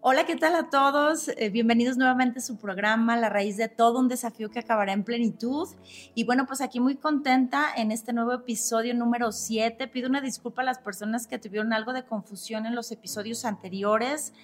[0.00, 1.28] Hola, ¿qué tal a todos?
[1.28, 5.04] Eh, bienvenidos nuevamente a su programa La raíz de todo, un desafío que acabará en
[5.04, 5.68] plenitud.
[6.14, 9.88] Y bueno, pues aquí muy contenta en este nuevo episodio número 7.
[9.88, 14.34] Pido una disculpa a las personas que tuvieron algo de confusión en los episodios anteriores.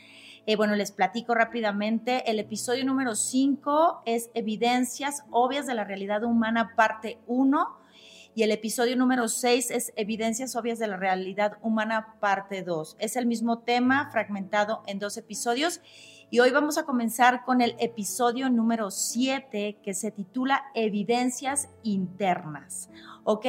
[0.47, 2.31] Eh, bueno, les platico rápidamente.
[2.31, 7.80] El episodio número 5 es Evidencias obvias de la realidad humana, parte 1
[8.35, 12.97] y el episodio número 6 es Evidencias obvias de la realidad humana, parte 2.
[12.99, 15.81] Es el mismo tema fragmentado en dos episodios
[16.31, 22.89] y hoy vamos a comenzar con el episodio número 7 que se titula Evidencias internas.
[23.25, 23.47] ¿Ok?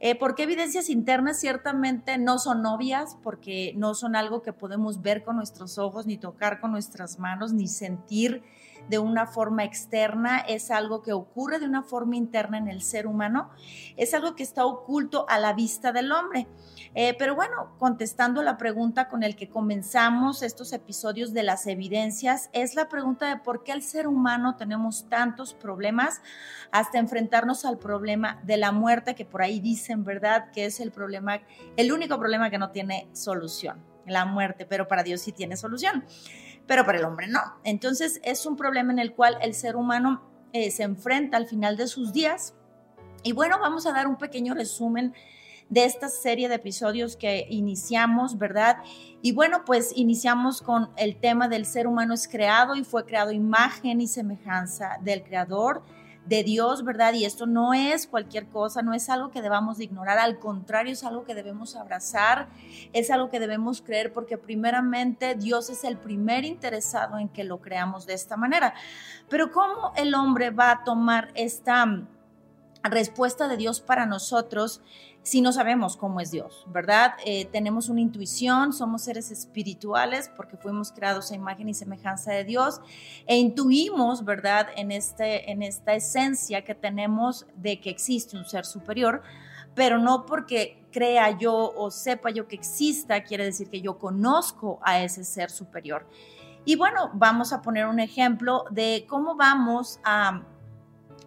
[0.00, 1.40] Eh, ¿Por qué evidencias internas?
[1.40, 6.18] Ciertamente no son obvias porque no son algo que podemos ver con nuestros ojos, ni
[6.18, 8.42] tocar con nuestras manos, ni sentir
[8.88, 13.06] de una forma externa, es algo que ocurre de una forma interna en el ser
[13.06, 13.50] humano,
[13.96, 16.46] es algo que está oculto a la vista del hombre.
[16.94, 22.48] Eh, pero bueno, contestando la pregunta con el que comenzamos estos episodios de las evidencias,
[22.52, 26.22] es la pregunta de por qué el ser humano tenemos tantos problemas
[26.70, 30.50] hasta enfrentarnos al problema de la muerte, que por ahí dicen, ¿verdad?
[30.52, 31.40] Que es el problema,
[31.76, 36.04] el único problema que no tiene solución, la muerte, pero para Dios sí tiene solución
[36.66, 37.40] pero para el hombre no.
[37.64, 40.22] Entonces es un problema en el cual el ser humano
[40.52, 42.54] eh, se enfrenta al final de sus días.
[43.22, 45.14] Y bueno, vamos a dar un pequeño resumen
[45.68, 48.78] de esta serie de episodios que iniciamos, ¿verdad?
[49.20, 53.32] Y bueno, pues iniciamos con el tema del ser humano es creado y fue creado
[53.32, 55.82] imagen y semejanza del creador
[56.26, 57.14] de Dios, ¿verdad?
[57.14, 60.92] Y esto no es cualquier cosa, no es algo que debamos de ignorar, al contrario,
[60.92, 62.48] es algo que debemos abrazar,
[62.92, 67.60] es algo que debemos creer porque primeramente Dios es el primer interesado en que lo
[67.60, 68.74] creamos de esta manera.
[69.28, 71.86] Pero ¿cómo el hombre va a tomar esta
[72.82, 74.80] respuesta de Dios para nosotros
[75.26, 77.14] si no sabemos cómo es Dios, ¿verdad?
[77.24, 82.44] Eh, tenemos una intuición, somos seres espirituales porque fuimos creados a imagen y semejanza de
[82.44, 82.80] Dios
[83.26, 84.68] e intuimos, ¿verdad?
[84.76, 89.20] En, este, en esta esencia que tenemos de que existe un ser superior,
[89.74, 94.78] pero no porque crea yo o sepa yo que exista, quiere decir que yo conozco
[94.80, 96.06] a ese ser superior.
[96.64, 100.44] Y bueno, vamos a poner un ejemplo de cómo vamos a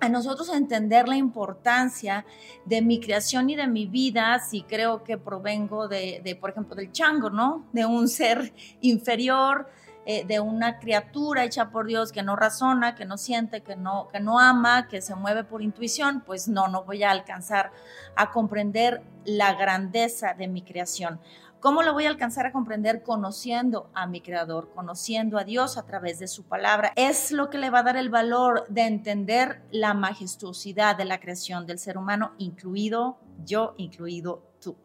[0.02, 2.26] a nosotros entender la importancia
[2.66, 6.92] de mi creación y de mi vida, si creo que provengo de, por ejemplo, del
[6.92, 7.66] chango, ¿no?
[7.74, 9.70] De un ser inferior,
[10.06, 14.08] eh, de una criatura hecha por Dios que no razona, que no siente, que no,
[14.12, 17.72] que no ama, que se mueve por intuición, pues no, no voy a alcanzar
[18.16, 21.20] a comprender la grandeza de mi creación.
[21.60, 23.04] ¿Cómo lo voy a alcanzar a comprender?
[23.04, 26.94] Conociendo a mi Creador, conociendo a Dios a través de su palabra.
[26.96, 31.20] Es lo que le va a dar el valor de entender la majestuosidad de la
[31.20, 34.78] creación del ser humano, incluido yo, incluido tú.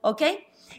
[0.00, 0.22] ¿Ok?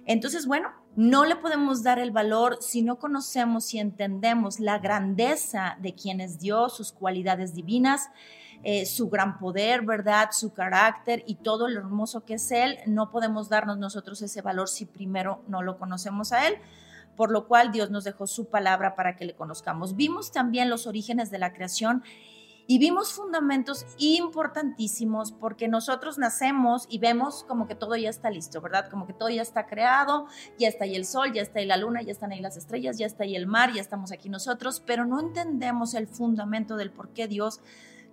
[0.06, 5.78] Entonces, bueno, no le podemos dar el valor si no conocemos y entendemos la grandeza
[5.80, 8.09] de quién es Dios, sus cualidades divinas
[8.63, 10.30] eh, su gran poder, ¿verdad?
[10.31, 14.68] Su carácter y todo lo hermoso que es Él, no podemos darnos nosotros ese valor
[14.68, 16.58] si primero no lo conocemos a Él
[17.16, 19.96] por lo cual Dios nos dejó su palabra para que le conozcamos.
[19.96, 22.03] Vimos también los orígenes de la creación
[22.67, 28.59] y vimos fundamentos importantísimos porque nosotros nacemos y vemos como que todo ya está listo,
[28.61, 28.89] ¿verdad?
[28.89, 30.28] Como que todo ya está creado,
[30.59, 32.97] ya está ahí el sol, ya está ahí la luna, ya están ahí las estrellas,
[32.97, 36.91] ya está ahí el mar, ya estamos aquí nosotros, pero no entendemos el fundamento del
[36.91, 37.61] por qué Dios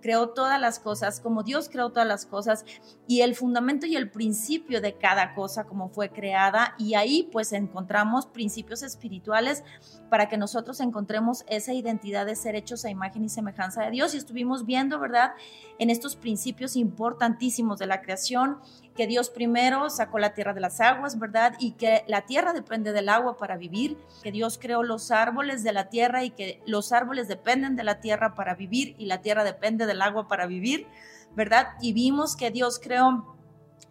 [0.05, 2.67] creó todas las cosas, como Dios creó todas las cosas
[3.09, 7.55] y el fundamento y el principio de cada cosa como fue creada y ahí pues
[7.55, 9.65] encontramos principios espirituales
[10.11, 14.13] para que nosotros encontremos esa identidad de ser hechos a imagen y semejanza de Dios
[14.13, 15.33] y estuvimos viendo, ¿verdad?
[15.79, 18.59] En estos principios importantísimos de la creación
[18.97, 21.55] que Dios primero sacó la tierra de las aguas, ¿verdad?
[21.59, 25.73] Y que la tierra depende del agua para vivir, que Dios creó los árboles de
[25.73, 29.43] la tierra y que los árboles dependen de la tierra para vivir y la tierra
[29.45, 30.87] depende del agua para vivir,
[31.35, 31.69] ¿verdad?
[31.81, 33.35] Y vimos que Dios creó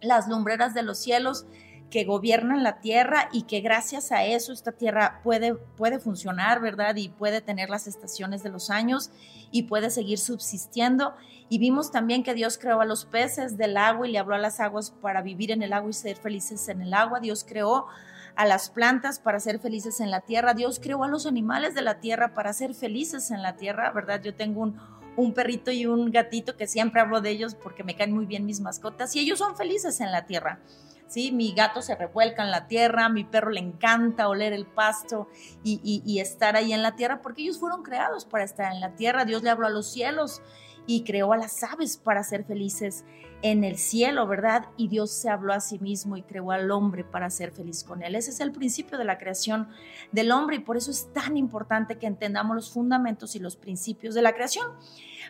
[0.00, 1.46] las lumbreras de los cielos
[1.94, 6.96] que gobiernan la tierra y que gracias a eso esta tierra puede, puede funcionar, ¿verdad?
[6.96, 9.12] Y puede tener las estaciones de los años
[9.52, 11.14] y puede seguir subsistiendo.
[11.48, 14.38] Y vimos también que Dios creó a los peces del agua y le habló a
[14.38, 17.20] las aguas para vivir en el agua y ser felices en el agua.
[17.20, 17.86] Dios creó
[18.34, 20.52] a las plantas para ser felices en la tierra.
[20.52, 24.20] Dios creó a los animales de la tierra para ser felices en la tierra, ¿verdad?
[24.20, 24.80] Yo tengo un,
[25.14, 28.46] un perrito y un gatito que siempre hablo de ellos porque me caen muy bien
[28.46, 30.58] mis mascotas y ellos son felices en la tierra.
[31.06, 31.32] ¿Sí?
[31.32, 35.28] Mi gato se revuelca en la tierra, mi perro le encanta oler el pasto
[35.62, 39.24] y, estar ahí en la tierra, porque ellos fueron creados para estar en la tierra.
[39.24, 40.42] Dios le habló a los cielos
[40.86, 43.04] y creó a las aves para ser felices
[43.44, 44.70] en el cielo, ¿verdad?
[44.78, 48.02] Y Dios se habló a sí mismo y creó al hombre para ser feliz con
[48.02, 48.14] él.
[48.14, 49.68] Ese es el principio de la creación
[50.12, 54.14] del hombre y por eso es tan importante que entendamos los fundamentos y los principios
[54.14, 54.66] de la creación.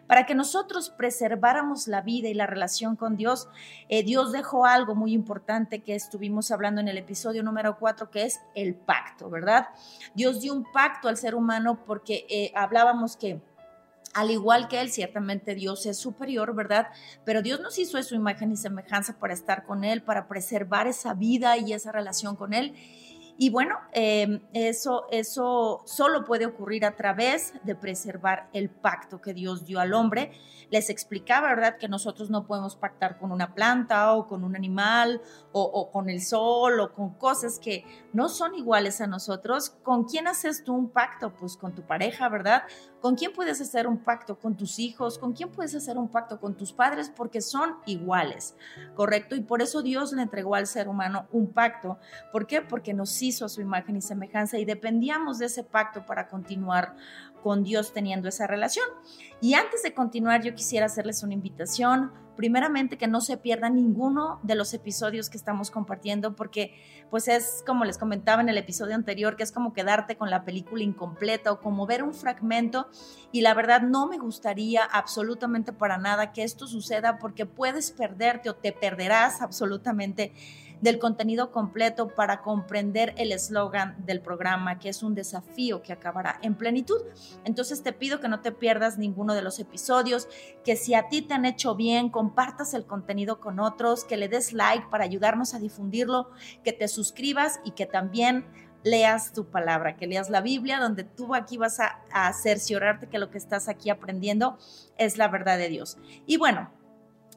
[0.07, 3.49] Para que nosotros preserváramos la vida y la relación con Dios,
[3.89, 8.27] eh, Dios dejó algo muy importante que estuvimos hablando en el episodio número 4, que
[8.27, 9.71] es el pacto, ¿verdad?
[10.15, 13.41] Dios dio un pacto al ser humano porque eh, hablábamos que
[14.15, 16.87] al igual que Él, ciertamente Dios es superior, ¿verdad?
[17.25, 21.15] Pero Dios nos hizo su imagen y semejanza para estar con Él, para preservar esa
[21.15, 22.75] vida y esa relación con Él.
[23.37, 29.35] Y bueno, em, eso, eso solo puede ocurrir a través de preservar el pacto que
[29.35, 30.31] Dios dio al hombre.
[30.71, 35.21] Les explicaba, ¿verdad?, que nosotros no podemos pactar con una planta o con un animal
[35.57, 39.71] o, con el sol o con cosas que no son iguales a nosotros.
[39.71, 41.33] ¿Con quién haces tú un pacto?
[41.33, 42.65] Pues con tu pareja, ¿verdad?
[43.01, 44.37] ¿Con quién puedes hacer un pacto?
[44.37, 45.17] Con tus hijos.
[45.17, 46.41] ¿Con quién puedes hacer un pacto?
[46.41, 48.57] Con tus padres, porque son iguales,
[48.97, 49.37] ¿correcto?
[49.37, 51.99] Y por eso Dios le entregó al ser humano un pacto.
[52.33, 52.61] ¿Por qué?
[52.61, 56.97] Porque nos hizo a su imagen y semejanza y dependíamos de ese pacto para continuar
[57.45, 58.87] con Dios teniendo esa relación.
[59.41, 62.24] Y antes de continuar, yo quisiera hacerles una invitación.
[62.37, 66.75] Primeramente, que no se pierdan ninguno de los episodios que estamos compartiendo, porque
[67.11, 70.45] pues es como les comentaba en el episodio anterior, que es como quedarte con la
[70.45, 72.89] película incompleta o como ver un fragmento.
[73.33, 78.51] Y la verdad no me gustaría absolutamente para nada que esto suceda porque puedes perderte
[78.51, 80.33] o te perderás absolutamente
[80.81, 86.39] del contenido completo para comprender el eslogan del programa, que es un desafío que acabará
[86.43, 87.01] en plenitud.
[87.45, 90.29] Entonces te pido que no te pierdas ninguno de los episodios,
[90.65, 94.29] que si a ti te han hecho bien, compartas el contenido con otros, que le
[94.29, 96.31] des like para ayudarnos a difundirlo,
[96.63, 98.45] que te suscribas y que también
[98.83, 103.19] leas tu palabra, que leas la Biblia, donde tú aquí vas a, a cerciorarte que
[103.19, 104.59] lo que estás aquí aprendiendo
[104.99, 105.97] es la verdad de Dios.
[106.27, 106.71] Y bueno,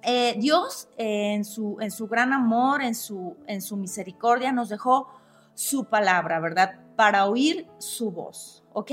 [0.04, 4.70] eh, Dios eh, en, su, en su gran amor, en su, en su misericordia, nos
[4.70, 5.08] dejó
[5.58, 6.76] su palabra, ¿verdad?
[6.96, 8.92] Para oír su voz, ¿ok?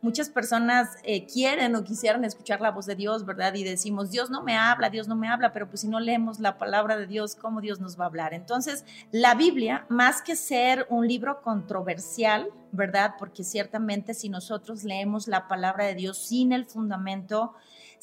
[0.00, 3.52] Muchas personas eh, quieren o quisieran escuchar la voz de Dios, ¿verdad?
[3.54, 6.38] Y decimos, Dios no me habla, Dios no me habla, pero pues si no leemos
[6.38, 8.32] la palabra de Dios, ¿cómo Dios nos va a hablar?
[8.32, 13.14] Entonces, la Biblia, más que ser un libro controversial, ¿verdad?
[13.18, 17.54] Porque ciertamente si nosotros leemos la palabra de Dios sin el fundamento,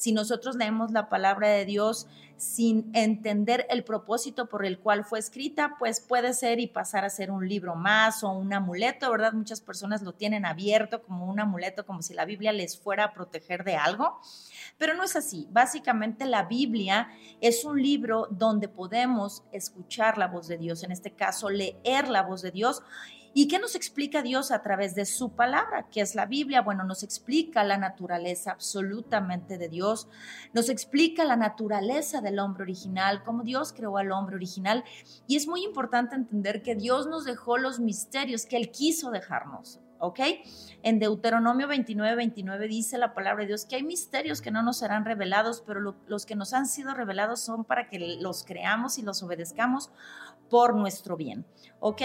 [0.02, 5.20] si nosotros leemos la palabra de Dios sin entender el propósito por el cual fue
[5.20, 9.32] escrita, pues puede ser y pasar a ser un libro más o un amuleto, ¿verdad?
[9.32, 13.12] Muchas personas lo tienen abierto como un amuleto, como si la Biblia les fuera a
[13.12, 14.18] proteger de algo,
[14.76, 15.46] pero no es así.
[15.52, 17.08] Básicamente la Biblia
[17.40, 22.22] es un libro donde podemos escuchar la voz de Dios, en este caso leer la
[22.22, 22.82] voz de Dios
[23.34, 26.60] ¿Y qué nos explica Dios a través de su palabra, que es la Biblia?
[26.60, 30.08] Bueno, nos explica la naturaleza absolutamente de Dios,
[30.52, 34.84] nos explica la naturaleza del hombre original, cómo Dios creó al hombre original.
[35.26, 39.80] Y es muy importante entender que Dios nos dejó los misterios que Él quiso dejarnos.
[40.02, 40.18] ¿ok?
[40.82, 44.78] En Deuteronomio 29, 29 dice la palabra de Dios que hay misterios que no nos
[44.78, 49.02] serán revelados, pero los que nos han sido revelados son para que los creamos y
[49.02, 49.90] los obedezcamos
[50.50, 51.46] por nuestro bien,
[51.78, 52.02] ¿ok?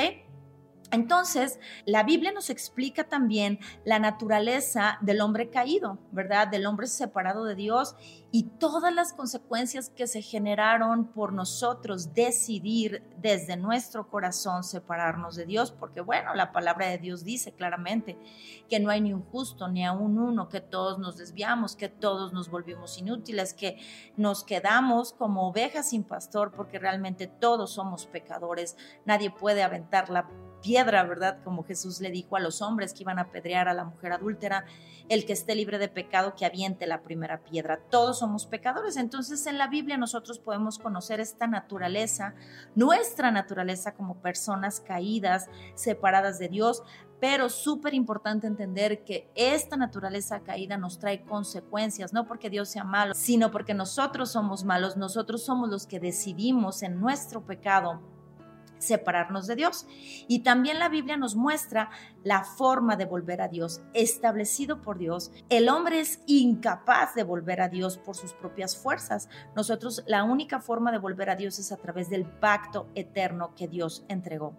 [0.90, 6.48] Entonces, la Biblia nos explica también la naturaleza del hombre caído, ¿verdad?
[6.48, 7.96] Del hombre separado de Dios
[8.32, 15.46] y todas las consecuencias que se generaron por nosotros decidir desde nuestro corazón separarnos de
[15.46, 18.18] Dios, porque bueno, la palabra de Dios dice claramente
[18.70, 22.32] que no hay ni un justo ni aún uno, que todos nos desviamos, que todos
[22.32, 23.78] nos volvimos inútiles, que
[24.16, 30.30] nos quedamos como ovejas sin pastor, porque realmente todos somos pecadores, nadie puede aventar la
[30.62, 31.40] piedra, ¿verdad?
[31.44, 34.66] Como Jesús le dijo a los hombres que iban a apedrear a la mujer adúltera,
[35.10, 37.80] el que esté libre de pecado, que aviente la primera piedra.
[37.90, 38.98] Todos somos pecadores.
[38.98, 42.36] Entonces en la Biblia nosotros podemos conocer esta naturaleza,
[42.76, 46.84] nuestra naturaleza como personas caídas, separadas de Dios,
[47.20, 52.84] pero súper importante entender que esta naturaleza caída nos trae consecuencias, no porque Dios sea
[52.84, 58.02] malo, sino porque nosotros somos malos, nosotros somos los que decidimos en nuestro pecado
[58.80, 59.88] separarnos de Dios.
[60.28, 61.90] Y también la Biblia nos muestra
[62.24, 65.32] la forma de volver a Dios, establecido por Dios.
[65.50, 69.30] El hombre es incapaz de volver a Dios por sus propias fuerzas.
[69.56, 73.68] Nosotros la única forma de volver a Dios es a través del pacto eterno que
[73.68, 74.58] Dios entregó.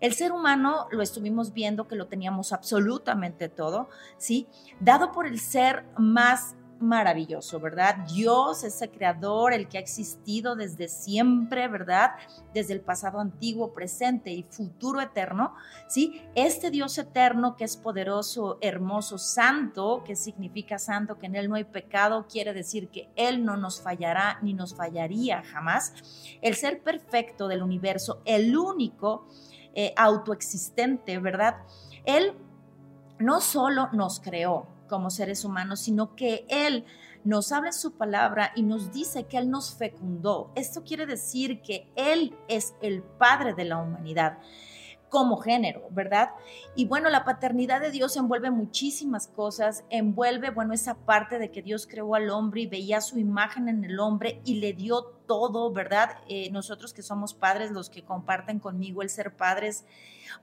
[0.00, 4.46] El ser humano lo estuvimos viendo que lo teníamos absolutamente todo, ¿sí?
[4.80, 7.96] Dado por el ser más maravilloso, ¿verdad?
[8.12, 12.12] Dios, ese creador, el que ha existido desde siempre, ¿verdad?
[12.52, 15.54] Desde el pasado antiguo, presente y futuro eterno,
[15.88, 16.22] ¿sí?
[16.34, 21.56] Este Dios eterno que es poderoso, hermoso, santo, que significa santo, que en Él no
[21.56, 25.94] hay pecado, quiere decir que Él no nos fallará ni nos fallaría jamás.
[26.42, 29.26] El ser perfecto del universo, el único
[29.74, 31.56] eh, autoexistente, ¿verdad?
[32.04, 32.34] Él
[33.18, 36.84] no solo nos creó, como seres humanos, sino que Él
[37.24, 40.52] nos habla en su palabra y nos dice que Él nos fecundó.
[40.54, 44.38] Esto quiere decir que Él es el Padre de la humanidad
[45.08, 46.30] como género, ¿verdad?
[46.74, 51.62] Y bueno, la paternidad de Dios envuelve muchísimas cosas, envuelve, bueno, esa parte de que
[51.62, 55.72] Dios creó al hombre y veía su imagen en el hombre y le dio todo,
[55.72, 56.18] ¿verdad?
[56.28, 59.84] Eh, nosotros que somos padres, los que comparten conmigo el ser padres,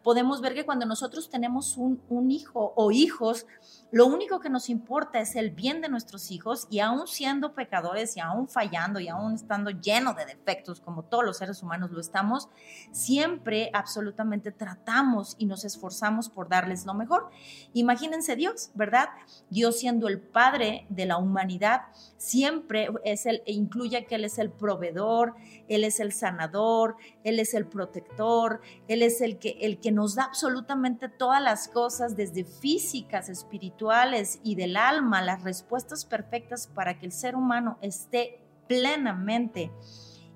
[0.02, 3.46] podemos ver que cuando nosotros tenemos un, hijo o hijos,
[3.92, 8.18] lo único que nos importa es el bien de nuestros hijos y aún siendo pecadores
[8.18, 12.00] y aún fallando y aún estando lleno de defectos como todos los seres humanos lo
[12.00, 12.50] estamos,
[12.92, 17.30] siempre absolutamente tratamos y nos esforzamos por darles lo mejor.
[17.74, 19.10] Imagínense Dios, ¿verdad?
[19.50, 21.82] Dios siendo el Padre de la humanidad,
[22.18, 25.36] siempre es el, incluye que Él es el proveedor,
[25.68, 30.15] Él es el sanador, Él es el protector, Él es el que, el que nos
[30.15, 36.98] da absolutamente todas las cosas, desde físicas, espirituales, y del alma, las respuestas perfectas para
[36.98, 39.72] que el ser humano esté plenamente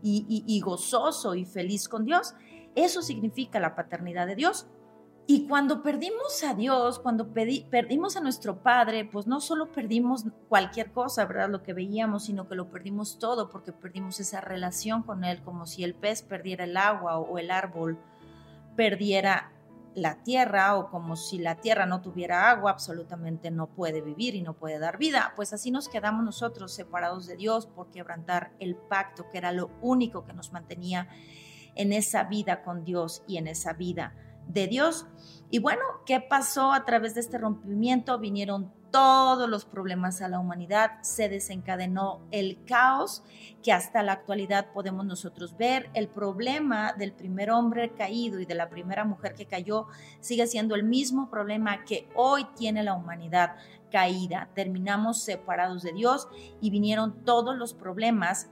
[0.02, 2.36] y, gozoso y feliz con Dios.
[2.76, 4.68] Eso significa la paternidad de Dios.
[5.30, 10.94] Y cuando perdimos a Dios, cuando perdimos a nuestro Padre, pues no solo perdimos cualquier
[10.94, 11.50] cosa, ¿verdad?
[11.50, 15.66] Lo que veíamos, sino que lo perdimos todo porque perdimos esa relación con Él, como
[15.66, 18.00] si el pez perdiera el agua o el árbol
[18.78, 19.52] perdiera
[19.96, 24.42] la tierra o como si la tierra no tuviera agua, absolutamente no puede vivir y
[24.42, 25.34] no puede dar vida.
[25.36, 29.72] Pues así nos quedamos nosotros separados de Dios por quebrantar el pacto, que era lo
[29.82, 31.10] único que nos mantenía
[31.76, 34.14] en esa vida con Dios y en esa vida
[34.48, 35.06] de Dios.
[35.50, 38.20] Y bueno, ¿qué pasó a través de este rompimiento?
[38.20, 43.24] Vinieron todos los problemas a la humanidad, se desencadenó el caos
[43.62, 45.90] que hasta la actualidad podemos nosotros ver.
[45.94, 49.88] El problema del primer hombre caído y de la primera mujer que cayó
[50.20, 53.56] sigue siendo el mismo problema que hoy tiene la humanidad
[53.92, 54.50] caída.
[54.54, 56.28] Terminamos separados de Dios
[56.62, 58.50] y vinieron todos los problemas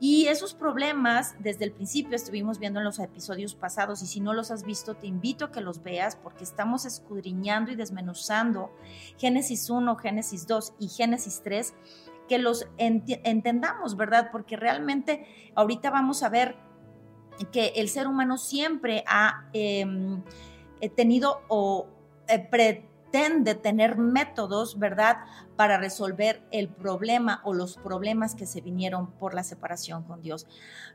[0.00, 4.32] y esos problemas, desde el principio estuvimos viendo en los episodios pasados, y si no
[4.32, 8.70] los has visto, te invito a que los veas porque estamos escudriñando y desmenuzando
[9.18, 11.74] Génesis 1, Génesis 2 y Génesis 3,
[12.28, 14.28] que los entendamos, ¿verdad?
[14.30, 15.26] Porque realmente
[15.56, 16.56] ahorita vamos a ver
[17.52, 20.22] que el ser humano siempre ha em,
[20.80, 21.88] eh, tenido o
[22.28, 22.38] eh,
[23.10, 25.18] pretende tener métodos, ¿verdad?,
[25.56, 30.46] para resolver el problema o los problemas que se vinieron por la separación con Dios.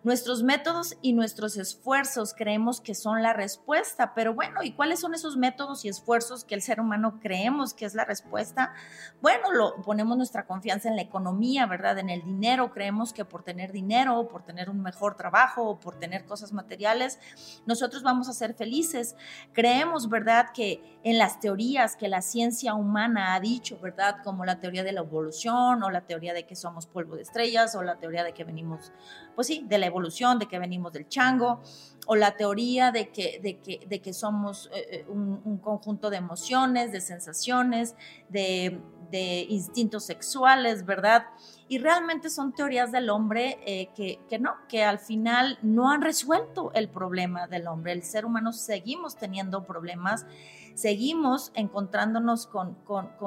[0.03, 5.15] Nuestros métodos y nuestros esfuerzos creemos que son la respuesta, pero bueno, ¿y cuáles son
[5.15, 8.73] esos métodos y esfuerzos que el ser humano creemos que es la respuesta?
[9.21, 11.99] Bueno, lo ponemos nuestra confianza en la economía, ¿verdad?
[11.99, 15.99] En el dinero, creemos que por tener dinero, por tener un mejor trabajo o por
[15.99, 17.19] tener cosas materiales,
[17.65, 19.17] nosotros vamos a ser felices.
[19.51, 20.47] Creemos, ¿verdad?
[20.53, 24.17] Que en las teorías que la ciencia humana ha dicho, ¿verdad?
[24.25, 27.75] Como la teoría de la evolución o la teoría de que somos polvo de estrellas
[27.75, 28.91] o la teoría de que venimos,
[29.35, 31.61] pues sí, de la evolución, de que venimos del chango
[32.05, 36.17] o la teoría de que, de que, de que somos eh, eh, un, conjunto de
[36.17, 37.95] emociones, de sensaciones,
[38.27, 41.27] de, de instintos sexuales, ¿verdad?
[41.69, 46.01] Y realmente son teorías del hombre eh, que, que, no, que al final no han
[46.01, 47.93] resuelto el problema del hombre.
[47.93, 50.25] El ser humano seguimos teniendo problemas
[50.73, 52.73] seguimos encontrándonos con,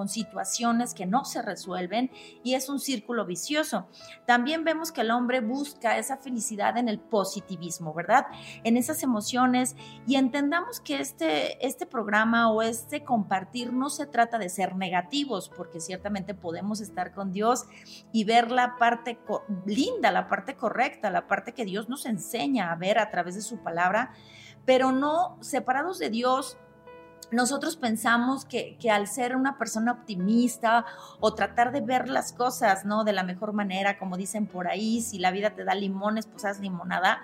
[0.09, 2.11] situaciones que no se resuelven
[2.45, 3.89] y es un círculo vicioso.
[4.27, 8.27] También vemos que el hombre busca esa felicidad en el positivismo, ¿verdad?
[8.63, 9.75] En esas emociones
[10.07, 15.49] y entendamos que este, este programa o este compartir no se trata de ser negativos,
[15.49, 17.67] porque ciertamente podemos estar con Dios
[18.13, 19.19] y ver la parte
[19.65, 23.43] linda, la parte correcta, la parte que Dios nos enseña a ver a través de
[23.43, 24.13] su palabra,
[24.65, 26.59] pero no separados de Dios
[27.31, 30.87] nosotros pensamos que, al ser una persona optimista
[31.21, 33.05] o tratar de ver las cosas, ¿no?
[33.05, 36.45] De la mejor manera, como dicen por ahí, si la vida te da limones, pues
[36.45, 37.23] haz limonada.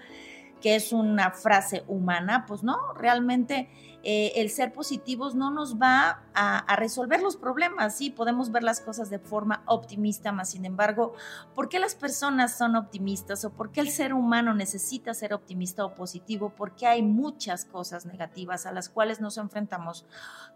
[0.60, 3.68] que es una frase humana, pues no, realmente
[4.04, 8.80] eh, el ser positivos no nos va a, resolver los problemas, sí, podemos ver las
[8.80, 11.14] cosas de forma optimista, más sin embargo,
[11.54, 15.84] ¿por qué las personas son optimistas o por qué el ser humano necesita ser optimista
[15.84, 16.52] o positivo?
[16.56, 20.06] Porque hay muchas cosas negativas a las cuales nos enfrentamos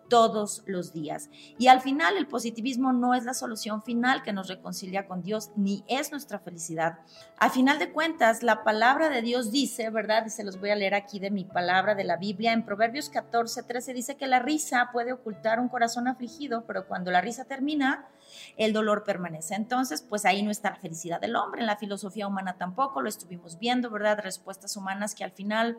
[0.09, 1.31] todos los días.
[1.59, 5.51] Y al final el positivismo no es la solución final que nos reconcilia con Dios,
[5.57, 7.01] ni es nuestra felicidad.
[7.39, 10.27] A final de cuentas, la palabra de Dios dice, ¿verdad?
[10.29, 13.36] Se los voy a leer aquí de mi palabra de la Biblia, en Proverbios 14,
[13.45, 18.09] 13 dice que la risa puede ocultar un corazón afligido, pero cuando la risa termina,
[18.57, 19.55] el dolor permanece.
[19.55, 23.09] Entonces, pues ahí no está la felicidad del hombre, en la filosofía humana tampoco, lo
[23.09, 24.21] estuvimos viendo, ¿verdad?
[24.23, 25.79] Respuestas humanas que al final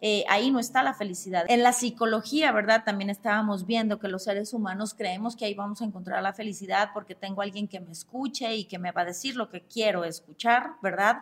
[0.00, 1.46] eh, ahí no está la felicidad.
[1.48, 2.84] En la psicología, ¿verdad?
[2.84, 6.90] También estábamos viendo que los seres humanos creemos que ahí vamos a encontrar la felicidad
[6.92, 10.04] porque tengo alguien que me escuche y que me va a decir lo que quiero
[10.04, 11.20] escuchar, ¿verdad?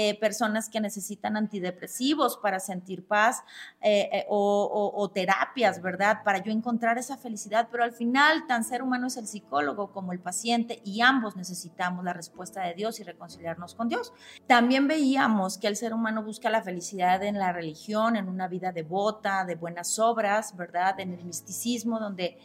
[0.00, 3.42] Eh, personas que necesitan antidepresivos para sentir paz
[3.80, 6.22] eh, eh, o, terapias, ¿verdad?
[6.22, 10.12] Para yo encontrar esa felicidad, pero al final tan ser humano es el psicólogo como
[10.12, 14.12] el paciente y ambos necesitamos la respuesta de Dios y reconciliarnos con Dios.
[14.46, 18.70] También veíamos que el ser humano busca la felicidad en la religión, en una vida
[18.70, 21.00] devota, de buenas obras, ¿verdad?
[21.00, 22.38] En el misticismo, donde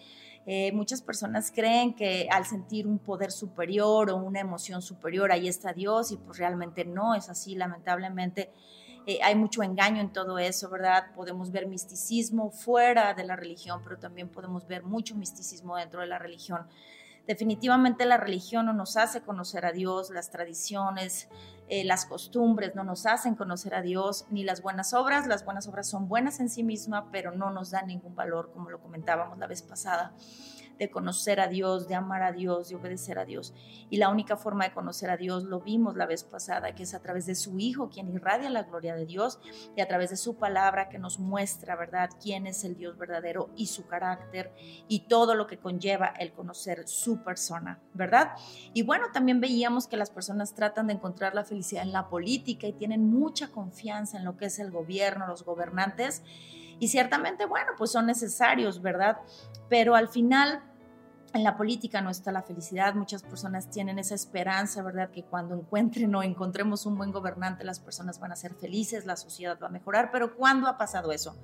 [0.46, 5.48] eh, muchas personas creen que al sentir un poder superior o una emoción superior, ahí
[5.48, 8.52] está Dios y pues realmente no es así, lamentablemente.
[9.06, 11.14] Eh, hay mucho engaño en todo eso, ¿verdad?
[11.14, 16.08] Podemos ver misticismo fuera de la religión, pero también podemos ver mucho misticismo dentro de
[16.08, 16.68] la religión.
[17.28, 21.30] Definitivamente la religión no nos hace conocer a Dios, las tradiciones,
[21.70, 25.28] eh, las costumbres no nos hacen conocer a Dios, ni las buenas obras.
[25.28, 28.70] Las buenas obras son buenas en sí mismas, pero no nos dan ningún valor, como
[28.70, 30.14] lo comentábamos la vez pasada
[30.78, 33.54] de conocer a Dios, de amar a Dios, de obedecer a Dios.
[33.90, 36.94] Y la única forma de conocer a Dios, lo vimos la vez pasada, que es
[36.94, 39.40] a través de su Hijo, quien irradia la gloria de Dios,
[39.76, 43.50] y a través de su palabra que nos muestra, ¿verdad?, quién es el Dios verdadero
[43.56, 44.54] y su carácter
[44.88, 48.32] y todo lo que conlleva el conocer su persona, ¿verdad?
[48.74, 52.68] Y bueno, también veíamos que las personas tratan de encontrar la felicidad en la política
[52.68, 56.24] y tienen mucha confianza en lo que es el gobierno, los gobernantes.
[56.84, 59.20] Y ciertamente, bueno, pues son necesarios, ¿verdad?
[59.70, 60.62] Pero al final
[61.34, 62.94] en la política no está la felicidad.
[62.94, 65.10] Muchas personas tienen esa esperanza, ¿verdad?
[65.10, 69.16] Que cuando encuentren o encontremos un buen gobernante, las personas van a ser felices, la
[69.16, 70.10] sociedad va a mejorar.
[70.12, 71.38] Pero ¿cuándo ha pasado eso?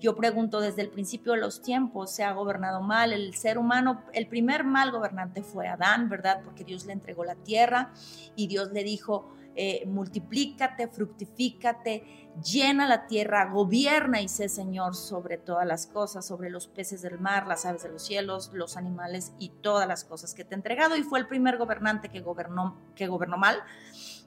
[0.00, 3.12] Yo pregunto, desde el principio de los tiempos se ha gobernado mal.
[3.12, 6.40] El ser humano, el primer mal gobernante fue Adán, ¿verdad?
[6.42, 7.92] Porque Dios le entregó la tierra
[8.36, 15.36] y Dios le dijo, eh, multiplícate, fructifícate, llena la tierra, gobierna y sé Señor sobre
[15.36, 19.32] todas las cosas, sobre los peces del mar, las aves de los cielos, los animales
[19.38, 20.96] y todas las cosas que te he entregado.
[20.96, 23.62] Y fue el primer gobernante que gobernó, que gobernó mal.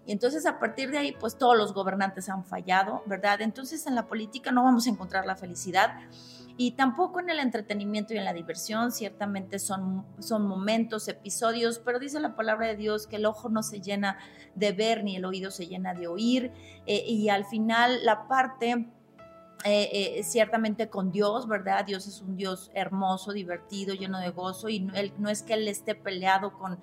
[0.06, 3.42] Y entonces a partir de ahí, pues todos los gobernantes han fallado, ¿verdad?
[3.42, 5.98] Entonces en la política no vamos a encontrar la felicidad
[6.58, 12.00] y tampoco en el entretenimiento y en la diversión, ciertamente son, son momentos, episodios, pero
[12.00, 14.18] dice la palabra de Dios que el ojo no se llena
[14.56, 16.52] de ver ni el oído se llena de oír
[16.86, 18.90] eh, y al final la parte...
[19.64, 21.86] Eh, eh, ciertamente con Dios, ¿verdad?
[21.86, 25.68] Dios es un Dios hermoso, divertido, lleno de gozo y no, no es que Él
[25.68, 26.78] esté peleado con,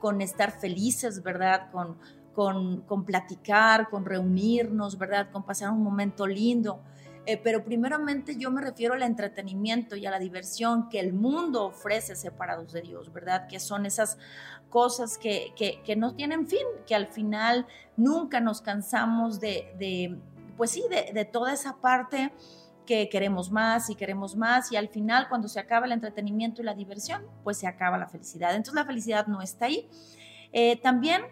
[0.00, 1.70] con estar felices, ¿verdad?
[1.70, 1.96] Con,
[2.34, 5.30] con, con platicar, con reunirnos, ¿verdad?
[5.30, 6.80] Con pasar un momento lindo.
[7.26, 11.64] Eh, pero primeramente yo me refiero al entretenimiento y a la diversión que el mundo
[11.64, 13.48] ofrece separados de Dios, ¿verdad?
[13.48, 14.16] Que son esas
[14.70, 20.16] cosas que, que, no tienen fin, que al final nunca nos cansamos de, de
[20.56, 22.32] pues sí, de, de toda esa parte
[22.86, 26.64] que queremos más y queremos más y al final cuando se acaba el entretenimiento y
[26.64, 28.50] la diversión, pues se acaba la felicidad.
[28.50, 29.88] Entonces la felicidad no está ahí.
[30.52, 31.22] Eh, también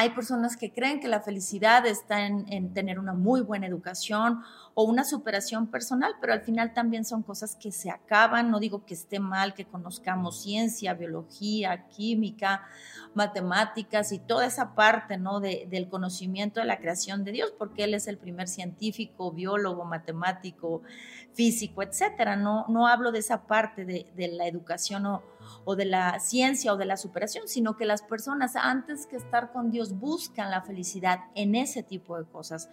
[0.00, 4.42] hay personas que creen que la felicidad está en, tener una muy buena educación
[4.74, 8.48] o una superación personal, pero al final también son cosas que se acaban.
[8.48, 12.62] No digo que esté mal que conozcamos ciencia, biología, química,
[13.14, 15.40] matemáticas y toda esa parte ¿no?
[15.40, 20.82] del conocimiento de la creación de Dios, porque Él es el primer científico, biólogo, matemático,
[21.34, 22.36] físico, etcétera.
[22.36, 25.24] No, no hablo de esa parte de, de la educación o
[25.70, 29.52] o de la ciencia o de la superación, sino que las personas antes que estar
[29.52, 32.70] con Dios buscan la felicidad en ese tipo de cosas.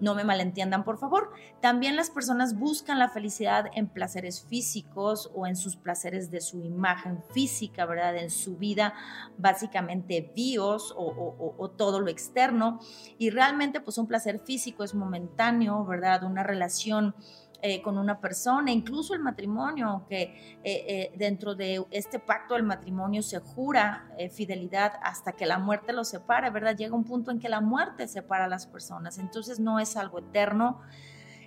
[0.00, 1.30] No me malentiendan, por favor.
[1.62, 6.60] También las personas buscan la felicidad en placeres físicos o en sus placeres de su
[6.60, 8.14] imagen física, ¿verdad?
[8.18, 8.92] En su vida,
[9.38, 12.80] básicamente bios o, o todo lo externo.
[13.16, 16.22] Y realmente, pues un placer físico es momentáneo, ¿verdad?
[16.24, 17.14] Una relación
[17.62, 23.22] eh, con una persona, incluso el matrimonio, que eh, dentro de este pacto del matrimonio
[23.22, 26.76] se jura fidelidad hasta que la muerte los separe, ¿verdad?
[26.76, 30.18] Llega un punto en que la muerte separa a las personas, entonces no es algo
[30.18, 30.80] eterno,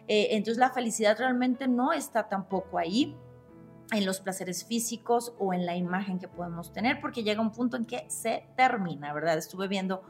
[0.07, 3.15] entonces la felicidad realmente no está tampoco ahí
[3.91, 7.77] en los placeres físicos o en la imagen que podemos tener, porque llega un punto
[7.77, 9.37] en que se termina, ¿verdad?
[9.37, 10.03] Estuve viendo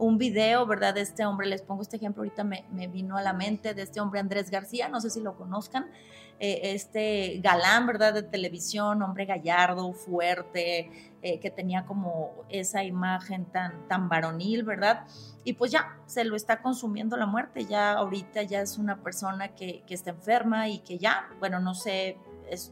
[0.00, 0.94] un video, ¿verdad?
[0.94, 4.00] De este hombre, les pongo este ejemplo, ahorita me, vino a la mente, de este
[4.00, 5.90] hombre Andrés García, no sé si lo conozcan,
[6.38, 8.14] eh, este galán, ¿verdad?
[8.14, 10.90] De televisión, hombre gallardo, fuerte,
[11.22, 15.06] eh, que tenía como esa imagen tan, tan varonil, ¿verdad?
[15.44, 19.54] Y pues ya, se lo está consumiendo la muerte, ya ahorita ya es una persona
[19.54, 22.16] que, está enferma y que ya, bueno, no sé,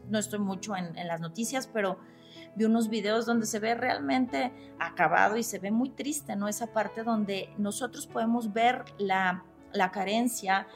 [0.09, 1.99] no estoy mucho en las noticias, pero
[2.59, 6.49] vi unos videos donde se ve realmente acabado y se ve muy triste, ¿no?
[6.49, 9.45] Esa parte donde nosotros podemos ver la,
[9.93, 10.67] carencia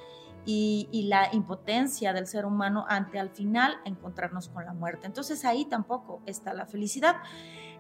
[0.46, 5.08] y, la impotencia del ser humano ante al final encontrarnos con la muerte.
[5.08, 7.18] Entonces ahí tampoco está la felicidad.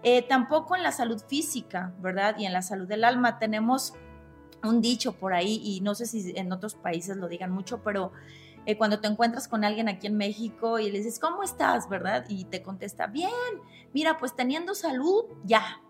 [0.04, 2.36] Eh, tampoco en la salud física, ¿verdad?
[2.38, 3.94] Y en la salud del alma tenemos
[4.64, 8.12] un dicho por ahí, y no sé si en otros países lo digan mucho, pero
[8.66, 11.90] eh, cuando te encuentras con alguien aquí en México y le dices, ¿cómo estás?
[11.90, 12.26] ¿Verdad?
[12.30, 13.32] Y te contesta, bien,
[13.94, 15.82] mira, pues teniendo salud, ya,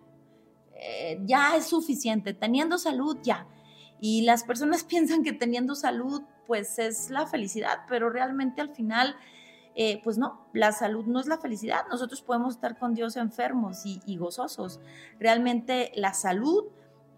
[0.76, 3.48] eh, ya es suficiente, teniendo salud, ya.
[4.00, 9.16] Y las personas piensan que teniendo salud, pues es la felicidad, pero realmente al final,
[9.76, 11.86] eh, pues no, la salud no es la felicidad.
[11.90, 14.80] Nosotros podemos estar con Dios enfermos y, gozosos.
[15.20, 16.66] Realmente la salud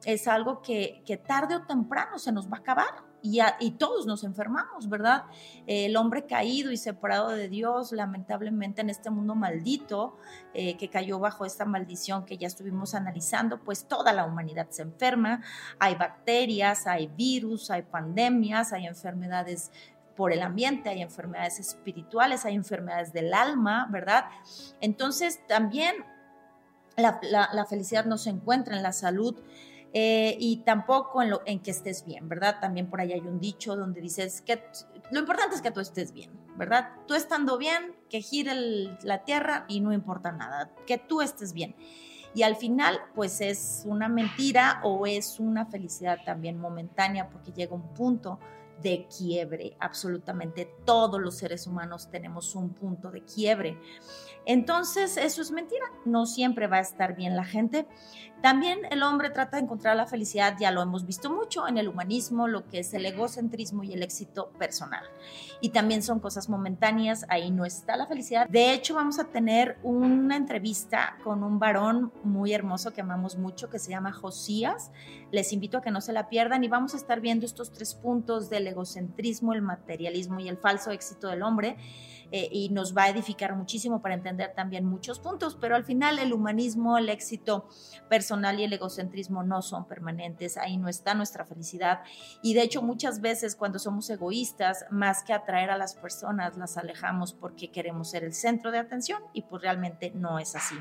[0.04, 3.15] es algo que, que tarde o temprano se nos va a acabar
[3.60, 5.24] y, todos nos enfermamos, ¿verdad?
[5.66, 10.18] el hombre caído y separado de Dios, lamentablemente en este mundo maldito,
[10.54, 14.84] eh, que cayó bajo esta maldición que ya estuvimos analizando, pues toda la humanidad se
[14.84, 15.42] enferma,
[15.80, 19.72] hay bacterias, hay virus, hay pandemias, hay enfermedades
[20.16, 24.26] por el ambiente, hay enfermedades espirituales, hay enfermedades del alma, ¿verdad?
[24.80, 25.96] Entonces también
[26.96, 29.36] la, la felicidad no se encuentra en la salud
[29.98, 32.58] eh, y tampoco en, lo, en que estés bien, ¿verdad?
[32.60, 34.62] También por ahí hay un dicho donde dices que
[35.10, 36.90] lo importante es que tú estés bien, ¿verdad?
[37.08, 38.54] Tú estando bien, que gire
[39.04, 41.78] la tierra y no importa nada, que tú estés bien.
[42.34, 47.74] Y al final, pues es una mentira o es una felicidad también momentánea porque llega
[47.74, 48.38] un punto
[48.82, 49.78] de quiebre.
[49.80, 53.80] Absolutamente todos los seres humanos tenemos un punto de quiebre.
[54.46, 55.86] Entonces, eso es mentira.
[56.06, 57.88] No siempre va a estar bien la gente.
[58.42, 61.88] También el hombre trata de encontrar la felicidad, ya lo hemos visto mucho en el
[61.88, 65.04] humanismo, lo que es el egocentrismo y el éxito personal.
[65.62, 68.48] Y también son cosas momentáneas, ahí no está la felicidad.
[68.48, 73.70] De hecho, vamos a tener una entrevista con un varón muy hermoso que amamos mucho,
[73.70, 74.92] que se llama Josías.
[75.32, 77.96] Les invito a que no se la pierdan y vamos a estar viendo estos tres
[77.96, 81.78] puntos del egocentrismo, el materialismo y el falso éxito del hombre
[82.32, 86.20] eh, y nos va a edificar muchísimo para entender también muchos puntos, pero al final
[86.20, 87.68] el humanismo, el éxito
[88.10, 92.02] personal y el egocentrismo no son permanentes, ahí no está nuestra felicidad
[92.42, 96.78] y de hecho muchas veces cuando somos egoístas, más que atraer a las personas, las
[96.78, 100.76] alejamos porque queremos ser el centro de atención y pues realmente no es así.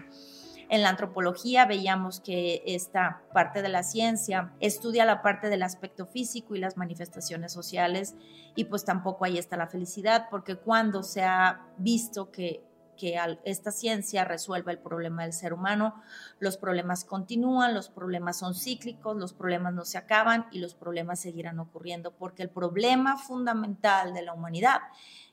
[0.71, 6.07] En la antropología veíamos que esta parte de la ciencia estudia la parte del aspecto
[6.07, 8.15] físico y las manifestaciones sociales
[8.57, 12.65] y pues tampoco ahí está la felicidad porque cuando se ha visto que
[12.97, 16.03] que esta ciencia resuelva el problema del ser humano.
[16.39, 21.21] Los problemas continúan, los problemas son cíclicos, los problemas no se acaban y los problemas
[21.21, 24.81] seguirán ocurriendo porque el problema fundamental de la humanidad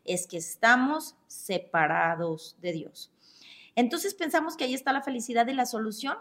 [0.06, 3.12] es que estamos separados de Dios.
[3.76, 6.18] Entonces pensamos que ahí está la felicidad y la solución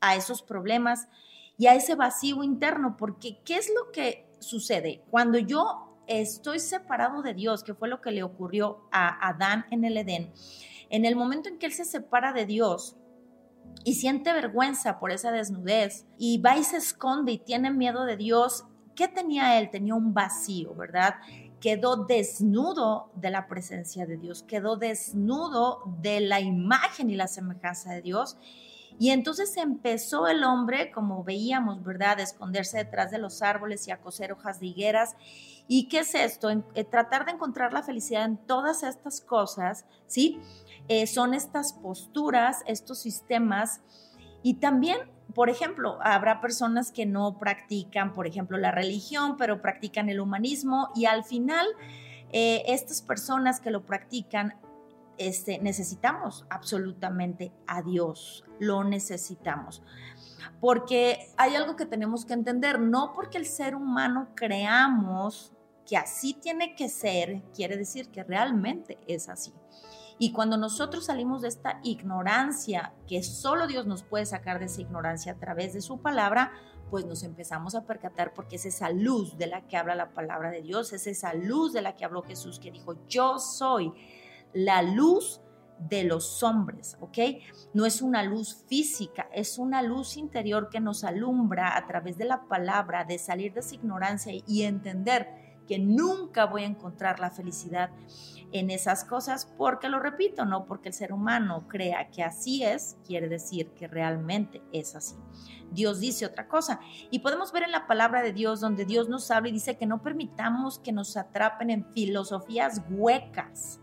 [0.00, 1.08] a esos problemas
[1.56, 5.02] y a ese vacío interno, porque ¿qué es lo que sucede?
[5.10, 9.84] Cuando yo estoy separado de Dios, que fue lo que le ocurrió a Adán en
[9.84, 10.32] el Edén,
[10.90, 12.96] en el momento en que él se separa de Dios,
[13.84, 18.16] y siente vergüenza por esa desnudez y va y se esconde y tiene miedo de
[18.16, 19.70] Dios, ¿qué tenía él?
[19.70, 21.14] Tenía un vacío, ¿verdad?
[21.60, 27.92] quedó desnudo de la presencia de Dios, quedó desnudo de la imagen y la semejanza
[27.92, 28.38] de Dios.
[28.98, 33.92] Y entonces empezó el hombre, como veíamos, ¿verdad?, a esconderse detrás de los árboles y
[33.92, 35.16] a coser hojas de higueras.
[35.68, 36.50] ¿Y qué es esto?
[36.50, 40.38] Eh, tratar de encontrar la felicidad en todas estas cosas, ¿sí?
[40.90, 43.80] Eh, son estas posturas, estos sistemas.
[44.42, 44.98] Y también
[45.34, 50.90] por ejemplo, habrá personas que no practican, por ejemplo, la religión, pero practican el humanismo
[50.94, 51.66] y al final
[52.32, 54.54] eh, estas personas que lo practican,
[55.18, 59.82] este, necesitamos absolutamente a Dios, lo necesitamos.
[60.60, 65.52] Porque hay algo que tenemos que entender, no porque el ser humano creamos
[65.86, 69.52] que así tiene que ser, quiere decir que realmente es así.
[70.22, 74.82] Y cuando nosotros salimos de esta ignorancia, que solo Dios nos puede sacar de esa
[74.82, 76.52] ignorancia a través de su palabra,
[76.90, 80.50] pues nos empezamos a percatar porque es esa luz de la que habla la palabra
[80.50, 83.94] de Dios, es esa luz de la que habló Jesús que dijo, yo soy
[84.52, 85.40] la luz
[85.78, 87.18] de los hombres, ¿ok?
[87.72, 92.26] No es una luz física, es una luz interior que nos alumbra a través de
[92.26, 97.30] la palabra, de salir de esa ignorancia y entender que nunca voy a encontrar la
[97.30, 97.90] felicidad
[98.52, 102.96] en esas cosas, porque lo repito, no porque el ser humano crea que así es,
[103.06, 105.16] quiere decir que realmente es así.
[105.70, 106.80] Dios dice otra cosa.
[107.10, 109.86] Y podemos ver en la palabra de Dios donde Dios nos habla y dice que
[109.86, 113.80] no permitamos que nos atrapen en filosofías huecas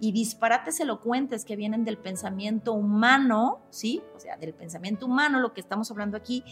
[0.00, 4.02] y disparates elocuentes que vienen del pensamiento humano, ¿sí?
[4.14, 6.44] O sea, del pensamiento humano, lo que estamos hablando aquí,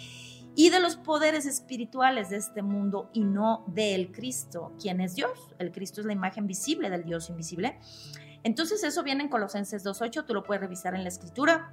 [0.55, 5.55] y de los poderes espirituales de este mundo y no del Cristo, quien es Dios.
[5.59, 7.79] El Cristo es la imagen visible del Dios invisible.
[8.43, 11.73] Entonces eso viene en Colosenses 2.8, tú lo puedes revisar en la escritura.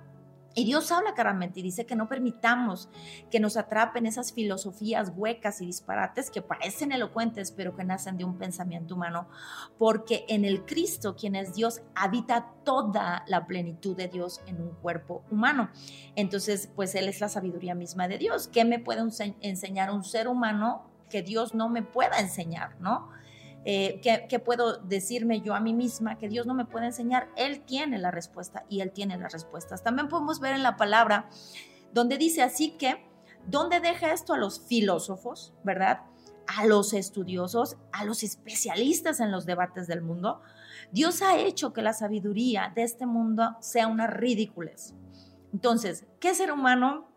[0.56, 2.90] Y Dios habla claramente y dice que no permitamos
[3.30, 8.26] que nos atrapen esas filosofías huecas y disparates que parecen elocuentes, pero que nacen de
[8.26, 9.28] un pensamiento humano,
[9.78, 14.72] porque en el Cristo, quien es Dios, habita toda la plenitud de Dios en un
[14.72, 15.70] cuerpo humano.
[16.16, 18.48] Entonces, pues Él es la sabiduría misma de Dios.
[18.48, 19.02] ¿Qué me puede
[19.42, 23.10] enseñar un ser humano que Dios no me pueda enseñar, no?
[23.66, 27.30] Eh, ¿qué, puedo decirme yo a mí misma que Dios no me puede enseñar?
[27.36, 29.84] Él tiene la respuesta y Él tiene las respuestas.
[29.84, 31.30] También podemos ver en la palabra
[31.94, 33.06] donde dice así que,
[33.48, 36.02] ¿dónde deja esto a los filósofos, verdad?
[36.48, 40.42] A los estudiosos, a los especialistas en los debates del mundo.
[40.92, 44.94] Dios ha hecho que la sabiduría de este mundo sea una ridiculez.
[45.52, 47.10] Entonces, ¿qué ser humano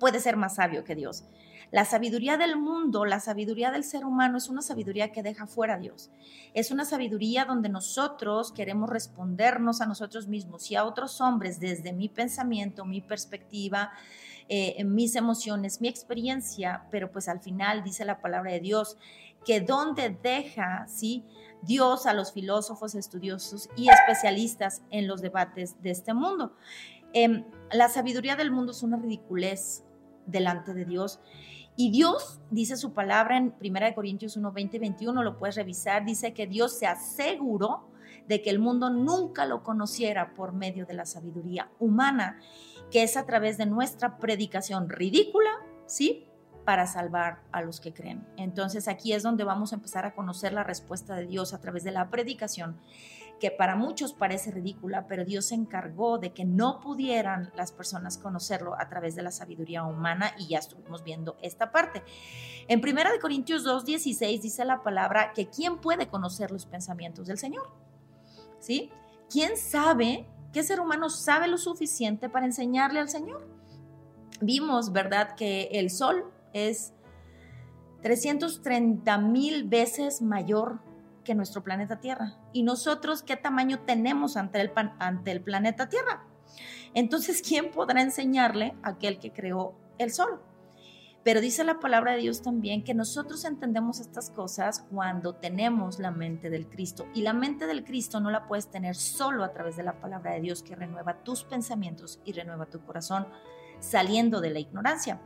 [0.00, 1.24] puede ser más sabio que Dios?
[1.70, 5.74] La sabiduría del mundo, la sabiduría del ser humano es una sabiduría que deja fuera
[5.74, 6.10] a Dios.
[6.54, 11.92] Es una sabiduría donde nosotros queremos respondernos a nosotros mismos y a otros hombres desde
[11.92, 13.92] mi pensamiento, mi perspectiva,
[14.48, 18.96] eh, mis emociones, mi experiencia, pero pues al final dice la palabra de Dios
[19.44, 21.24] que donde deja, ¿sí?
[21.62, 26.54] Dios a los filósofos, estudiosos y especialistas en los debates de este mundo.
[27.12, 29.84] Em, la sabiduría del mundo es una ridiculez
[30.26, 31.20] delante de Dios
[31.80, 36.34] y Dios, dice su palabra en 1 Corintios 1, 20, 21, lo puedes revisar, dice
[36.34, 37.88] que Dios se aseguró
[38.26, 42.40] de que el mundo nunca lo conociera por medio de la sabiduría humana,
[42.90, 45.50] que es a través de nuestra predicación ridícula,
[45.86, 46.26] ¿sí?
[46.64, 48.26] Para salvar a los que creen.
[48.36, 51.84] Entonces aquí es donde vamos a empezar a conocer la respuesta de Dios a través
[51.84, 52.76] de la predicación
[53.38, 58.18] que para muchos parece ridícula, pero Dios se encargó de que no pudieran las personas
[58.18, 62.02] conocerlo a través de la sabiduría humana y ya estuvimos viendo esta parte.
[62.68, 67.68] En 1 Corintios 2.16 dice la palabra que ¿quién puede conocer los pensamientos del Señor?
[68.58, 68.90] ¿Sí?
[69.30, 73.46] ¿Quién sabe, qué ser humano sabe lo suficiente para enseñarle al Señor?
[74.40, 76.92] Vimos, ¿verdad?, que el sol es
[78.02, 80.80] 330 mil veces mayor
[81.28, 82.38] que nuestro planeta Tierra.
[82.54, 86.24] ¿Y nosotros qué tamaño tenemos ante el, ante el planeta Tierra?
[86.94, 90.40] Entonces, ¿quién podrá enseñarle a aquel que creó el sol?
[91.24, 96.12] Pero dice la palabra de Dios también que nosotros entendemos estas cosas cuando tenemos la
[96.12, 97.06] mente del Cristo.
[97.12, 100.32] Y la mente del Cristo no la puedes tener solo a través de la palabra
[100.32, 103.26] de Dios que renueva tus pensamientos y renueva tu corazón
[103.80, 105.20] saliendo de la ignorancia.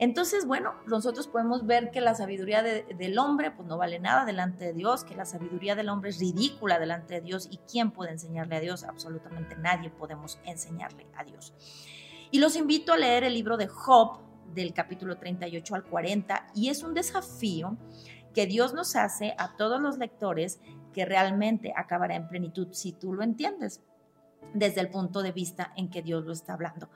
[0.00, 4.66] Entonces, bueno, nosotros podemos ver que la sabiduría del hombre pues no vale nada delante
[4.66, 8.12] de Dios, que la sabiduría del hombre es ridícula delante de Dios y ¿quién puede
[8.12, 8.84] enseñarle a Dios?
[8.84, 11.52] Absolutamente nadie podemos enseñarle a Dios.
[12.30, 14.20] Y los invito a leer el libro de Job
[14.54, 17.76] del capítulo 38 al 40 y es un desafío
[18.34, 20.60] que Dios nos hace a todos los lectores
[20.92, 23.82] que realmente acabará en plenitud si tú lo entiendes
[24.54, 26.88] desde el punto de vista en que Dios lo está hablando.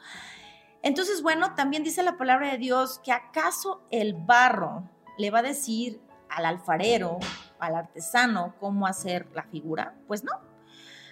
[0.83, 5.43] Entonces, bueno, también dice la palabra de Dios que acaso el barro le va a
[5.43, 7.19] decir al alfarero,
[7.59, 9.95] al artesano, cómo hacer la figura.
[10.07, 10.33] Pues no,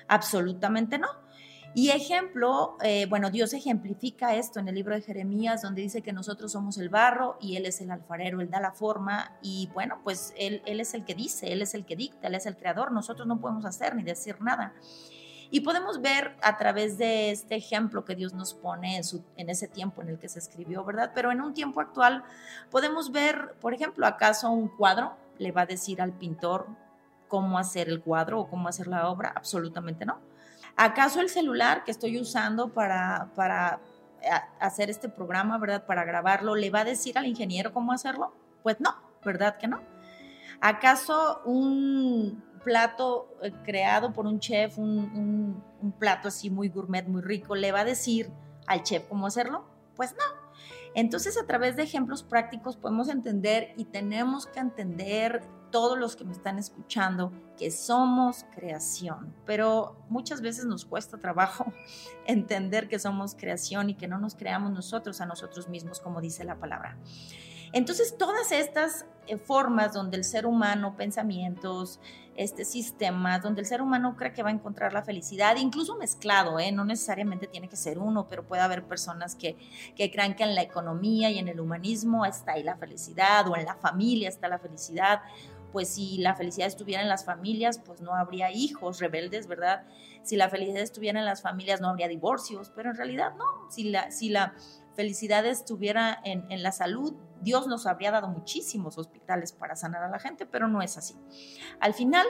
[0.08, 1.08] absolutamente no.
[1.72, 6.12] Y ejemplo, eh, bueno, Dios ejemplifica esto en el libro de Jeremías, donde dice que
[6.12, 10.00] nosotros somos el barro y Él es el alfarero, Él da la forma y bueno,
[10.02, 12.56] pues Él, él es el que dice, Él es el que dicta, Él es el
[12.56, 14.74] creador, nosotros no podemos hacer ni decir nada.
[15.50, 19.50] Y podemos ver a través de este ejemplo que Dios nos pone en, su, en
[19.50, 21.10] ese tiempo en el que se escribió, ¿verdad?
[21.14, 22.22] Pero en un tiempo actual
[22.70, 26.66] podemos ver, por ejemplo, acaso un cuadro le va a decir al pintor
[27.26, 30.18] cómo hacer el cuadro o cómo hacer la obra, absolutamente no.
[30.76, 33.80] ¿Acaso el celular que estoy usando para, para
[34.22, 34.28] eh,
[34.60, 35.84] hacer este programa, ¿verdad?
[35.84, 38.34] Para grabarlo, le va a decir al ingeniero cómo hacerlo?
[38.62, 39.80] Pues no, ¿verdad que no?
[40.60, 47.22] ¿Acaso un plato eh, creado por un chef, un, un, plato así muy gourmet, muy
[47.22, 48.30] rico, le va a decir
[48.66, 49.64] al chef cómo hacerlo?
[49.96, 50.40] Pues no.
[50.94, 56.24] Entonces, a través de ejemplos prácticos podemos entender y tenemos que entender todos los que
[56.24, 61.72] me están escuchando que somos creación, pero muchas veces nos cuesta trabajo
[62.26, 66.44] entender que somos creación y que no nos creamos nosotros a nosotros mismos, como dice
[66.44, 66.98] la palabra.
[67.72, 72.00] Entonces, todas estas eh, formas donde el ser humano, pensamientos,
[72.36, 76.58] este sistemas, donde el ser humano cree que va a encontrar la felicidad, incluso mezclado,
[76.58, 76.72] ¿eh?
[76.72, 79.56] no necesariamente tiene que ser uno, pero puede haber personas que,
[79.96, 83.56] que crean que en la economía y en el humanismo está ahí la felicidad, o
[83.56, 85.20] en la familia está la felicidad,
[85.72, 89.84] pues si la felicidad estuviera en las familias, pues no habría hijos rebeldes, ¿verdad?
[90.22, 93.44] Si la felicidad estuviera en las familias, no habría divorcios, pero en realidad no.
[93.70, 94.54] Si la, si la
[94.94, 100.10] felicidad estuviera en, en la salud, Dios nos habría dado muchísimos hospitales para sanar a
[100.10, 101.16] la gente, pero no es así.
[101.80, 102.26] Al final,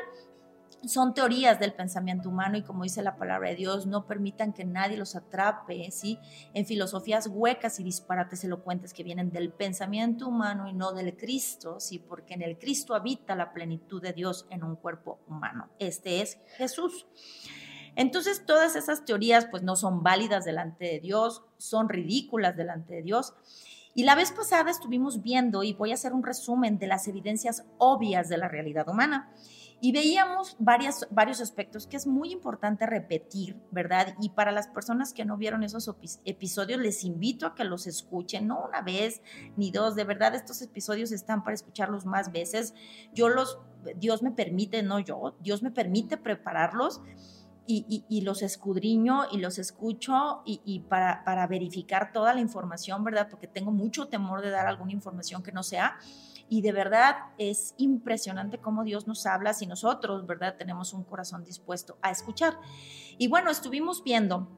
[0.86, 4.64] son teorías del pensamiento humano y como dice la palabra de Dios, no permitan que
[4.64, 6.18] nadie los atrape, ¿sí?
[6.54, 11.80] En filosofías huecas y disparates elocuentes que vienen del pensamiento humano y no del Cristo,
[11.80, 11.98] ¿sí?
[11.98, 15.68] Porque en el Cristo habita la plenitud de Dios en un cuerpo humano.
[15.78, 17.06] Este es Jesús.
[17.96, 23.02] Entonces, todas esas teorías pues no son válidas delante de Dios, son ridículas delante de
[23.02, 23.34] Dios.
[23.94, 27.64] Y la vez pasada estuvimos viendo, y voy a hacer un resumen de las evidencias
[27.78, 29.32] obvias de la realidad humana.
[29.82, 34.14] Y veíamos varias, varios aspectos que es muy importante repetir, ¿verdad?
[34.20, 35.90] Y para las personas que no vieron esos
[36.26, 39.22] episodios, les invito a que los escuchen, no una vez
[39.56, 42.74] ni dos, de verdad estos episodios están para escucharlos más veces.
[43.14, 43.58] Yo los,
[43.96, 47.00] Dios me permite, no yo, Dios me permite prepararlos
[47.66, 53.28] y, los escudriño y los escucho y, para, para, verificar toda la información, ¿verdad?
[53.30, 55.96] Porque tengo mucho temor de dar alguna información que no sea.
[56.48, 60.56] Y de verdad es impresionante cómo Dios nos habla si nosotros, ¿verdad?
[60.58, 62.58] Tenemos un corazón dispuesto a escuchar.
[63.18, 64.48] Y bueno, estuvimos viendo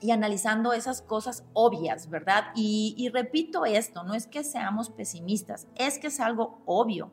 [0.00, 2.52] y analizando esas cosas obvias, ¿verdad?
[2.54, 7.10] Y, y repito esto, no es que seamos pesimistas, es que es algo obvio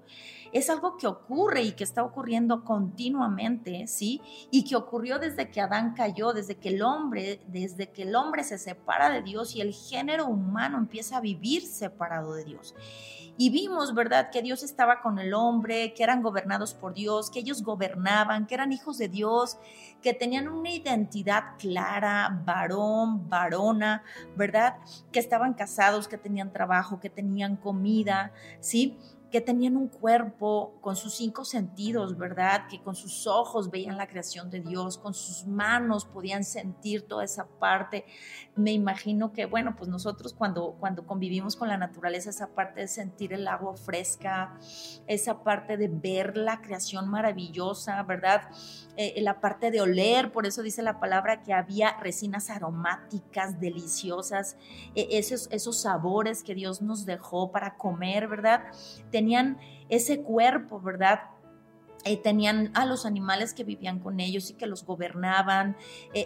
[0.54, 4.22] es algo que ocurre y que está ocurriendo continuamente, ¿sí?
[4.52, 8.44] Y que ocurrió desde que Adán cayó, desde que el hombre, desde que el hombre
[8.44, 12.76] se separa de Dios y el género humano empieza a vivir separado de Dios.
[13.38, 17.40] Y vimos, ¿verdad?, que Dios estaba con el hombre, que eran gobernados por Dios, que
[17.40, 19.58] ellos gobernaban, que eran hijos de Dios,
[20.02, 24.04] que tenían una identidad clara, varón, varona,
[24.36, 24.76] ¿verdad?
[25.12, 29.00] Que estaban casados, que tenían trabajo, que tenían comida, ¿sí?
[29.32, 32.68] Que tenían un cuerpo con sus cinco sentidos, ¿verdad?
[32.70, 37.24] Que con sus ojos veían la creación de Dios, con sus manos podían sentir toda
[37.24, 38.06] esa parte.
[38.56, 42.88] Me imagino que, bueno, pues nosotros cuando, cuando convivimos con la naturaleza, esa parte de
[42.88, 44.60] sentir el agua fresca,
[45.08, 48.50] esa parte de ver la creación maravillosa, ¿verdad?
[48.98, 54.58] Eh, la parte de oler, por eso dice la palabra que había resinas aromáticas, deliciosas,
[54.96, 58.64] eh, esos, esos sabores que Dios nos dejó para comer, ¿verdad?
[59.10, 61.22] Tenían ese cuerpo, ¿verdad?
[62.04, 65.78] Eh, tenían a los animales que vivían con ellos y que los gobernaban,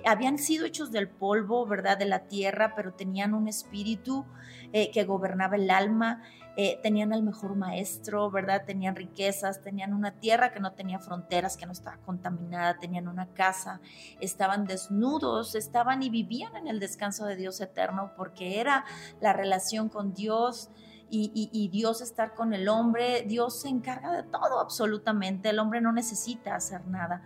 [0.06, 1.98] habían sido hechos del polvo, ¿verdad?
[1.98, 4.26] De la tierra, pero tenían un espíritu
[4.72, 6.24] que gobernaba el alma.
[6.58, 8.64] Eh, tenían el mejor maestro, ¿verdad?
[8.66, 13.28] Tenían riquezas, tenían una tierra que no tenía fronteras, que no estaba contaminada, tenían una
[13.28, 13.82] casa,
[14.22, 18.86] estaban desnudos, estaban y vivían en el descanso de Dios eterno porque era
[19.20, 20.70] la relación con Dios.
[21.08, 25.80] Y, y, Dios estar con el hombre, Dios se encarga de todo absolutamente, el hombre
[25.80, 27.22] no necesita hacer nada.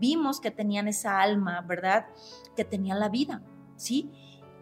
[0.00, 2.06] Vimos que tenían esa alma, ¿verdad?
[2.56, 3.40] Que tenían la vida,
[3.76, 4.10] ¿sí?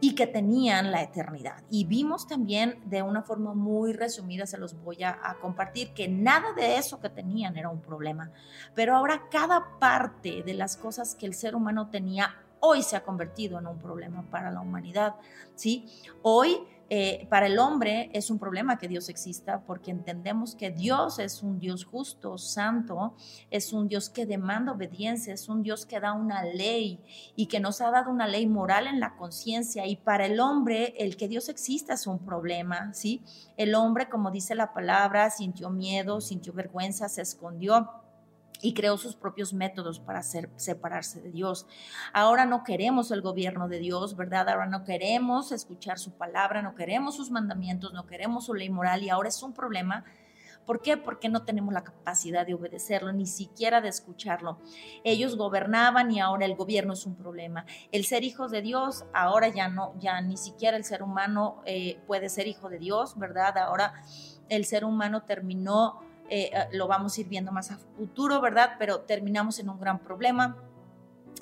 [0.00, 1.62] Y que tenían la eternidad.
[1.70, 6.52] Y vimos también de una forma muy resumida, se los voy a, compartir, que nada
[6.52, 8.30] de eso que tenían era un problema.
[8.74, 13.04] Pero ahora cada parte de las cosas que el ser humano tenía hoy se ha
[13.04, 15.14] convertido en un problema para la humanidad.
[15.54, 15.86] ¿sí?
[16.22, 16.58] Hoy
[16.90, 21.42] eh, para el hombre es un problema que Dios exista porque entendemos que Dios es
[21.42, 23.14] un Dios justo, santo,
[23.50, 27.00] es un Dios que demanda obediencia, es un Dios que da una ley
[27.36, 30.94] y que nos ha dado una ley moral en la conciencia y para el hombre
[30.98, 33.22] el que Dios exista es un problema, ¿sí?
[33.56, 37.90] El hombre, como dice la palabra, sintió miedo, sintió vergüenza, se escondió
[38.60, 41.66] y creó sus propios métodos para hacer, separarse de Dios.
[42.12, 44.48] Ahora no queremos el gobierno de Dios, ¿verdad?
[44.48, 49.02] Ahora no queremos escuchar su palabra, no queremos sus mandamientos, no queremos su ley moral
[49.02, 50.04] y ahora es un problema.
[50.68, 50.98] ¿Por qué?
[50.98, 54.58] Porque no tenemos la capacidad de obedecerlo, ni siquiera de escucharlo.
[55.02, 57.64] Ellos gobernaban y ahora el gobierno es un problema.
[57.90, 61.98] El ser hijos de Dios, ahora ya no, ya ni siquiera el ser humano eh,
[62.06, 63.56] puede ser hijo de Dios, ¿verdad?
[63.56, 63.94] Ahora
[64.50, 68.72] el ser humano terminó eh, eh, lo vamos a ir viendo más a futuro, ¿verdad?
[68.78, 70.56] Pero terminamos en un gran problema.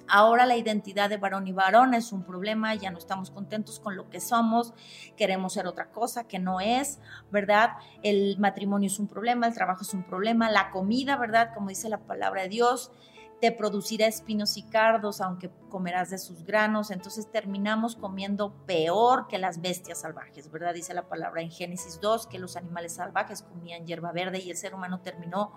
[0.08, 3.96] Ahora la identidad de varón y varón es un problema, ya no estamos contentos con
[3.96, 4.72] lo que somos,
[5.16, 7.00] queremos ser otra cosa que no es,
[7.32, 7.72] ¿verdad?
[8.04, 11.50] El matrimonio es un problema, el trabajo es un problema, la comida, ¿verdad?
[11.54, 12.92] Como dice la palabra de Dios,
[13.40, 16.90] te producirá espinos y cardos, aunque comerás de sus granos.
[16.90, 20.74] Entonces terminamos comiendo peor que las bestias salvajes, ¿verdad?
[20.74, 24.56] Dice la palabra en Génesis 2 que los animales salvajes comían hierba verde y el
[24.56, 25.52] ser humano terminó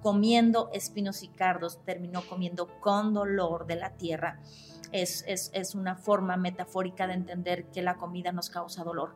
[0.00, 4.40] comiendo espinos y cardos, terminó comiendo con dolor de la tierra
[4.92, 9.14] es, una forma metafórica de entender que la comida nos causa dolor.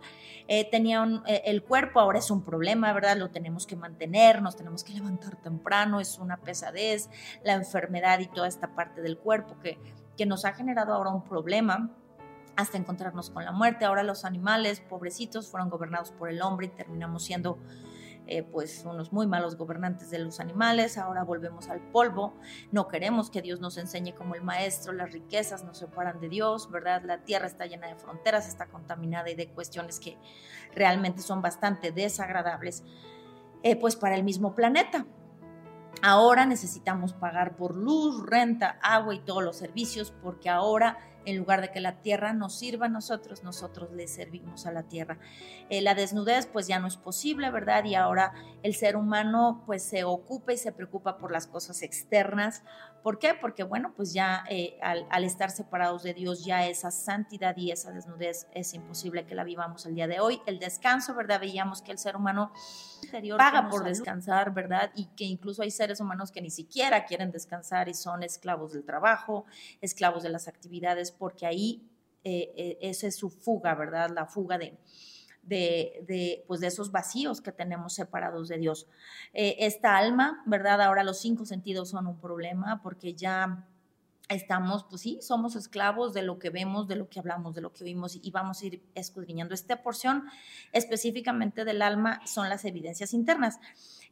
[0.49, 3.17] Eh, eh, el cuerpo ahora es un problema, ¿verdad?
[3.17, 7.09] Lo tenemos que mantener, nos tenemos que levantar temprano, es una pesadez,
[7.45, 9.79] la enfermedad y toda esta parte del cuerpo que,
[10.17, 11.91] que nos ha generado ahora un problema
[12.57, 13.85] hasta encontrarnos con la muerte.
[13.85, 17.59] Ahora los animales, pobrecitos, fueron gobernados por el hombre y terminamos siendo
[18.27, 22.35] eh, pues unos muy malos gobernantes de los animales, ahora volvemos al polvo,
[22.71, 26.71] no queremos que Dios nos enseñe como el maestro, las riquezas nos separan de Dios,
[26.71, 27.03] ¿verdad?
[27.05, 30.19] La tierra está llena de fronteras, está contaminada y de cuestiones que
[30.75, 32.85] realmente son bastante desagradables,
[33.63, 35.05] eh, pues para el mismo planeta.
[36.01, 41.61] Ahora necesitamos pagar por luz, renta, agua y todos los servicios porque ahora en lugar
[41.61, 45.19] de que la tierra nos sirva a nosotros, nosotros le servimos a la tierra.
[45.69, 47.85] Eh, la desnudez pues ya no es posible, ¿verdad?
[47.85, 52.63] Y ahora el ser humano pues se ocupa y se preocupa por las cosas externas.
[53.03, 53.35] ¿Por qué?
[53.35, 57.91] Porque bueno, pues ya eh, al, estar separados de Dios ya esa santidad y esa
[57.91, 60.41] desnudez es imposible que la vivamos el día de hoy.
[60.47, 61.41] El descanso, ¿verdad?
[61.41, 62.53] Veíamos que el ser humano
[63.37, 64.93] paga por descansar, ¿verdad?
[64.95, 68.85] Y que incluso hay seres humanos que ni siquiera quieren descansar y son esclavos del
[68.85, 69.47] trabajo,
[69.81, 71.89] esclavos de las actividades porque ahí
[72.25, 74.11] eh, eh, esa es su fuga, ¿verdad?
[74.11, 74.79] La fuga de,
[75.43, 78.87] de, pues de esos vacíos que tenemos separados de Dios.
[79.33, 80.81] Eh, esta alma, ¿verdad?
[80.81, 83.67] Ahora los cinco sentidos son un problema porque ya
[84.29, 87.73] estamos, pues sí, somos esclavos de lo que vemos, de lo que hablamos, de lo
[87.73, 89.55] que oímos y vamos a ir escudriñando.
[89.55, 90.25] Esta porción
[90.73, 93.59] específicamente del alma son las evidencias internas.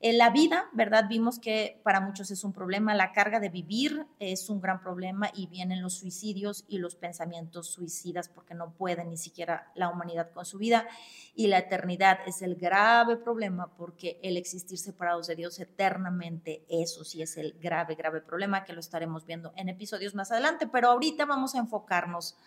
[0.02, 1.04] En la vida, ¿verdad?
[1.10, 5.30] Vimos que para muchos es un problema, la carga de vivir es un gran problema
[5.34, 10.30] y vienen los suicidios y los pensamientos suicidas porque no pueden ni siquiera la humanidad
[10.32, 10.88] con su vida.
[11.34, 17.04] Y la eternidad es el grave problema porque el existir separados de Dios eternamente, eso
[17.04, 20.66] sí es el grave, grave problema que lo estaremos viendo en episodios más adelante.
[20.66, 22.38] Pero ahorita vamos a enfocarnos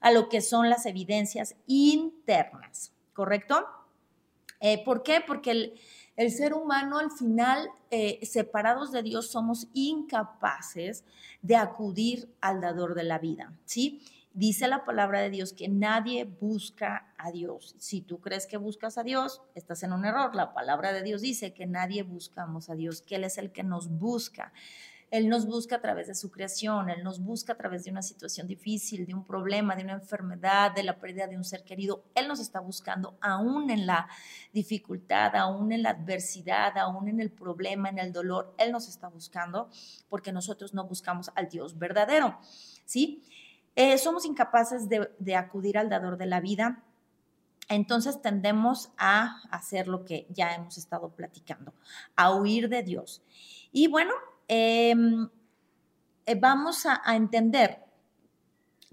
[0.00, 3.66] a lo que son las evidencias internas, ¿correcto?
[4.60, 5.22] Eh, ¿Por qué?
[5.26, 5.80] Porque el
[6.16, 11.04] el ser humano al final, eh, separados de Dios, somos incapaces
[11.42, 14.02] de acudir al dador de la vida, ¿sí?
[14.32, 17.74] Dice la palabra de Dios que nadie busca a Dios.
[17.78, 20.36] Si tú crees que buscas a Dios, estás en un error.
[20.36, 23.64] La palabra de Dios dice que nadie buscamos a Dios, que Él es el que
[23.64, 24.52] nos busca.
[25.10, 28.02] Él nos busca a través de su creación, Él nos busca a través de una
[28.02, 32.04] situación difícil, de un problema, de una enfermedad, de la pérdida de un ser querido.
[32.14, 34.08] Él nos está buscando aún en la
[34.52, 38.54] dificultad, aún en la adversidad, aún en el problema, en el dolor.
[38.56, 39.68] Él nos está buscando
[40.08, 42.38] porque nosotros no buscamos al Dios verdadero.
[42.84, 43.24] ¿Sí?
[43.74, 46.84] Eh, somos incapaces de, de acudir al dador de la vida,
[47.68, 51.72] entonces tendemos a hacer lo que ya hemos estado platicando,
[52.16, 53.22] a huir de Dios.
[53.70, 54.12] Y bueno,
[54.52, 55.28] Em,
[56.26, 57.84] eh, vamos a, entender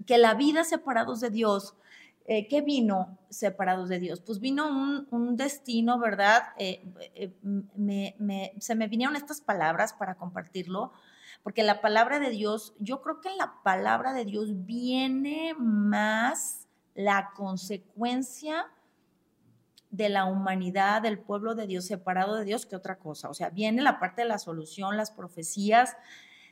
[0.06, 1.74] que la vida separados de Dios,
[2.26, 4.20] eh, ¿qué vino separados de Dios?
[4.20, 6.44] Pues vino un, destino, ¿verdad?
[6.58, 6.86] Eh,
[8.60, 10.92] se me vinieron estas palabras para compartirlo,
[11.42, 17.32] porque la palabra de Dios, yo creo que la palabra de Dios viene más la
[17.34, 18.68] consecuencia
[19.90, 23.30] de la humanidad, del pueblo de Dios separado de Dios que otra cosa.
[23.30, 25.96] O sea, viene la parte de la solución, las profecías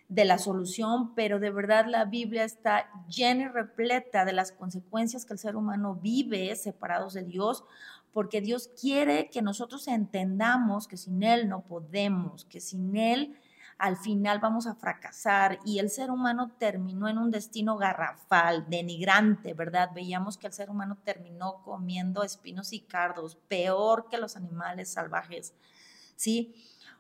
[0.09, 5.25] de la solución, pero de verdad la Biblia está llena y repleta de las consecuencias
[5.25, 7.65] que el ser humano vive separados de Dios,
[8.13, 13.37] porque Dios quiere que nosotros entendamos que sin Él no podemos, que sin Él
[13.79, 19.53] al final vamos a fracasar y el ser humano terminó en un destino garrafal, denigrante,
[19.53, 19.91] ¿verdad?
[19.95, 25.53] Veíamos que el ser humano terminó comiendo espinos y cardos, peor que los animales salvajes,
[26.17, 26.55] ¿sí?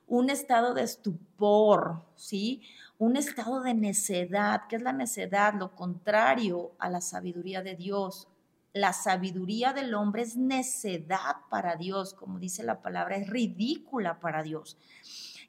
[0.06, 2.62] Un estado de estupor, ¿sí?
[2.98, 4.62] Un estado de necedad.
[4.68, 5.54] ¿Qué es la necedad?
[5.54, 8.28] Lo contrario a la sabiduría de Dios.
[8.72, 14.42] La sabiduría del hombre es necedad para Dios, como dice la palabra, es ridícula para
[14.42, 14.76] Dios.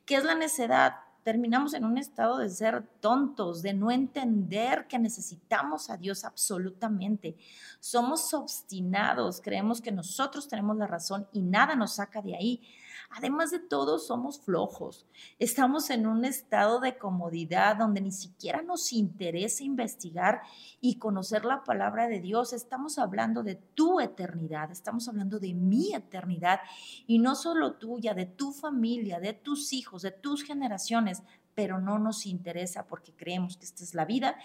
[0.05, 0.95] ¿Qué es la necedad?
[1.27, 7.35] Terminamos en un estado de ser tontos, de no entender que necesitamos a Dios absolutamente.
[7.81, 12.61] Somos obstinados, creemos que nosotros tenemos la razón y nada nos saca de ahí.
[13.09, 15.05] Además de todo, somos flojos.
[15.39, 20.41] Estamos en un estado de comodidad donde ni siquiera nos interesa investigar
[20.81, 22.53] y conocer la palabra de Dios.
[22.53, 26.59] Estamos hablando de tu eternidad, estamos hablando de mi eternidad
[27.05, 31.23] y no solo tuya, de tu familia, de tus hijos, de tus generaciones
[31.57, 34.37] pero no nos interesa porque creemos que esta es la vida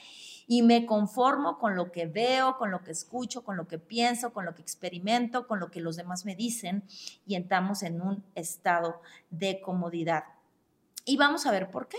[0.46, 4.32] y me conformo con lo que veo, con lo que escucho, con lo que pienso,
[4.32, 6.84] con lo que experimento, con lo que los demás me dicen
[7.26, 10.24] y entramos en un estado de comodidad.
[11.04, 11.98] Y vamos a ver por qué.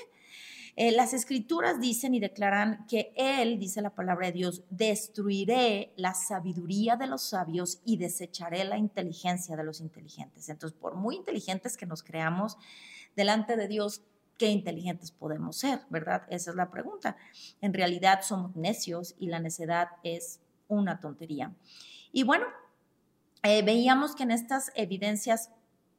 [0.75, 6.15] Eh, las escrituras dicen y declaran que Él, dice la palabra de Dios, destruiré la
[6.15, 10.49] sabiduría de los sabios y desecharé la inteligencia de los inteligentes.
[10.49, 12.57] Entonces, por muy inteligentes que nos creamos
[13.15, 14.01] delante de Dios,
[14.37, 16.23] qué inteligentes podemos ser, ¿verdad?
[16.29, 17.17] Esa es la pregunta.
[17.61, 21.53] En realidad somos necios y la necedad es una tontería.
[22.11, 22.45] Y bueno,
[23.43, 25.51] eh, veíamos que en estas evidencias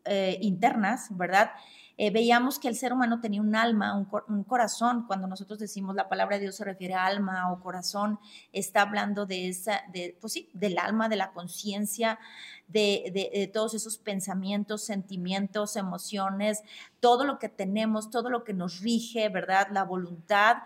[0.04, 1.50] eh, internas, ¿verdad?
[1.96, 5.04] Eh, veíamos que el ser humano tenía un alma, un, corazón.
[5.06, 8.18] Cuando nosotros decimos la palabra de Dios se refiere a alma o corazón,
[8.52, 12.18] está hablando de esa, de, pues sí, del alma, de la conciencia,
[12.66, 16.62] de, de, todos esos pensamientos, sentimientos, emociones,
[16.98, 19.68] todo lo que tenemos, todo lo que nos rige, ¿verdad?
[19.70, 20.56] La voluntad.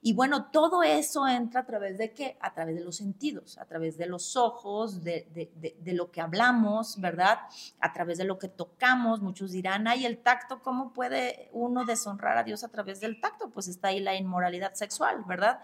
[0.00, 2.36] Y bueno, todo eso entra a través de qué?
[2.40, 5.40] A través de los sentidos, a través de los ojos, de,
[5.86, 7.38] lo que hablamos, ¿verdad?
[7.80, 9.20] A través de lo que tocamos.
[9.20, 13.50] Muchos dirán, ay, el tacto, ¿cómo puede uno deshonrar a Dios a través del tacto?
[13.50, 15.60] Pues está ahí la inmoralidad sexual, ¿verdad?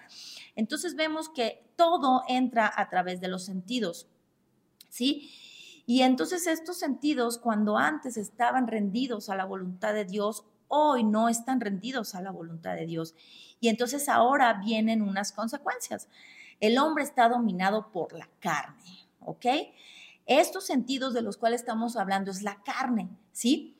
[0.57, 4.09] Entonces vemos que todo entra a través de los sentidos,
[4.89, 5.31] ¿sí?
[5.87, 11.29] Y entonces estos sentidos, cuando antes estaban rendidos a la voluntad de Dios, hoy no
[11.29, 13.15] están rendidos a la voluntad de Dios.
[13.61, 16.09] Y entonces ahora vienen unas consecuencias.
[16.61, 19.47] El hombre está dominado por la carne, ¿ok?
[20.27, 23.77] Estos sentidos de los cuales estamos hablando es la carne, ¿sí?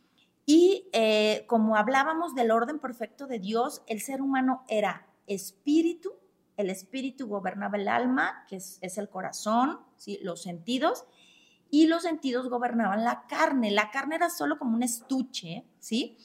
[0.47, 6.13] Y eh, como hablábamos del orden perfecto de Dios, el ser humano era espíritu,
[6.57, 10.19] el espíritu gobernaba el alma, que es, es el corazón, ¿sí?
[10.23, 11.05] los sentidos,
[11.71, 13.71] y los sentidos gobernaban la carne.
[13.71, 16.19] La carne era solo como un estuche, ¿sí?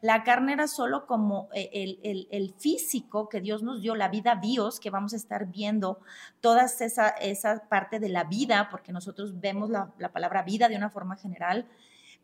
[0.00, 1.98] La carne era solo como eh,
[2.30, 6.00] el, físico que Dios nos dio, la vida Dios, que vamos a estar viendo
[6.40, 10.76] toda esa, esa parte de la vida, porque nosotros vemos la, la palabra vida de
[10.76, 11.66] una forma general,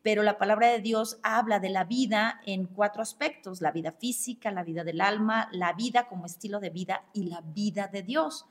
[0.01, 4.51] pero la palabra de Dios habla de la vida en cuatro aspectos, la vida física,
[4.51, 8.45] la vida del alma, la vida como estilo de vida y la vida de Dios.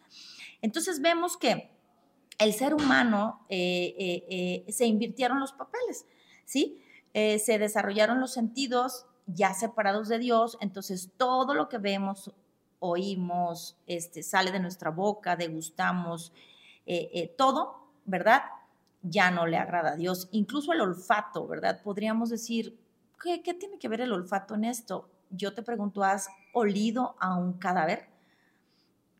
[0.63, 1.71] Entonces vemos que
[2.39, 6.07] el ser humano eh, eh, se invirtieron los papeles,
[6.45, 6.79] ¿sí?
[7.13, 12.33] se desarrollaron los sentidos ya separados de Dios, entonces todo lo que vemos,
[12.79, 16.33] oímos, este, sale de nuestra boca, degustamos,
[16.87, 18.43] eh, eh, todo, ¿verdad?
[19.03, 20.29] Ya no le agrada a Dios.
[20.33, 21.81] Incluso el olfato, ¿verdad?
[21.83, 22.79] Podríamos decir,
[23.23, 25.09] ¿qué, ¿qué tiene que ver el olfato en esto?
[25.31, 28.09] Yo te pregunto, ¿has olido a un cadáver?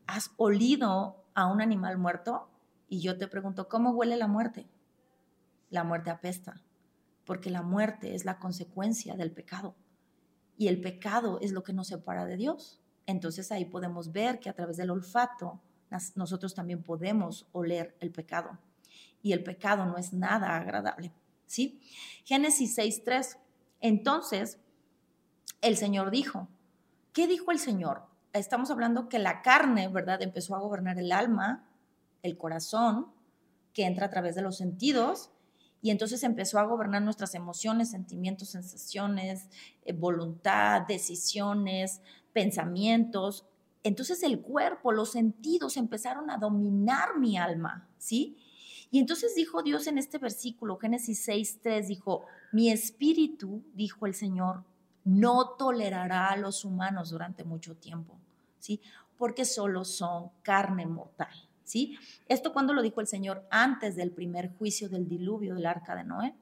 [0.07, 2.49] ¿Has olido a un animal muerto?
[2.89, 4.67] Y yo te pregunto, ¿cómo huele la muerte?
[5.69, 6.61] La muerte apesta,
[7.25, 9.73] porque la muerte es la consecuencia del pecado
[10.63, 12.79] y el pecado es lo que nos separa de Dios.
[13.05, 15.59] Entonces ahí podemos ver que a través del olfato
[16.15, 18.57] nosotros también podemos oler el pecado
[19.21, 21.11] y el pecado no es nada agradable,
[21.45, 21.81] ¿sí?
[22.23, 23.39] Génesis 6:3.
[23.81, 24.57] Entonces
[25.59, 26.47] el Señor dijo,
[27.11, 28.03] ¿qué dijo el Señor?
[28.31, 30.21] Estamos hablando que la carne, ¿verdad?
[30.21, 31.69] Empezó a gobernar el alma,
[32.21, 33.07] el corazón,
[33.73, 35.29] que entra a través de los sentidos
[35.83, 39.49] y entonces empezó a gobernar nuestras emociones, sentimientos, sensaciones,
[39.83, 43.45] eh, voluntad, decisiones, pensamientos.
[43.83, 48.37] Entonces el cuerpo, los sentidos empezaron a dominar mi alma, ¿sí?
[48.91, 52.23] Y entonces dijo Dios en este versículo, Génesis 6, 3, dijo,
[52.53, 54.63] mi espíritu, dijo el Señor,
[55.03, 58.17] no tolerará a los humanos durante mucho tiempo,
[58.57, 58.79] ¿sí?
[59.17, 61.49] Porque solo son carne mortal.
[61.73, 61.97] ¿Sí?
[62.27, 66.03] Esto cuando lo dijo el Señor antes del primer juicio del diluvio del arca de
[66.03, 66.35] Noé.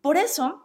[0.00, 0.62] Por eso,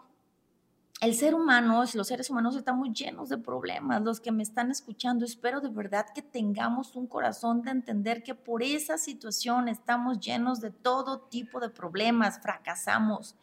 [1.02, 4.02] el ser humano, los seres humanos estamos llenos de problemas.
[4.02, 8.34] Los que me están escuchando, espero de verdad que tengamos un corazón de entender que
[8.34, 13.36] por esa situación estamos llenos de todo tipo de problemas, fracasamos,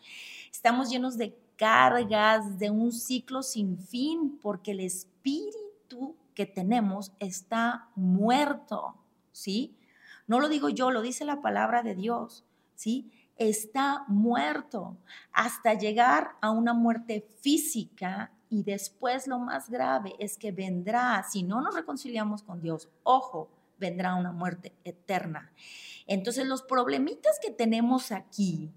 [0.51, 7.91] estamos llenos de cargas, de un ciclo sin fin, porque el espíritu que tenemos está
[7.95, 8.95] muerto,
[9.31, 9.77] ¿sí?
[10.27, 13.13] No lo digo yo, lo dice la palabra de Dios, ¿sí?
[13.37, 14.97] Está muerto
[15.33, 21.43] hasta llegar a una muerte física y después lo más grave es que vendrá, si
[21.43, 25.53] no nos reconciliamos con Dios, ojo, vendrá una muerte eterna.
[26.07, 28.71] Entonces los problemitas que tenemos aquí,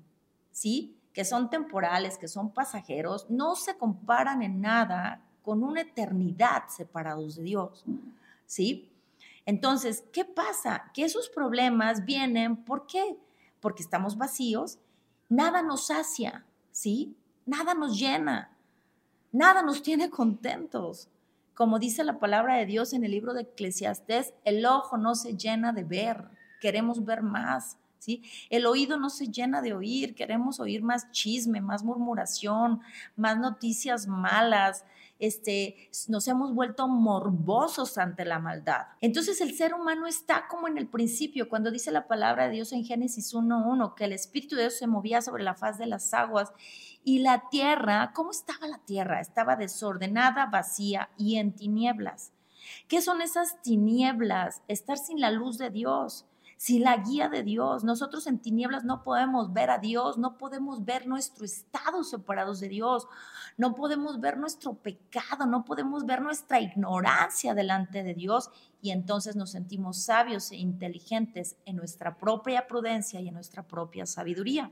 [0.51, 0.97] ¿sí?
[1.13, 7.35] que son temporales, que son pasajeros, no se comparan en nada con una eternidad separados
[7.35, 7.83] de Dios.
[8.45, 8.89] ¿Sí?
[9.49, 10.91] Entonces, ¿qué pasa?
[10.93, 13.17] Que esos problemas vienen, ¿por qué?
[13.59, 14.77] Porque estamos vacíos,
[15.27, 17.15] nada nos sacia, ¿sí?
[17.47, 18.55] Nada nos llena,
[19.31, 21.09] nada nos tiene contentos.
[21.55, 25.35] Como dice la palabra de Dios en el libro de Eclesiastés, el ojo no se
[25.35, 26.29] llena de ver,
[26.61, 27.79] queremos ver más.
[27.97, 28.21] ¿Sí?
[28.51, 32.81] El oído no se llena de oír, queremos oír más chisme, más murmuración,
[33.17, 34.85] más noticias malas,
[35.19, 38.87] este, nos hemos vuelto morbosos ante la maldad.
[39.01, 42.71] Entonces el ser humano está como en el principio, cuando dice la palabra de Dios
[42.71, 46.13] en Génesis 1.1, que el Espíritu de Dios se movía sobre la faz de las
[46.13, 46.53] aguas
[47.03, 49.19] y la tierra, ¿cómo estaba la tierra?
[49.19, 52.31] Estaba desordenada, vacía y en tinieblas.
[52.87, 54.61] ¿Qué son esas tinieblas?
[54.67, 56.25] Estar sin la luz de Dios
[56.59, 57.85] sin la guía de Dios.
[57.85, 62.67] Nosotros en tinieblas no podemos ver a Dios, no podemos ver nuestro estado separados de
[62.67, 63.07] Dios,
[63.59, 68.49] no podemos ver nuestro pecado, no podemos ver nuestra ignorancia delante de Dios
[68.81, 74.05] y entonces nos sentimos sabios e inteligentes en nuestra propia prudencia y en nuestra propia
[74.05, 74.71] sabiduría.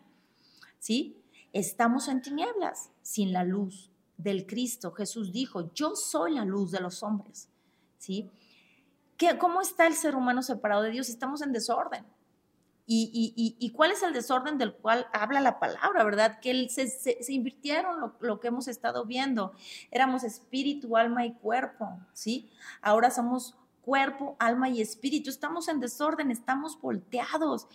[0.80, 1.22] ¿Sí?
[1.52, 4.94] Estamos en tinieblas, sin la luz del Cristo.
[4.94, 7.50] Jesús dijo, yo soy la luz de los hombres.
[7.98, 8.32] ¿Sí?
[9.38, 11.10] ¿Cómo está el ser humano separado de Dios?
[11.10, 12.06] Estamos en desorden.
[12.90, 16.40] Y, cuál es el desorden del cual habla la palabra, verdad?
[16.40, 19.52] Que se, se, invirtieron lo, lo, que hemos estado viendo.
[19.92, 22.50] Éramos espíritu, alma y cuerpo, ¿sí?
[22.82, 23.58] Ahora somos
[23.88, 25.30] cuerpo, alma y espíritu.
[25.30, 27.68] Estamos en desorden, estamos volteados.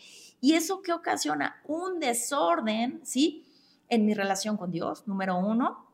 [0.42, 1.62] ¿Y eso qué ocasiona?
[1.64, 3.46] Un desorden, ¿sí?
[3.88, 5.86] En mi relación con Dios, número uno.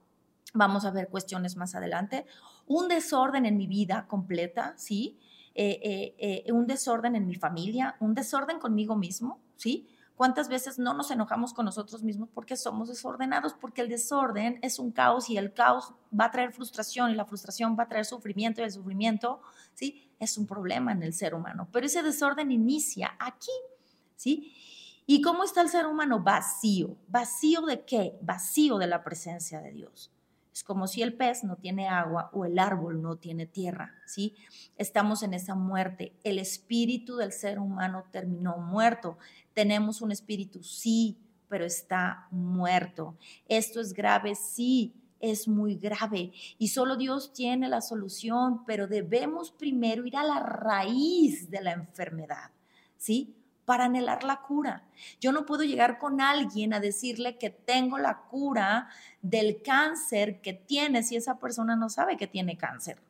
[0.55, 2.27] Vamos a ver cuestiones más adelante.
[2.67, 5.21] Un desorden en mi vida completa, ¿sí?
[5.55, 9.89] Eh, eh, eh, un desorden en mi familia, un desorden conmigo mismo, ¿sí?
[10.15, 13.55] ¿Cuántas veces no nos enojamos con nosotros mismos porque somos desordenados?
[13.55, 17.25] Porque el desorden es un caos y el caos va a traer frustración y la
[17.25, 19.41] frustración va a traer sufrimiento y el sufrimiento,
[19.75, 20.11] ¿sí?
[20.19, 21.69] Es un problema en el ser humano.
[21.73, 23.53] Pero ese desorden inicia aquí,
[24.17, 24.53] ¿sí?
[25.07, 26.21] ¿Y cómo está el ser humano?
[26.21, 26.97] Vacío.
[27.07, 28.19] ¿Vacío de qué?
[28.21, 30.11] Vacío de la presencia de Dios.
[30.59, 34.35] Es como si el pez no tiene agua o el árbol no tiene tierra, ¿sí?
[34.77, 36.15] Estamos en esa muerte.
[36.25, 39.19] El espíritu del ser humano terminó muerto.
[39.55, 41.17] Tenemos un espíritu, sí,
[41.49, 43.17] pero está muerto.
[43.47, 49.53] Esto es grave, sí, es muy grave y solo Dios tiene la solución, pero debemos
[49.53, 52.51] primero ir a la raíz de la enfermedad,
[52.97, 53.38] ¿sí?
[53.69, 54.89] Para anhelar la cura.
[55.21, 58.89] Yo no puedo llegar con alguien a decirle que tengo la cura
[59.21, 63.03] del cáncer que tiene si esa persona no sabe que tiene cáncer.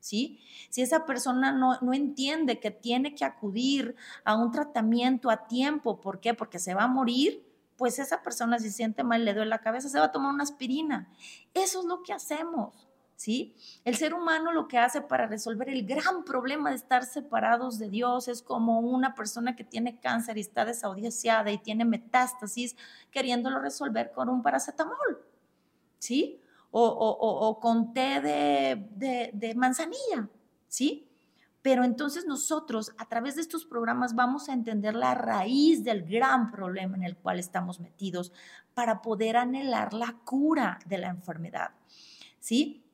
[0.00, 0.40] ¿Sí?
[0.70, 3.94] Si esa persona no, no entiende que tiene que acudir
[4.24, 6.32] a un tratamiento a tiempo, ¿por qué?
[6.32, 7.46] Porque se va a morir,
[7.76, 10.44] pues esa persona si siente mal, le duele la cabeza, se va a tomar una
[10.44, 11.12] aspirina.
[11.52, 12.85] Eso es lo que hacemos.
[13.16, 13.56] ¿Sí?
[13.84, 17.88] El ser humano lo que hace para resolver el gran problema de estar separados de
[17.88, 22.76] Dios es como una persona que tiene cáncer y está desaudiciada y tiene metástasis
[23.10, 25.24] queriéndolo resolver con un paracetamol,
[25.98, 26.40] ¿sí?
[26.78, 30.28] O, con té de, de manzanilla,
[30.68, 31.08] ¿sí?
[31.62, 36.52] Pero entonces nosotros a través de estos programas vamos a entender la raíz del gran
[36.52, 38.30] problema en el cual estamos metidos
[38.74, 41.70] para poder anhelar la cura de la enfermedad.
[42.38, 42.85] ¿Sí?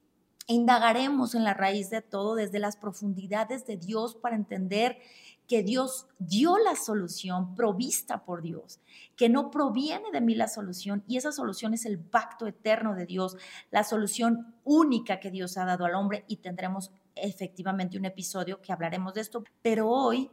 [0.47, 4.99] Indagaremos en la raíz de todo desde las profundidades de Dios para entender
[5.47, 8.81] que Dios dio la solución provista por Dios,
[9.17, 13.07] que no proviene de mí la solución y esa solución es el pacto eterno de
[13.07, 13.37] Dios,
[13.71, 18.73] la solución única que Dios ha dado al hombre y tendremos efectivamente un episodio que
[18.73, 20.31] hablaremos de esto, pero hoy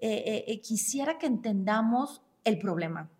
[0.00, 3.10] eh, eh, quisiera que entendamos el problema,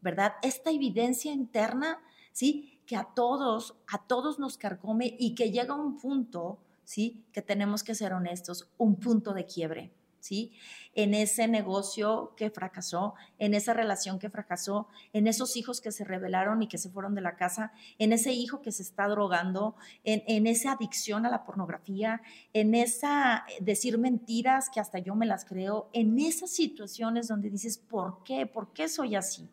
[0.00, 0.34] ¿verdad?
[0.42, 2.00] Esta evidencia interna,
[2.32, 2.73] ¿sí?
[2.86, 7.24] Que a todos, a todos nos carcome y que llega un punto, ¿sí?
[7.32, 10.52] Que tenemos que ser honestos, un punto de quiebre, ¿sí?
[10.94, 16.04] En ese negocio que fracasó, en esa relación que fracasó, en esos hijos que se
[16.04, 19.76] rebelaron y que se fueron de la casa, en ese hijo que se está drogando,
[20.02, 22.22] en, en esa adicción a la pornografía,
[22.52, 27.50] en esa eh, decir mentiras que hasta yo me las creo, en esas situaciones donde
[27.50, 28.46] dices, ¿por qué?
[28.46, 29.48] ¿Por qué soy así?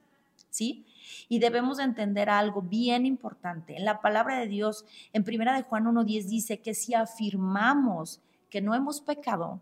[0.50, 0.86] ¿Sí?
[1.30, 3.78] Y debemos entender algo bien importante.
[3.78, 8.62] En la palabra de Dios, en primera de Juan 1.10 dice que si afirmamos que
[8.62, 9.62] no hemos pecado,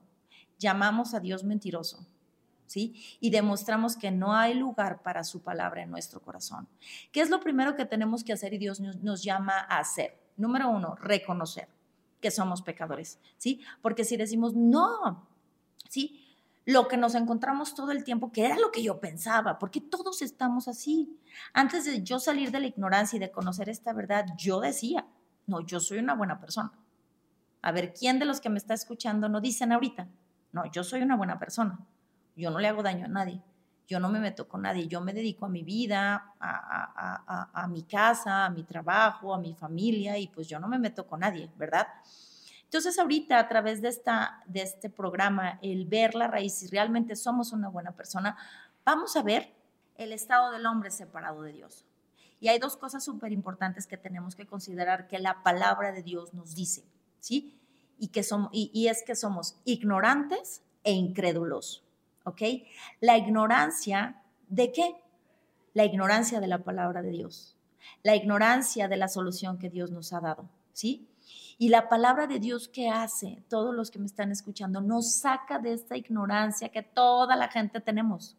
[0.58, 2.06] llamamos a Dios mentiroso.
[2.66, 3.02] ¿Sí?
[3.20, 6.68] Y demostramos que no hay lugar para su palabra en nuestro corazón.
[7.12, 10.20] ¿Qué es lo primero que tenemos que hacer y Dios nos llama a hacer?
[10.38, 11.68] Número uno, reconocer
[12.22, 13.62] que somos pecadores, ¿sí?
[13.82, 15.28] Porque si decimos no,
[15.90, 16.19] ¿sí?
[16.70, 20.22] Lo que nos encontramos todo el tiempo, que era lo que yo pensaba, porque todos
[20.22, 21.20] estamos así.
[21.52, 25.08] Antes de yo salir de la ignorancia y de conocer esta verdad, yo decía,
[25.48, 26.72] no, yo soy una buena persona.
[27.64, 30.10] A ver, ¿quién de los que me está escuchando no dicen ahorita?
[30.52, 31.80] No, yo soy una buena persona.
[32.36, 33.42] Yo no le hago daño a nadie.
[33.88, 34.88] Yo no me meto con nadie.
[34.88, 39.56] Yo me dedico a mi vida, a, a mi casa, a mi trabajo, a mi
[39.56, 41.88] familia y pues yo no me meto con nadie, ¿verdad?
[42.70, 47.16] Entonces ahorita a través de, esta, de este programa, el ver la raíz, si realmente
[47.16, 48.38] somos una buena persona,
[48.86, 49.52] vamos a ver
[49.98, 51.84] el estado del hombre separado de Dios.
[52.40, 56.36] Y hay dos cosas súper importantes que tenemos que considerar que la palabra de Dios
[56.36, 56.84] nos dice,
[57.20, 57.58] ¿sí?
[57.98, 61.84] Y, que somos, y, es que somos ignorantes e incrédulos,
[62.24, 62.42] ¿ok?
[63.02, 64.96] La ignorancia de qué?
[65.74, 67.58] La ignorancia de la palabra de Dios,
[68.04, 71.10] la ignorancia de la solución que Dios nos ha dado, ¿sí?
[71.62, 75.60] Y la palabra de Dios que hace, todos los que me están escuchando, nos saca
[75.60, 78.38] de esta ignorancia que toda la gente tenemos.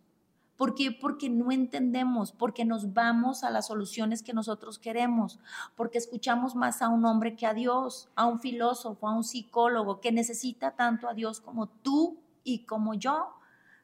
[0.57, 0.91] ¿Por qué?
[0.91, 5.39] Porque no entendemos, porque nos vamos a las soluciones que nosotros queremos,
[5.77, 10.01] porque escuchamos más a un hombre que a Dios, a un filósofo, a un psicólogo
[10.01, 13.35] que necesita tanto a Dios como tú y como yo,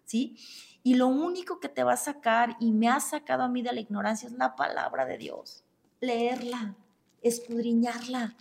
[0.07, 0.39] ¿sí?
[0.83, 3.75] Y lo único que te va a sacar y me ha sacado a mí de
[3.75, 5.63] la ignorancia es la palabra de Dios.
[6.01, 6.75] Leerla,
[7.21, 8.35] escudriñarla,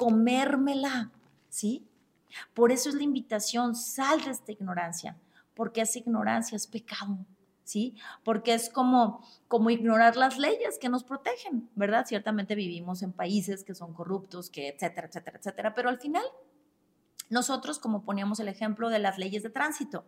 [0.00, 1.10] comérmela,
[1.50, 1.86] ¿sí?
[2.54, 5.18] Por eso es la invitación, sal de esta ignorancia,
[5.52, 7.18] porque esa ignorancia es pecado,
[7.64, 7.96] ¿sí?
[8.24, 12.06] Porque es como, como ignorar las leyes que nos protegen, ¿verdad?
[12.06, 16.24] Ciertamente vivimos en países que son corruptos, que etcétera, etcétera, etcétera, pero al final,
[17.28, 20.06] nosotros, como poníamos el ejemplo de las leyes de tránsito,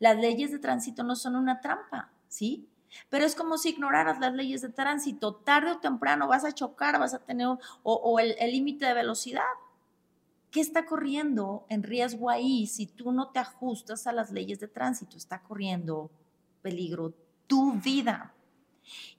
[0.00, 2.68] las leyes de tránsito no son una trampa, ¿sí?
[3.08, 5.34] Pero es como si ignoraras las leyes de tránsito.
[5.34, 7.48] Tarde o temprano vas a chocar, vas a tener
[7.82, 9.42] o, el límite de velocidad.
[10.50, 14.66] ¿Qué está corriendo en riesgo ahí si tú no te ajustas a las leyes de
[14.66, 15.16] tránsito?
[15.16, 16.10] Está corriendo
[16.62, 17.14] peligro
[17.46, 18.34] tu vida.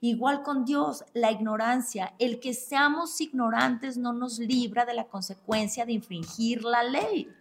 [0.00, 5.86] Igual con Dios, la ignorancia, el que seamos ignorantes no nos libra de la consecuencia
[5.86, 7.32] de infringir la ley.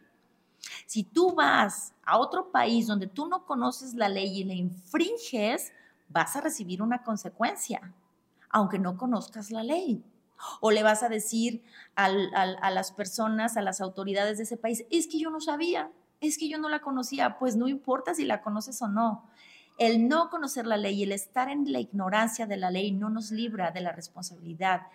[0.86, 5.74] Si tú vas a otro país donde tú no conoces la ley y la infringes,
[6.12, 7.94] vas a recibir una consecuencia,
[8.50, 10.04] aunque no conozcas la ley.
[10.60, 11.64] O le vas a decir
[11.96, 16.38] a las personas, a las autoridades de ese país, es que yo no sabía, es
[16.38, 19.30] que yo no la conocía, pues no importa si la conoces o no.
[19.78, 23.32] El no conocer la ley, el estar en la ignorancia de la ley no nos
[23.32, 24.88] libra de la responsabilidad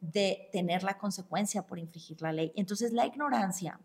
[0.00, 2.52] de tener la consecuencia por infringir la ley.
[2.54, 3.80] Entonces la ignorancia,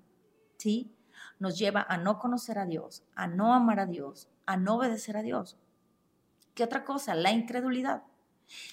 [0.58, 0.92] ¿sí?
[1.40, 5.18] Nos lleva a no conocer a Dios, a no amar a Dios, a no obedecer
[5.18, 5.58] a Dios.
[6.54, 7.16] ¿Qué otra cosa?
[7.16, 8.04] La incredulidad.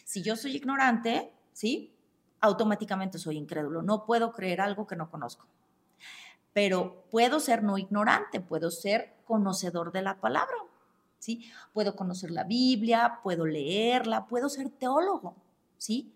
[0.04, 1.94] Si yo soy ignorante, ¿sí?
[2.40, 3.82] Automáticamente soy incrédulo.
[3.82, 5.46] No puedo creer algo que no conozco.
[6.52, 10.56] Pero puedo ser no ignorante, puedo ser conocedor de la palabra,
[11.18, 11.50] ¿sí?
[11.72, 15.36] Puedo conocer la Biblia, puedo leerla, puedo ser teólogo,
[15.78, 16.12] ¿sí?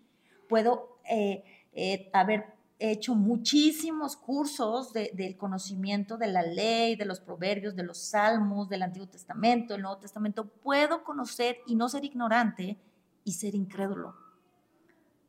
[0.49, 7.19] Puedo eh, eh, haber he hecho muchísimos cursos del conocimiento de la ley, de los
[7.19, 10.45] proverbios, de los salmos, del Antiguo Testamento, el Nuevo Testamento.
[10.45, 12.77] Puedo conocer y no ser ignorante
[13.23, 14.15] y ser incrédulo.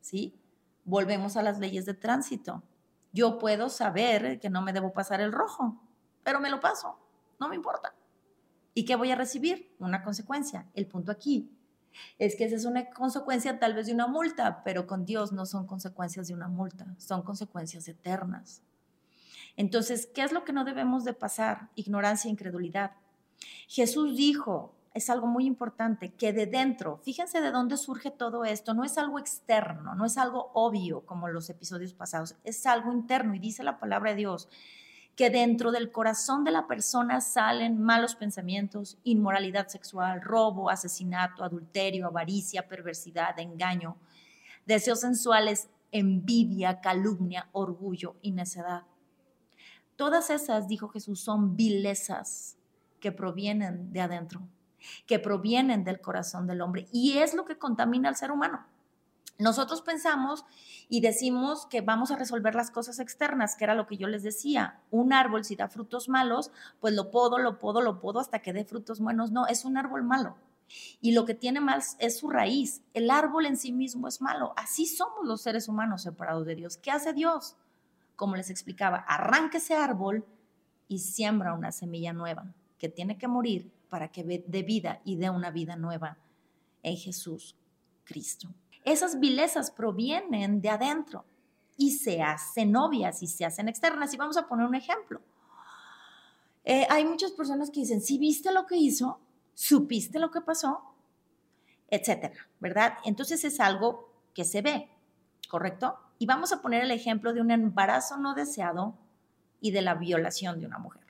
[0.01, 0.39] ¿Sí?
[0.83, 2.63] Volvemos a las leyes de tránsito.
[3.13, 5.81] Yo puedo saber que no me debo pasar el rojo,
[6.23, 6.99] pero me lo paso.
[7.39, 7.93] No me importa.
[8.73, 9.73] ¿Y qué voy a recibir?
[9.79, 10.69] Una consecuencia.
[10.73, 11.56] El punto aquí
[12.19, 15.45] es que esa es una consecuencia tal vez de una multa, pero con Dios no
[15.45, 18.61] son consecuencias de una multa, son consecuencias eternas.
[19.55, 21.69] Entonces, ¿qué es lo que no debemos de pasar?
[21.75, 22.91] Ignorancia e incredulidad.
[23.67, 28.73] Jesús dijo, es algo muy importante, que de dentro, fíjense de dónde surge todo esto,
[28.73, 33.35] no es algo externo, no es algo obvio como los episodios pasados, es algo interno
[33.35, 34.49] y dice la palabra de Dios
[35.17, 42.05] que dentro del corazón de la persona salen malos pensamientos, inmoralidad sexual, robo, asesinato, adulterio,
[42.05, 43.97] avaricia, perversidad, engaño,
[44.67, 48.83] deseos sensuales, envidia, calumnia, orgullo y necedad.
[49.95, 52.55] Todas esas, dijo Jesús, son vilezas
[52.99, 54.47] que provienen de adentro,
[55.07, 58.67] que provienen del corazón del hombre y es lo que contamina al ser humano.
[59.39, 60.45] Nosotros pensamos
[60.89, 64.23] y decimos que vamos a resolver las cosas externas, que era lo que yo les
[64.23, 64.81] decía.
[64.89, 68.53] Un árbol, si da frutos malos, pues lo podo, lo podo, lo podo hasta que
[68.53, 69.31] dé frutos buenos.
[69.31, 70.37] No, es un árbol malo.
[71.01, 72.81] Y lo que tiene mal es su raíz.
[72.93, 74.53] El árbol en sí mismo es malo.
[74.57, 76.77] Así somos los seres humanos separados de Dios.
[76.77, 77.55] ¿Qué hace Dios?
[78.15, 80.25] Como les explicaba, arranca ese árbol
[80.87, 85.29] y siembra una semilla nueva que tiene que morir para que dé vida y dé
[85.29, 86.17] una vida nueva
[86.81, 87.55] en Jesús
[88.03, 88.49] Cristo
[88.91, 91.25] esas vilezas provienen de adentro
[91.77, 94.13] y se hacen obvias y se hacen externas.
[94.13, 95.21] Y vamos a poner un ejemplo.
[96.63, 99.19] Eh, hay muchas personas que dicen, si viste lo que hizo,
[99.53, 100.81] supiste lo que pasó,
[101.89, 102.97] etcétera, ¿verdad?
[103.05, 104.89] Entonces es algo que se ve,
[105.47, 105.97] ¿correcto?
[106.19, 108.95] Y vamos a poner el ejemplo de un embarazo no deseado
[109.61, 111.03] y de la violación de una mujer.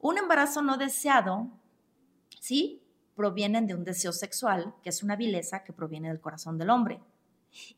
[0.00, 1.48] Un embarazo no deseado,
[2.40, 2.81] ¿sí?
[3.14, 7.00] Provienen de un deseo sexual, que es una vileza que proviene del corazón del hombre,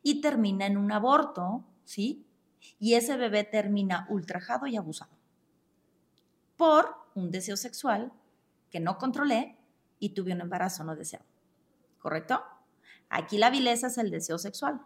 [0.02, 2.24] y termina en un aborto, ¿sí?
[2.78, 5.14] Y ese bebé termina ultrajado y abusado
[6.56, 8.12] por un deseo sexual
[8.70, 9.56] que no controlé
[9.98, 11.24] y tuve un embarazo no deseado.
[12.00, 12.42] ¿Correcto?
[13.08, 14.80] Aquí la vileza es el deseo sexual.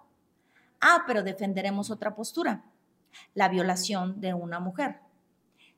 [0.81, 2.65] Ah, pero defenderemos otra postura,
[3.35, 5.01] la violación de una mujer.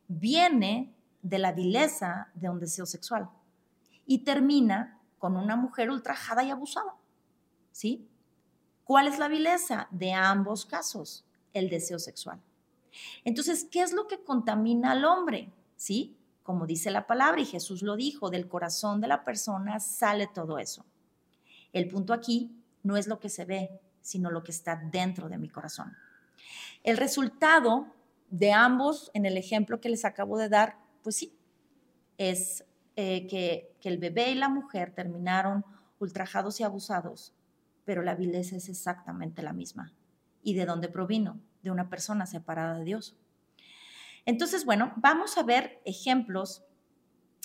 [0.08, 0.92] Viene
[1.22, 3.28] de la vileza de un deseo sexual
[4.10, 6.96] y termina con una mujer ultrajada y abusada.
[7.70, 8.08] ¿Sí?
[8.82, 11.24] ¿Cuál es la vileza de ambos casos?
[11.52, 12.42] El deseo sexual.
[13.24, 15.52] Entonces, ¿qué es lo que contamina al hombre?
[15.76, 16.16] ¿Sí?
[16.42, 20.58] Como dice la palabra y Jesús lo dijo, del corazón de la persona sale todo
[20.58, 20.84] eso.
[21.72, 22.50] El punto aquí
[22.82, 25.96] no es lo que se ve, sino lo que está dentro de mi corazón.
[26.82, 27.86] El resultado
[28.28, 31.32] de ambos, en el ejemplo que les acabo de dar, pues sí,
[32.18, 32.64] es
[33.02, 35.64] eh, que, que el bebé y la mujer terminaron
[35.98, 37.32] ultrajados y abusados,
[37.86, 39.94] pero la vileza es exactamente la misma.
[40.42, 41.40] ¿Y de dónde provino?
[41.62, 43.16] De una persona separada de Dios.
[44.26, 46.62] Entonces, bueno, vamos a ver ejemplos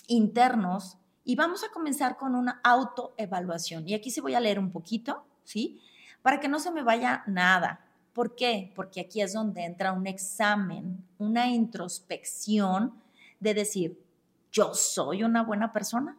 [0.08, 3.88] internos y vamos a comenzar con una autoevaluación.
[3.88, 5.80] Y aquí sí voy a leer un poquito, ¿sí?
[6.20, 7.80] Para que no se me vaya nada.
[8.12, 8.72] ¿Por qué?
[8.74, 12.94] Porque aquí es donde entra un examen, una introspección
[13.40, 14.05] de decir,
[14.52, 16.16] yo soy una buena persona.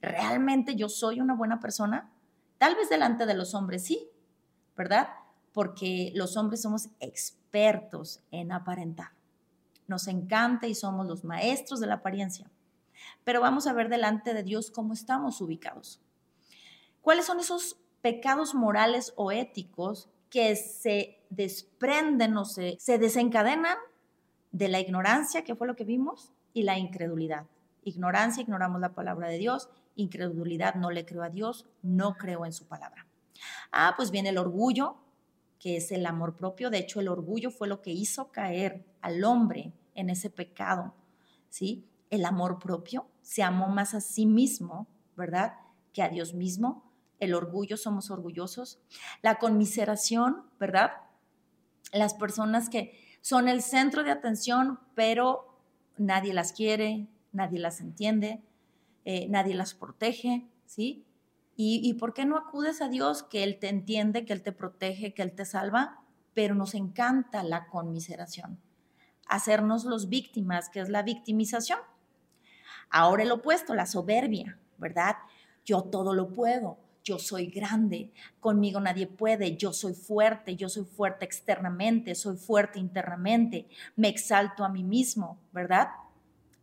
[0.00, 2.10] ¿Realmente yo soy una buena persona?
[2.58, 4.08] Tal vez delante de los hombres sí,
[4.76, 5.08] ¿verdad?
[5.52, 9.12] Porque los hombres somos expertos en aparentar.
[9.86, 12.50] Nos encanta y somos los maestros de la apariencia.
[13.24, 16.00] Pero vamos a ver delante de Dios cómo estamos ubicados.
[17.00, 23.76] ¿Cuáles son esos pecados morales o éticos que se desprenden o se, se desencadenan
[24.50, 27.46] de la ignorancia, que fue lo que vimos, y la incredulidad.
[27.84, 32.52] Ignorancia, ignoramos la palabra de Dios, incredulidad, no le creo a Dios, no creo en
[32.52, 33.06] su palabra.
[33.70, 34.96] Ah, pues viene el orgullo,
[35.58, 36.70] que es el amor propio.
[36.70, 40.94] De hecho, el orgullo fue lo que hizo caer al hombre en ese pecado,
[41.48, 41.88] ¿sí?
[42.10, 44.86] El amor propio, se amó más a sí mismo,
[45.16, 45.54] ¿verdad?
[45.92, 46.92] Que a Dios mismo
[47.22, 48.80] el orgullo, somos orgullosos,
[49.22, 50.90] la conmiseración, ¿verdad?
[51.92, 55.51] Las personas que son el centro de atención, pero
[56.06, 58.42] nadie las quiere, nadie las entiende,
[59.04, 61.04] eh, nadie las protege, ¿sí?
[61.56, 64.52] ¿Y, ¿Y por qué no acudes a Dios que Él te entiende, que Él te
[64.52, 66.00] protege, que Él te salva?
[66.34, 68.58] Pero nos encanta la conmiseración,
[69.26, 71.78] hacernos los víctimas, que es la victimización.
[72.90, 75.16] Ahora el opuesto, la soberbia, ¿verdad?
[75.64, 80.84] Yo todo lo puedo, yo soy grande, conmigo nadie puede, yo soy fuerte, yo soy
[80.84, 85.88] fuerte externamente, soy fuerte internamente, me exalto a mí mismo, ¿verdad?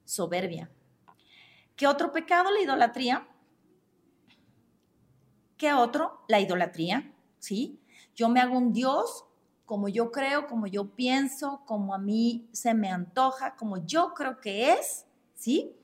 [0.06, 0.70] Soberbia.
[1.76, 2.52] ¿Qué otro pecado?
[2.52, 3.28] La idolatría.
[5.58, 6.24] ¿Qué otro?
[6.28, 7.80] La idolatría, ¿sí?
[8.16, 9.26] Yo me hago un Dios
[9.70, 14.40] como yo creo, como yo pienso, como a mí se me antoja, como yo creo
[14.40, 15.76] que es, ¿sí?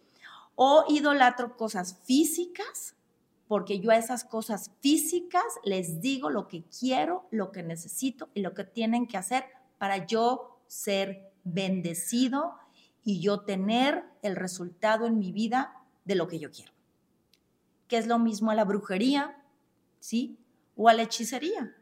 [0.55, 2.95] O idolatro cosas físicas,
[3.47, 8.41] porque yo a esas cosas físicas les digo lo que quiero, lo que necesito y
[8.41, 9.45] lo que tienen que hacer
[9.77, 12.55] para yo ser bendecido
[13.03, 15.75] y yo tener el resultado en mi vida
[16.05, 16.71] de lo que yo quiero.
[17.87, 19.43] Que es lo mismo a la brujería,
[19.99, 20.39] ¿sí?
[20.75, 21.75] O a la hechicería.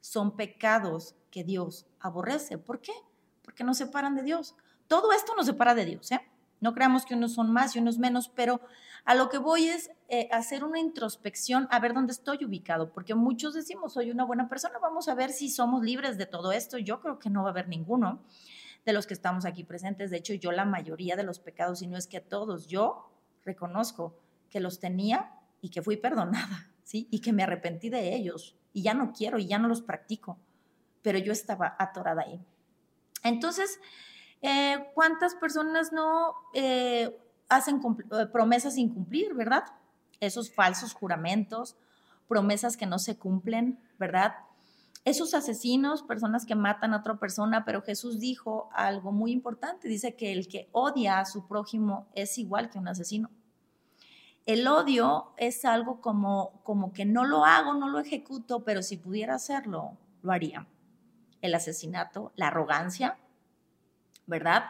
[0.00, 2.58] Son pecados que Dios aborrece.
[2.58, 2.92] ¿Por qué?
[3.42, 4.54] Porque nos separan de Dios.
[4.86, 6.20] Todo esto nos separa de Dios, ¿eh?
[6.60, 8.60] No creamos que unos son más y unos menos, pero
[9.04, 13.14] a lo que voy es eh, hacer una introspección, a ver dónde estoy ubicado, porque
[13.14, 16.78] muchos decimos, soy una buena persona, vamos a ver si somos libres de todo esto.
[16.78, 18.22] Yo creo que no va a haber ninguno
[18.84, 20.10] de los que estamos aquí presentes.
[20.10, 23.10] De hecho, yo la mayoría de los pecados, y no es que todos, yo
[23.44, 24.18] reconozco
[24.50, 27.08] que los tenía y que fui perdonada, ¿sí?
[27.10, 30.38] Y que me arrepentí de ellos y ya no quiero y ya no los practico,
[31.02, 32.40] pero yo estaba atorada ahí.
[33.24, 33.80] Entonces,
[34.42, 37.16] eh, ¿Cuántas personas no eh,
[37.48, 37.80] hacen
[38.12, 39.64] eh, promesas sin cumplir, verdad?
[40.20, 41.76] Esos falsos juramentos,
[42.28, 44.34] promesas que no se cumplen, ¿verdad?
[45.04, 50.16] Esos asesinos, personas que matan a otra persona, pero Jesús dijo algo muy importante, dice
[50.16, 53.30] que el que odia a su prójimo es igual que un asesino.
[54.44, 58.96] El odio es algo como, como que no lo hago, no lo ejecuto, pero si
[58.96, 60.66] pudiera hacerlo, lo haría.
[61.40, 63.18] El asesinato, la arrogancia,
[64.26, 64.64] ¿verdad?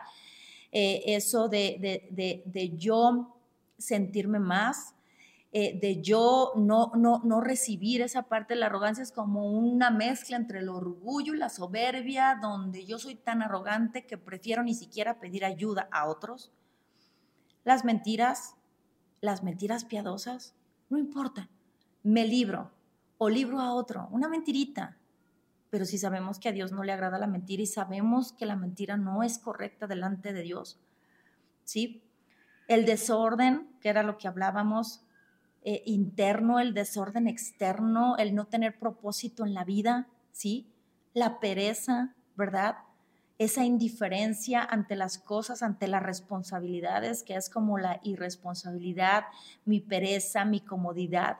[0.71, 3.35] Eh, eso de, de, yo
[3.79, 4.95] sentirme más,
[5.51, 9.91] eh, de yo no, no, no recibir esa parte de la arrogancia, es como una
[9.91, 14.75] mezcla entre el orgullo y la soberbia, donde yo soy tan arrogante que prefiero ni
[14.75, 16.53] siquiera pedir ayuda a otros.
[17.65, 18.55] Las mentiras,
[19.23, 20.55] las mentiras piadosas,
[20.91, 21.49] no importa,
[22.03, 22.71] me libro
[23.17, 24.98] o libro a otro, una mentirita,
[25.71, 28.57] pero si sabemos que a Dios no le agrada la mentira y sabemos que la
[28.57, 30.81] mentira no es correcta delante de Dios,
[31.65, 32.03] ¿sí?
[32.69, 35.03] El desorden, que era lo que hablábamos,
[35.63, 40.73] eh, interno, el desorden externo, el no tener propósito en la vida, ¿sí?
[41.15, 42.77] La pereza, ¿verdad?
[43.39, 49.25] Esa indiferencia ante las cosas, ante las responsabilidades, que es como la irresponsabilidad,
[49.65, 51.39] mi pereza, mi comodidad.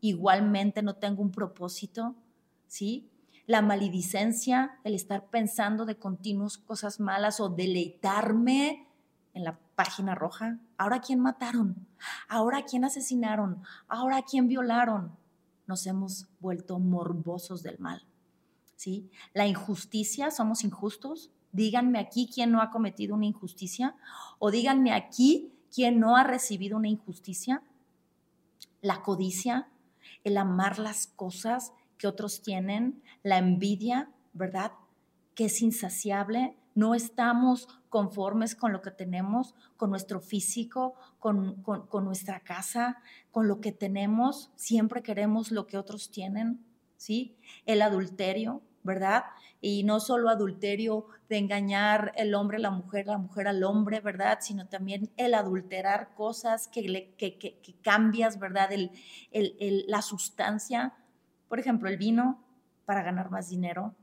[0.00, 2.14] Igualmente no tengo un propósito,
[2.66, 3.10] ¿sí?
[3.48, 8.86] La maledicencia, el estar pensando de continuos cosas malas o deleitarme
[9.32, 10.58] en la página roja.
[10.76, 11.88] Ahora quién mataron,
[12.28, 15.16] ahora quién asesinaron, ahora quién violaron.
[15.66, 18.06] Nos hemos vuelto morbosos del mal.
[18.76, 19.10] ¿Sí?
[19.32, 21.30] La injusticia, somos injustos.
[21.50, 23.96] Díganme aquí quién no ha cometido una injusticia
[24.38, 27.62] o díganme aquí quién no ha recibido una injusticia.
[28.82, 29.70] La codicia,
[30.22, 34.72] el amar las cosas, que otros tienen, la envidia, ¿verdad?
[35.34, 36.56] Que es insaciable.
[36.74, 41.62] No estamos conformes con lo que tenemos, con nuestro físico, con,
[42.04, 42.98] nuestra casa,
[43.30, 44.50] con lo que tenemos.
[44.54, 46.64] Siempre queremos lo que otros tienen,
[46.96, 47.36] ¿sí?
[47.66, 49.24] El adulterio, ¿verdad?
[49.60, 54.00] Y no solo adulterio de engañar el hombre a la mujer, la mujer al hombre,
[54.00, 54.38] ¿verdad?
[54.40, 58.70] Sino también el adulterar cosas que, le, que, cambias, ¿verdad?
[58.72, 60.94] El, la sustancia
[61.48, 62.44] por ejemplo, el vino
[62.84, 63.94] para ganar más dinero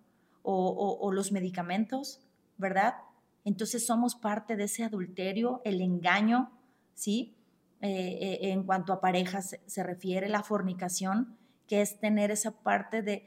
[0.43, 2.21] o, los medicamentos,
[2.57, 2.95] ¿verdad?
[3.43, 6.51] Entonces somos parte de ese adulterio, el engaño,
[6.93, 7.35] ¿sí?
[7.81, 11.35] Eh, eh, en cuanto a parejas se, refiere, la fornicación,
[11.67, 13.25] que es tener esa parte de,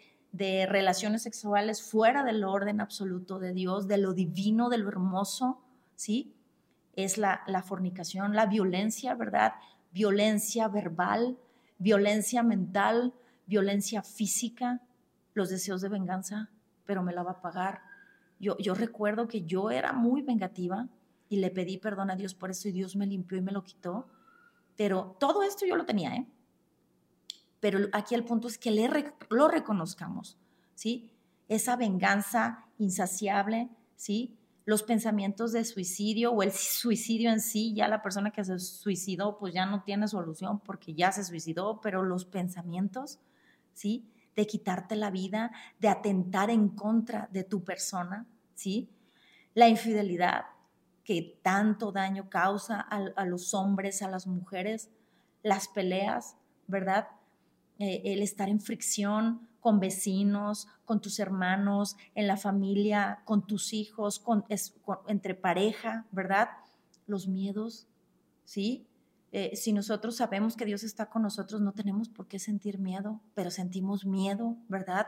[0.68, 5.60] relaciones sexuales fuera del orden absoluto de Dios, de lo divino, de lo hermoso,
[5.96, 6.36] ¿sí?
[6.94, 9.54] Es la fornicación, la violencia, ¿verdad?
[9.90, 11.36] Violencia verbal,
[11.78, 13.14] violencia mental,
[13.48, 14.80] violencia física,
[15.34, 16.50] los deseos de venganza,
[16.86, 17.82] pero me la va a pagar.
[18.38, 20.86] Yo, yo recuerdo que yo era muy vengativa
[21.28, 23.64] y le pedí perdón a Dios por eso y Dios me limpió y me lo
[23.64, 24.06] quitó.
[24.76, 26.26] Pero todo esto yo lo tenía, ¿eh?
[27.60, 28.88] Pero aquí el punto es que le,
[29.30, 30.38] lo reconozcamos,
[30.74, 31.10] ¿sí?
[31.48, 34.36] Esa venganza insaciable, ¿sí?
[34.64, 39.38] Los pensamientos de suicidio o el suicidio en sí, ya la persona que se suicidó
[39.38, 43.18] pues ya no tiene solución porque ya se suicidó, pero los pensamientos,
[43.82, 48.88] De quitarte la vida, de atentar en contra de tu persona, ¿sí?
[49.54, 50.46] La infidelidad
[51.04, 54.90] que tanto daño causa a, los hombres, a las mujeres,
[55.42, 57.08] las peleas, ¿verdad?
[57.78, 63.72] Eh, el estar en fricción con vecinos, con tus hermanos, en la familia, con tus
[63.72, 64.22] hijos,
[65.06, 66.48] entre pareja, ¿verdad?
[67.06, 67.86] Los miedos,
[68.44, 68.87] ¿sí?
[69.30, 73.20] Eh, si nosotros sabemos que Dios está con nosotros, no tenemos por qué sentir miedo,
[73.34, 75.06] pero sentimos miedo, ¿verdad?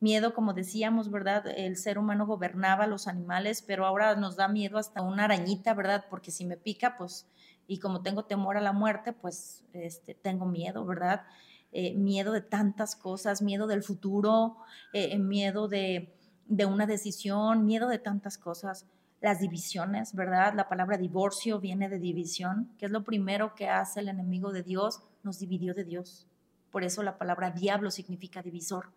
[0.00, 1.46] Miedo, como decíamos, ¿verdad?
[1.46, 5.74] El ser humano gobernaba a los animales, pero ahora nos da miedo hasta una arañita,
[5.74, 6.04] ¿verdad?
[6.10, 7.26] Porque si me pica, pues,
[7.66, 11.22] y como tengo temor a la muerte, pues este, tengo miedo, ¿verdad?
[11.70, 14.58] Eh, miedo de tantas cosas, miedo del futuro,
[14.92, 16.14] eh, miedo de,
[16.46, 18.86] de una decisión, miedo de tantas cosas
[19.22, 20.52] las divisiones, ¿verdad?
[20.54, 24.64] La palabra divorcio viene de división, que es lo primero que hace el enemigo de
[24.64, 26.26] Dios, nos dividió de Dios.
[26.72, 28.90] Por eso la palabra diablo significa divisor,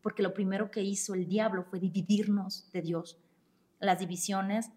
[0.00, 3.18] porque lo primero que hizo el diablo fue dividirnos de Dios.
[3.80, 4.70] Las divisiones,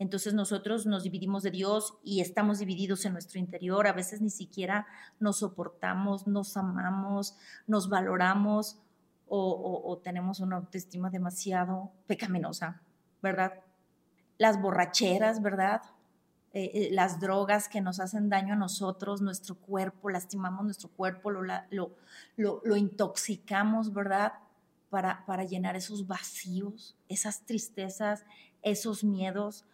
[0.00, 4.30] entonces nosotros nos dividimos de Dios y estamos divididos en nuestro interior, a veces ni
[4.30, 4.84] siquiera
[5.20, 7.36] nos soportamos, nos amamos,
[7.68, 8.80] nos valoramos
[9.28, 12.82] o, o tenemos una autoestima demasiado pecaminosa,
[13.22, 13.52] ¿verdad?
[14.40, 15.82] Las borracheras, ¿verdad?
[16.54, 21.30] Eh, eh, las drogas que nos hacen daño a nosotros, nuestro cuerpo, lastimamos nuestro cuerpo,
[21.30, 21.44] lo,
[22.38, 24.32] lo, intoxicamos, ¿verdad?
[24.88, 28.24] Para, para, llenar esos vacíos, esas tristezas,
[28.62, 29.66] esos miedos,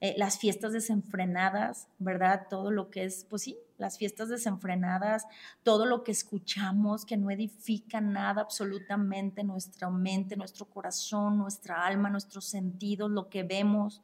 [0.00, 2.46] eh, las fiestas desenfrenadas, ¿verdad?
[2.48, 5.26] Todo lo que es, pues sí, las fiestas desenfrenadas,
[5.64, 12.08] todo lo que escuchamos que no edifica nada absolutamente, nuestra mente, nuestro corazón, nuestra alma,
[12.08, 14.02] nuestros sentidos, lo que vemos,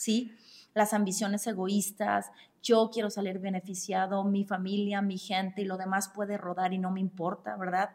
[0.00, 0.32] ¿sí?
[0.72, 2.30] Las ambiciones egoístas,
[2.62, 6.90] yo quiero salir beneficiado, mi familia, mi gente y lo demás puede rodar y no
[6.90, 7.90] me importa, ¿verdad?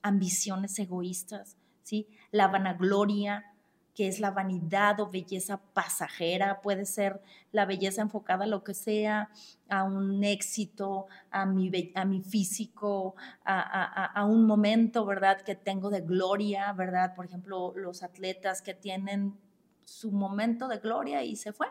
[0.00, 2.06] Ambiciones egoístas, ¿sí?
[2.30, 3.52] La vanagloria,
[3.96, 7.20] que es la vanidad o belleza pasajera, puede ser
[7.50, 9.30] la belleza enfocada a lo que sea,
[9.68, 15.40] a un éxito, a mi, a mi físico, a, a, un momento, ¿verdad?
[15.40, 17.16] Que tengo de gloria, ¿verdad?
[17.16, 19.36] Por ejemplo, los atletas que tienen
[19.90, 21.66] su momento de gloria y se fue,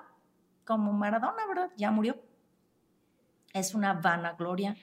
[0.65, 1.71] como Maradona, ¿verdad?
[1.77, 2.21] Ya murió.
[3.53, 4.75] Es una vana gloria,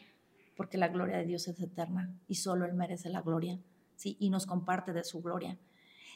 [0.57, 3.61] porque la gloria de Dios es eterna y solo Él merece la gloria,
[3.95, 4.17] ¿sí?
[4.19, 5.59] Y nos comparte de su gloria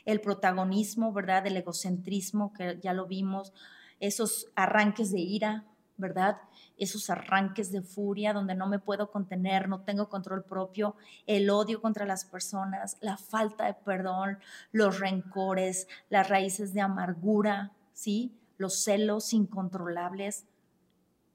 [0.04, 1.46] el protagonismo, ¿verdad?
[1.46, 3.52] El egocentrismo, que ya lo vimos,
[3.98, 5.66] esos arranques de ira,
[5.96, 6.38] ¿verdad?
[6.80, 11.80] Esos arranques de furia donde no me puedo contener, no tengo control propio, el odio
[11.80, 14.38] contra las personas, la falta de perdón,
[14.72, 18.34] los rencores, las raíces de amargura, ¿sí?
[18.58, 20.46] Los celos incontrolables,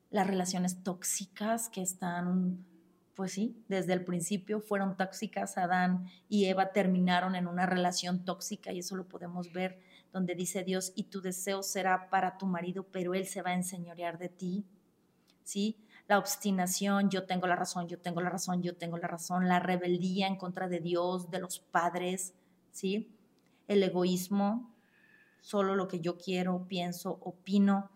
[0.09, 2.65] las relaciones tóxicas que están
[3.15, 8.73] pues sí, desde el principio fueron tóxicas, Adán y Eva terminaron en una relación tóxica
[8.73, 9.79] y eso lo podemos ver
[10.11, 13.55] donde dice Dios, y tu deseo será para tu marido, pero él se va a
[13.55, 14.65] enseñorear de ti,
[15.45, 15.77] ¿sí?
[16.07, 19.59] La obstinación, yo tengo la razón, yo tengo la razón, yo tengo la razón, la
[19.59, 22.33] rebeldía en contra de Dios, de los padres,
[22.71, 23.15] ¿sí?
[23.67, 24.75] El egoísmo,
[25.39, 27.89] solo lo que yo quiero, pienso, opino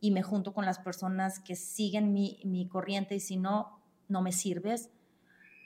[0.00, 4.22] y me junto con las personas que siguen mi, mi corriente y si no, no
[4.22, 4.90] me sirves.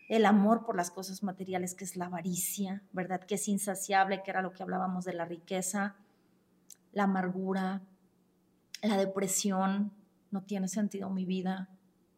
[0.08, 3.20] El amor por las cosas materiales, que es la avaricia, ¿verdad?
[3.20, 5.96] Que es insaciable, que era lo que hablábamos de la riqueza,
[6.92, 7.82] la amargura,
[8.82, 9.92] la depresión.
[10.34, 11.68] No tiene sentido mi vida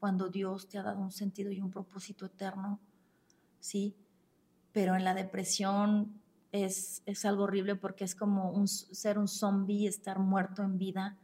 [0.01, 2.81] cuando Dios te ha dado un sentido y un propósito eterno,
[3.61, 3.95] ¿sí?
[4.73, 6.19] Pero en la depresión
[6.51, 11.19] es, es algo horrible porque es como un, ser un zombie, estar muerto en vida.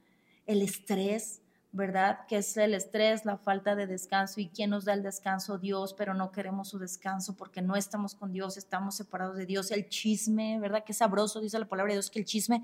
[0.45, 1.41] El estrés,
[1.73, 2.27] ¿verdad?
[2.29, 5.95] Que es el estrés, la falta de descanso y quién nos da el descanso, Dios,
[5.95, 9.71] pero no queremos su descanso porque no estamos con Dios, estamos separados de Dios.
[9.71, 10.85] El chisme, ¿verdad?
[10.85, 12.63] Qué sabroso, dice la palabra de Dios, que el chisme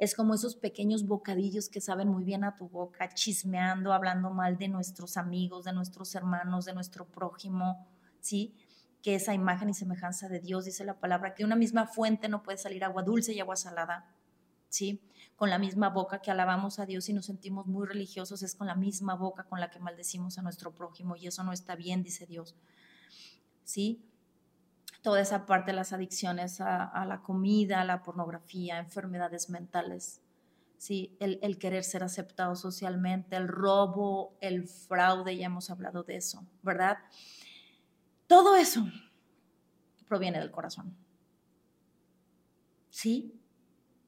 [0.00, 4.56] es como esos pequeños bocadillos que saben muy bien a tu boca, chismeando, hablando mal
[4.56, 7.86] de nuestros amigos, de nuestros hermanos, de nuestro prójimo,
[8.20, 8.54] ¿sí?
[9.02, 12.42] Que esa imagen y semejanza de Dios, dice la palabra, que una misma fuente no
[12.42, 14.10] puede salir agua dulce y agua salada,
[14.70, 15.02] ¿sí?
[15.36, 18.66] con la misma boca que alabamos a Dios y nos sentimos muy religiosos, es con
[18.66, 22.02] la misma boca con la que maldecimos a nuestro prójimo y eso no está bien,
[22.02, 22.56] dice Dios.
[23.64, 24.04] ¿Sí?
[25.02, 30.20] Toda esa parte de las adicciones a, la comida, a la pornografía, enfermedades mentales,
[30.76, 31.16] ¿sí?
[31.20, 36.44] El, el, querer ser aceptado socialmente, el robo, el fraude, ya hemos hablado de eso,
[36.62, 36.98] ¿verdad?
[38.26, 38.84] Todo eso
[40.06, 40.94] proviene del corazón.
[42.90, 43.40] ¿Sí?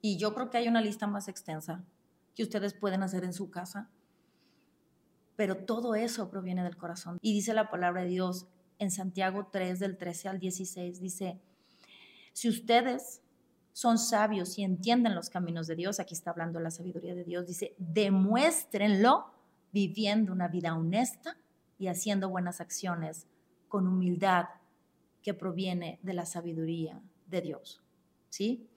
[0.01, 1.85] Y yo creo que hay una lista más extensa
[2.35, 3.89] que ustedes pueden hacer en su casa.
[5.37, 7.19] Pero todo eso proviene del corazón.
[7.23, 8.49] Y dice la palabra de Dios
[8.83, 11.41] en Santiago 3, del 13 al 16, dice,
[12.33, 13.23] si ustedes
[13.73, 17.47] son sabios y entienden los caminos de Dios, aquí está hablando la sabiduría de Dios,
[17.47, 19.33] dice, demuéstrenlo
[19.73, 21.37] viviendo una vida honesta
[21.79, 23.27] y haciendo buenas acciones
[23.69, 24.47] con humildad
[25.23, 27.81] que proviene de la sabiduría de Dios.
[28.29, 28.69] ¿Sí?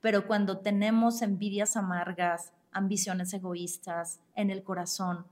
[0.00, 5.26] Pero cuando tenemos envidias amargas, ambiciones egoístas en el corazón,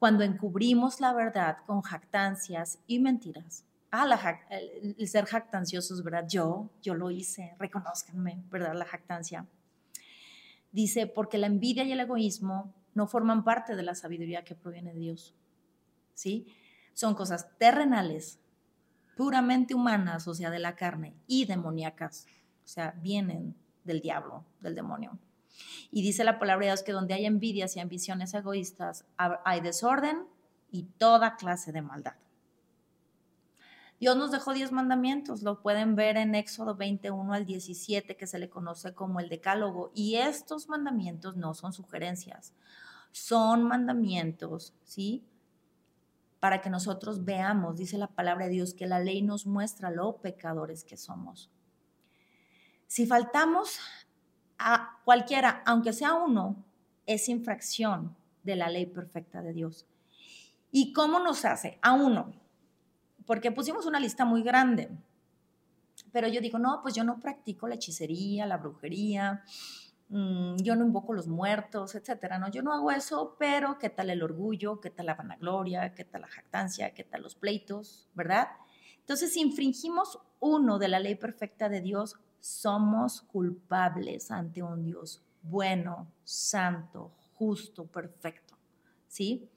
[0.00, 6.24] cuando encubrimos la verdad con jactancias y mentiras, ah, el, ser jactanciosos, ¿verdad?
[6.26, 8.74] Yo, yo lo hice, reconozcanme, ¿verdad?
[8.74, 9.46] La jactancia.
[10.72, 14.94] Dice, porque la envidia y el egoísmo no forman parte de la sabiduría que proviene
[14.94, 15.34] de Dios,
[16.14, 16.46] ¿sí?
[16.94, 18.40] Son cosas terrenales,
[19.18, 22.26] puramente humanas, o sea, de la carne, y demoníacas,
[22.64, 25.18] o sea, vienen del diablo, del demonio.
[25.90, 30.26] Y dice la palabra de Dios que donde hay envidias y ambiciones egoístas, hay desorden
[30.70, 32.14] y toda clase de maldad.
[34.00, 38.38] Dios nos dejó diez mandamientos, lo pueden ver en Éxodo 21 al 17, que se
[38.38, 39.92] le conoce como el decálogo.
[39.94, 42.54] Y estos mandamientos no son sugerencias,
[43.12, 45.22] son mandamientos, ¿sí?
[46.40, 50.16] Para que nosotros veamos, dice la palabra de Dios, que la ley nos muestra lo
[50.16, 51.50] pecadores que somos.
[52.86, 53.78] Si faltamos
[54.60, 56.54] a cualquiera, aunque sea uno,
[57.06, 59.86] es infracción de la ley perfecta de Dios.
[60.70, 61.78] ¿Y cómo nos hace?
[61.82, 62.32] A uno.
[63.26, 64.90] Porque pusimos una lista muy grande.
[66.12, 69.44] Pero yo digo, no, pues yo no practico la hechicería, la brujería,
[70.08, 72.38] mm, yo no invoco los muertos, etcétera.
[72.38, 74.80] No, yo no hago eso, pero ¿qué tal el orgullo?
[74.80, 75.94] ¿Qué tal la vanagloria?
[75.94, 76.92] ¿Qué tal la jactancia?
[76.92, 78.08] ¿Qué tal los pleitos?
[78.14, 78.48] ¿Verdad?
[78.98, 85.22] Entonces, si infringimos uno de la ley perfecta de Dios, somos culpables ante un Dios
[85.42, 88.56] bueno, santo, justo, perfecto.
[89.08, 89.48] ¿Sí?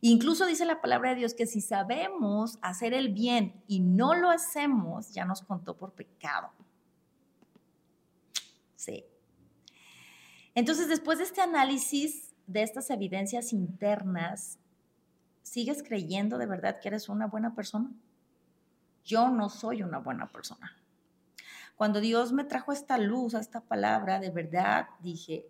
[0.00, 4.30] Incluso dice la palabra de Dios que si sabemos hacer el bien y no lo
[4.30, 6.50] hacemos, ya nos contó por pecado.
[8.76, 9.04] Sí,
[10.54, 14.58] Entonces, después de este análisis de estas evidencias internas,
[15.42, 17.92] ¿sigues creyendo de verdad que eres una buena persona?
[19.04, 20.74] Yo no soy una buena persona.
[21.80, 25.48] Cuando Dios me trajo esta luz, esta palabra, de verdad dije,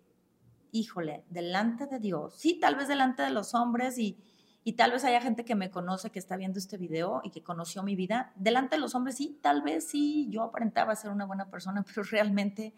[0.70, 4.16] híjole, delante de Dios, sí, tal vez delante de los hombres y,
[4.62, 7.43] y tal vez haya gente que me conoce, que está viendo este video y que
[7.43, 11.24] conoció mi vida, delante de los hombres, sí, tal vez sí, yo aparentaba ser una
[11.24, 12.74] buena persona, pero realmente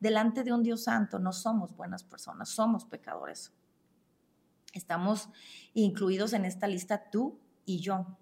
[0.00, 3.52] delante de un Dios santo no somos buenas personas, somos pecadores.
[4.72, 5.28] Estamos
[5.74, 8.16] incluidos en esta lista tú y yo.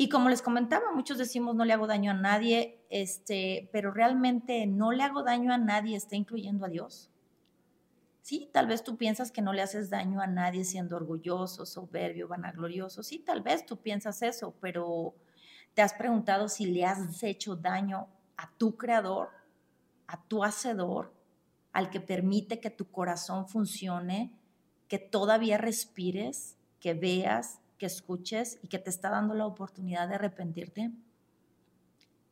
[0.00, 4.64] Y como les comentaba, muchos decimos no le hago daño a nadie, este, pero realmente
[4.64, 7.10] no le hago daño a nadie, está incluyendo a Dios.
[8.22, 12.28] Sí, tal vez tú piensas que no le haces daño a nadie siendo orgulloso, soberbio,
[12.28, 13.02] vanaglorioso.
[13.02, 15.16] Sí, tal vez tú piensas eso, pero
[15.74, 18.06] te has preguntado si le has hecho daño
[18.36, 19.30] a tu creador,
[20.06, 21.12] a tu hacedor,
[21.72, 24.32] al que permite que tu corazón funcione,
[24.86, 30.16] que todavía respires, que veas, que escuches y que te está dando la oportunidad de
[30.16, 30.92] arrepentirte,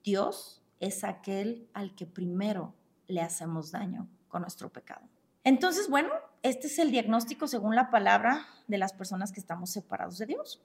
[0.05, 2.74] Dios es aquel al que primero
[3.06, 5.09] le hacemos daño con nuestro pecado.
[5.44, 6.10] Entonces, bueno,
[6.43, 10.60] este es el diagnóstico según la palabra de las personas que estamos separados de Dios.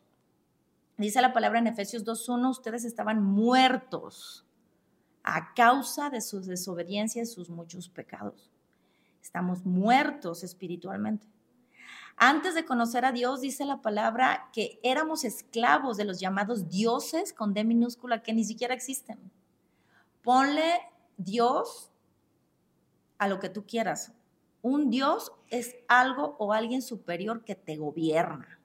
[0.97, 4.45] Dice la palabra en Efesios 2.1, ustedes estaban muertos
[5.23, 8.51] a causa de sus desobediencias y sus muchos pecados.
[9.21, 11.27] Estamos muertos espiritualmente.
[12.15, 17.33] Antes de conocer a Dios, dice la palabra que éramos esclavos de los llamados dioses
[17.33, 19.19] con D minúscula que ni siquiera existen.
[20.21, 20.79] Ponle
[21.17, 21.91] Dios
[23.17, 24.13] a lo que tú quieras.
[24.61, 28.59] Un Dios es algo o alguien superior que te gobierna,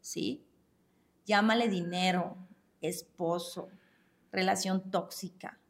[0.00, 0.44] ¿sí?
[1.24, 2.36] Llámale dinero,
[2.80, 3.68] esposo,
[4.32, 5.60] relación tóxica,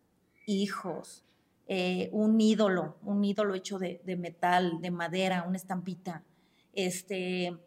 [0.47, 1.24] hijos,
[1.66, 6.24] eh, un ídolo, un ídolo hecho de, de metal, de madera, una estampita,
[6.72, 7.59] este,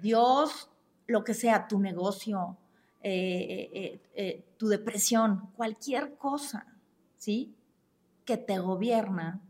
[0.00, 0.70] Dios,
[1.06, 2.56] lo que sea, tu negocio,
[3.04, 6.66] eh, eh, eh, tu depresión, cualquier cosa,
[7.18, 7.54] ¿sí?
[8.24, 9.40] Que te gobierna,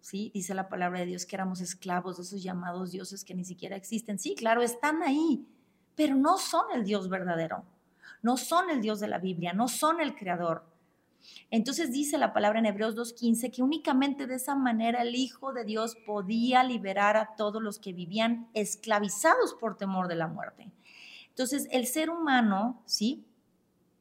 [0.00, 0.30] ¿sí?
[0.34, 3.76] Dice la palabra de Dios que éramos esclavos de esos llamados dioses que ni siquiera
[3.76, 4.18] existen.
[4.18, 5.46] Sí, claro, están ahí,
[5.94, 7.64] pero no son el Dios verdadero,
[8.22, 10.64] no son el Dios de la Biblia, no son el creador.
[11.50, 15.64] Entonces dice la palabra en Hebreos 2.15 que únicamente de esa manera el Hijo de
[15.64, 20.70] Dios podía liberar a todos los que vivían esclavizados por temor de la muerte.
[21.28, 23.26] Entonces el ser humano, ¿sí?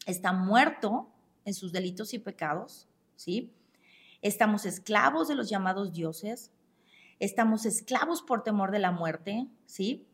[0.05, 1.09] Está muerto
[1.45, 3.51] en sus delitos y pecados, ¿sí?
[4.21, 6.51] Estamos esclavos de los llamados dioses,
[7.19, 10.07] estamos esclavos por temor de la muerte, ¿sí?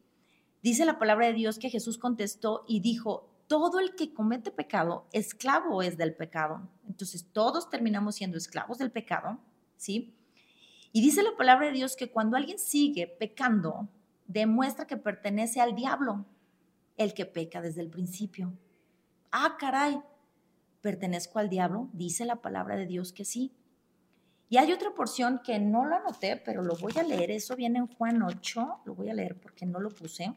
[0.61, 5.10] Dice la palabra de Dios que Jesús contestó y dijo, todo el que comete pecado,
[5.11, 6.69] esclavo es del pecado.
[6.88, 9.40] Entonces todos terminamos siendo esclavos del pecado,
[9.76, 10.15] ¿sí?
[10.94, 13.90] Y dice la palabra de Dios que cuando alguien sigue pecando,
[14.26, 16.26] demuestra que pertenece al diablo,
[16.95, 18.53] el que peca desde el principio.
[19.34, 20.02] Ah, caray,
[20.80, 21.90] ¿pertenezco al diablo?
[21.91, 23.52] Dice la palabra de Dios que sí.
[24.48, 27.32] Y hay otra porción que no lo anoté, pero lo voy a leer.
[27.32, 28.84] Eso viene en Juan 8.
[28.86, 30.34] Lo voy a leer porque no lo puse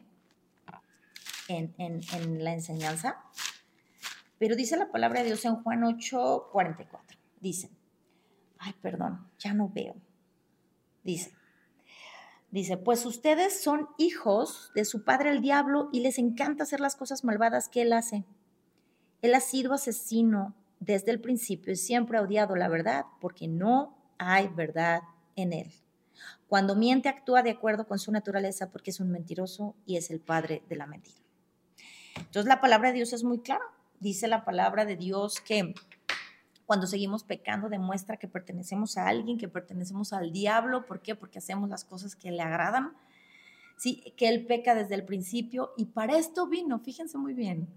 [1.47, 3.17] en, la enseñanza.
[4.37, 7.17] Pero dice la palabra de Dios en Juan 8, 44.
[7.39, 7.69] Dice,
[8.57, 9.95] ay, perdón, ya no veo.
[11.03, 11.33] Dice,
[12.51, 16.95] dice, pues ustedes son hijos de su padre el diablo y les encanta hacer las
[16.95, 18.25] cosas malvadas que él hace.
[19.21, 23.97] Él ha sido asesino desde el principio y siempre ha odiado la verdad porque no
[24.17, 25.01] hay verdad
[25.35, 25.71] en él.
[26.47, 30.19] Cuando miente actúa de acuerdo con su naturaleza porque es un mentiroso y es el
[30.19, 31.24] padre de la mentira.
[32.15, 33.63] Entonces la palabra de Dios es muy clara.
[33.99, 35.73] Dice la palabra de Dios que
[36.65, 40.85] cuando seguimos pecando demuestra que pertenecemos a alguien, que pertenecemos al diablo.
[40.85, 41.15] ¿Por qué?
[41.15, 42.93] Porque hacemos las cosas que le agradan.
[43.77, 47.67] Sí, que él peca desde el principio y para esto vino, fíjense muy bien.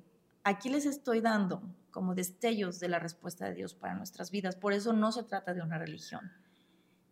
[0.44, 1.60] Aquí les estoy dando
[1.90, 4.54] como destellos de la respuesta de Dios para nuestras vidas.
[4.56, 6.30] Por eso no se trata de una religión.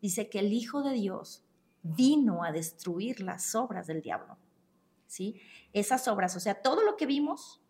[0.00, 1.42] Dice que el Hijo de Dios
[1.82, 4.38] vino a destruir las obras del diablo.
[5.06, 5.40] ¿Sí?
[5.72, 7.60] Esas obras, o sea, todo lo que vimos,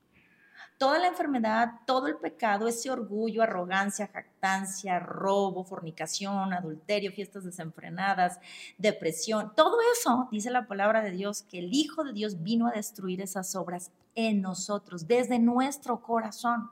[0.79, 8.39] toda la enfermedad, todo el pecado, ese orgullo, arrogancia, jactancia, robo, fornicación, adulterio, fiestas desenfrenadas,
[8.77, 12.73] depresión, todo eso, dice la palabra de Dios, que el Hijo de Dios vino a
[12.73, 16.71] destruir esas obras en nosotros, desde nuestro corazón,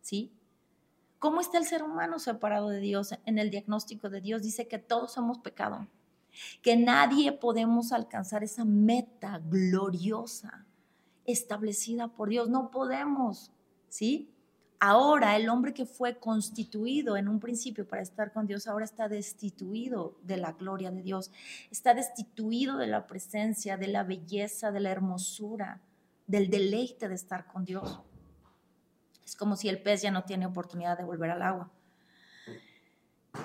[0.00, 0.30] ¿sí?
[1.18, 3.14] ¿Cómo está el ser humano separado de Dios?
[3.24, 5.86] En el diagnóstico de Dios dice que todos somos pecado
[6.62, 10.66] que nadie podemos alcanzar esa meta gloriosa
[11.24, 12.48] establecida por Dios.
[12.48, 13.52] No podemos,
[13.88, 14.30] ¿sí?
[14.80, 19.08] Ahora el hombre que fue constituido en un principio para estar con Dios, ahora está
[19.08, 21.30] destituido de la gloria de Dios,
[21.70, 25.80] está destituido de la presencia, de la belleza, de la hermosura,
[26.26, 28.00] del deleite de estar con Dios.
[29.24, 31.70] Es como si el pez ya no tiene oportunidad de volver al agua.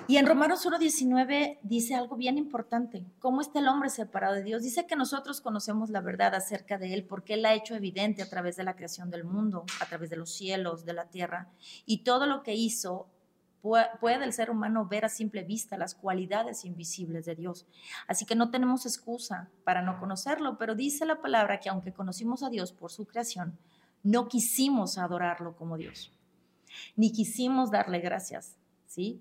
[0.06, 3.04] Y en Romanos 1.19 dice algo bien importante.
[3.18, 4.62] ¿Cómo está el hombre separado de Dios?
[4.62, 8.22] Dice que nosotros conocemos la verdad acerca de Él porque Él la ha hecho evidente
[8.22, 11.48] a través de la creación del mundo, a través de los cielos, de la tierra.
[11.86, 13.08] Y todo lo que hizo
[13.62, 17.66] puede el ser humano ver a simple vista las cualidades invisibles de Dios.
[18.06, 22.42] Así que no tenemos excusa para no conocerlo, pero dice la palabra que aunque conocimos
[22.42, 23.58] a Dios por su creación,
[24.02, 26.10] no quisimos adorarlo como Dios,
[26.96, 28.56] ni quisimos darle gracias,
[28.86, 29.20] ¿sí?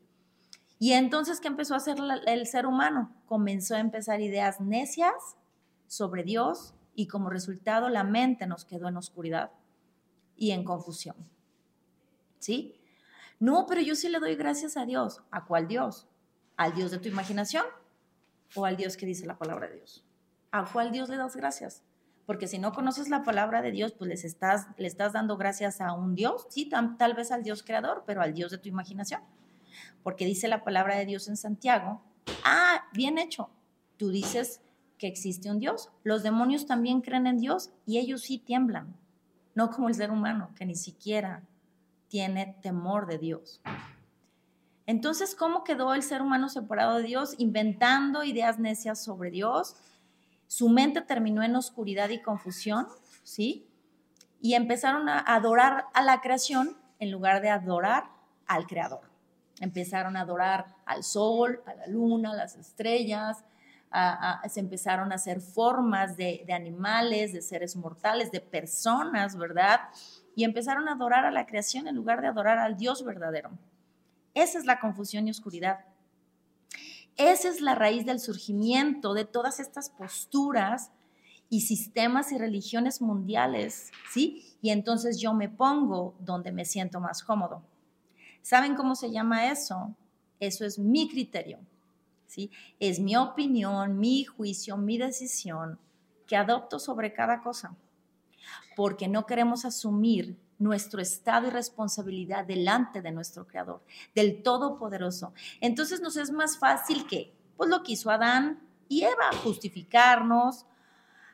[0.79, 3.13] Y entonces, ¿qué empezó a hacer el ser humano?
[3.25, 5.13] Comenzó a empezar ideas necias
[5.87, 9.51] sobre Dios y como resultado la mente nos quedó en oscuridad
[10.37, 11.17] y en confusión.
[12.39, 12.79] ¿Sí?
[13.39, 15.21] No, pero yo sí le doy gracias a Dios.
[15.31, 16.07] ¿A cuál Dios?
[16.55, 17.65] ¿Al Dios de tu imaginación
[18.55, 20.05] o al Dios que dice la palabra de Dios?
[20.51, 21.83] ¿A cuál Dios le das gracias?
[22.25, 25.81] Porque si no conoces la palabra de Dios, pues les estás, le estás dando gracias
[25.81, 29.21] a un Dios, sí, tal vez al Dios creador, pero al Dios de tu imaginación
[30.03, 32.01] porque dice la palabra de Dios en Santiago,
[32.43, 33.49] ah, bien hecho,
[33.97, 34.61] tú dices
[34.97, 38.95] que existe un Dios, los demonios también creen en Dios y ellos sí tiemblan,
[39.55, 41.43] no como el ser humano que ni siquiera
[42.07, 43.61] tiene temor de Dios.
[44.85, 47.35] Entonces, ¿cómo quedó el ser humano separado de Dios?
[47.37, 49.75] Inventando ideas necias sobre Dios.
[50.47, 52.87] Su mente terminó en oscuridad y confusión,
[53.21, 53.69] ¿sí?
[54.41, 58.09] Y empezaron a adorar a la creación en lugar de adorar
[58.47, 59.08] al Creador.
[59.59, 63.43] Empezaron a adorar al sol, a la luna, a las estrellas,
[64.49, 69.81] se empezaron a hacer formas de, animales, de seres mortales, de personas, ¿verdad?
[70.35, 73.51] Y empezaron a adorar a la creación en lugar de adorar al Dios verdadero.
[74.33, 75.79] Esa es la confusión y oscuridad.
[77.17, 80.91] Esa es la raíz del surgimiento de todas estas posturas
[81.49, 84.55] y sistemas y religiones mundiales, ¿sí?
[84.61, 87.63] Y entonces yo me pongo donde me siento más cómodo.
[88.41, 89.95] ¿Saben cómo se llama eso?
[90.39, 91.59] Eso es mi criterio,
[92.27, 92.51] ¿sí?
[92.79, 95.79] Es mi opinión, mi juicio, mi decisión
[96.25, 97.75] que adopto sobre cada cosa,
[98.75, 103.81] porque no queremos asumir nuestro estado y responsabilidad delante de nuestro Creador,
[104.13, 105.33] del Todopoderoso.
[105.61, 110.65] Entonces nos es más fácil que, pues lo que hizo Adán y Eva, justificarnos,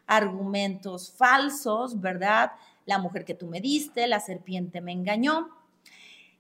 [0.07, 2.51] argumentos falsos, ¿verdad?
[2.85, 5.49] La mujer que tú me diste, la serpiente me engañó.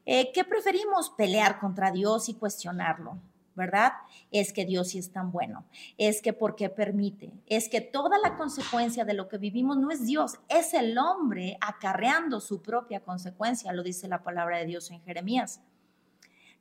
[0.05, 1.09] Eh, ¿Qué preferimos?
[1.09, 3.17] Pelear contra Dios y cuestionarlo,
[3.55, 3.93] ¿verdad?
[4.31, 5.65] Es que Dios sí es tan bueno,
[5.97, 9.89] es que ¿por qué permite, es que toda la consecuencia de lo que vivimos no
[9.89, 14.91] es Dios, es el hombre acarreando su propia consecuencia, lo dice la palabra de Dios
[14.91, 15.61] en Jeremías.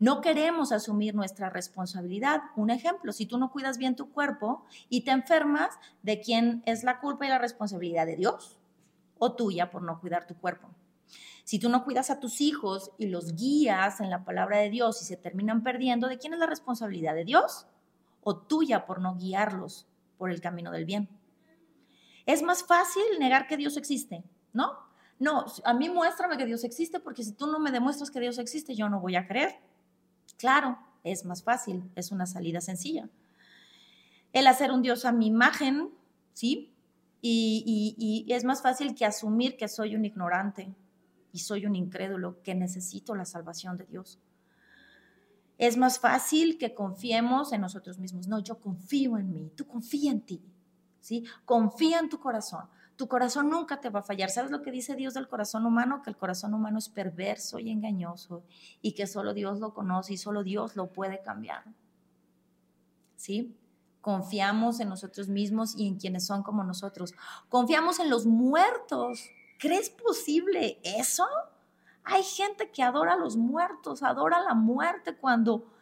[0.00, 2.42] No queremos asumir nuestra responsabilidad.
[2.56, 5.70] Un ejemplo, si tú no cuidas bien tu cuerpo y te enfermas,
[6.02, 8.58] ¿de quién es la culpa y la responsabilidad de Dios
[9.18, 10.68] o tuya por no cuidar tu cuerpo?
[11.44, 15.00] Si tú no cuidas a tus hijos y los guías en la palabra de Dios
[15.02, 17.14] y se terminan perdiendo, ¿de quién es la responsabilidad?
[17.14, 17.66] ¿De Dios
[18.22, 21.08] o tuya por no guiarlos por el camino del bien?
[22.24, 24.72] Es más fácil negar que Dios existe, ¿no?
[25.18, 28.38] No, a mí muéstrame que Dios existe porque si tú no me demuestras que Dios
[28.38, 29.60] existe, yo no voy a creer.
[30.38, 33.10] Claro, es más fácil, es una salida sencilla.
[34.32, 35.90] El hacer un Dios a mi imagen,
[36.32, 36.72] ¿sí?
[37.20, 40.74] Y, y es más fácil que asumir que soy un ignorante,
[41.34, 44.20] y soy un incrédulo que necesito la salvación de Dios.
[45.58, 48.28] Es más fácil que confiemos en nosotros mismos.
[48.28, 50.40] No, yo confío en mí, tú confía en ti,
[51.00, 51.24] ¿sí?
[51.44, 52.68] Confía en tu corazón.
[52.94, 54.30] Tu corazón nunca te va a fallar.
[54.30, 56.02] ¿Sabes lo que dice Dios del corazón humano?
[56.04, 58.44] Que el corazón humano es perverso y engañoso
[58.80, 61.64] y que solo Dios lo conoce y solo Dios lo puede cambiar.
[63.16, 63.56] ¿Sí?
[64.00, 67.12] Confiamos en nosotros mismos y en quienes son como nosotros.
[67.48, 71.26] Confiamos en los muertos ¿Crees posible eso?
[72.04, 75.74] Hay gente que adora a los muertos, adora la muerte cuando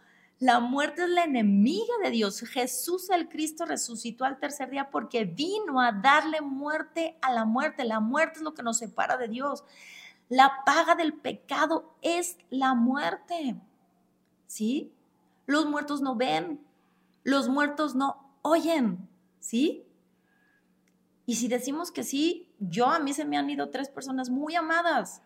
[0.42, 2.40] la muerte es la enemiga de Dios.
[2.40, 7.84] Jesús el Cristo resucitó al tercer día porque vino a darle muerte a la muerte.
[7.84, 9.62] La muerte es lo que nos separa de Dios.
[10.28, 13.54] La paga del pecado es la muerte.
[14.48, 14.92] ¿Sí?
[15.46, 16.60] Los muertos no ven,
[17.22, 19.08] los muertos no oyen.
[19.38, 19.86] ¿Sí?
[21.26, 24.54] Y si decimos que sí, yo a mí se me han ido tres personas muy
[24.54, 25.22] amadas.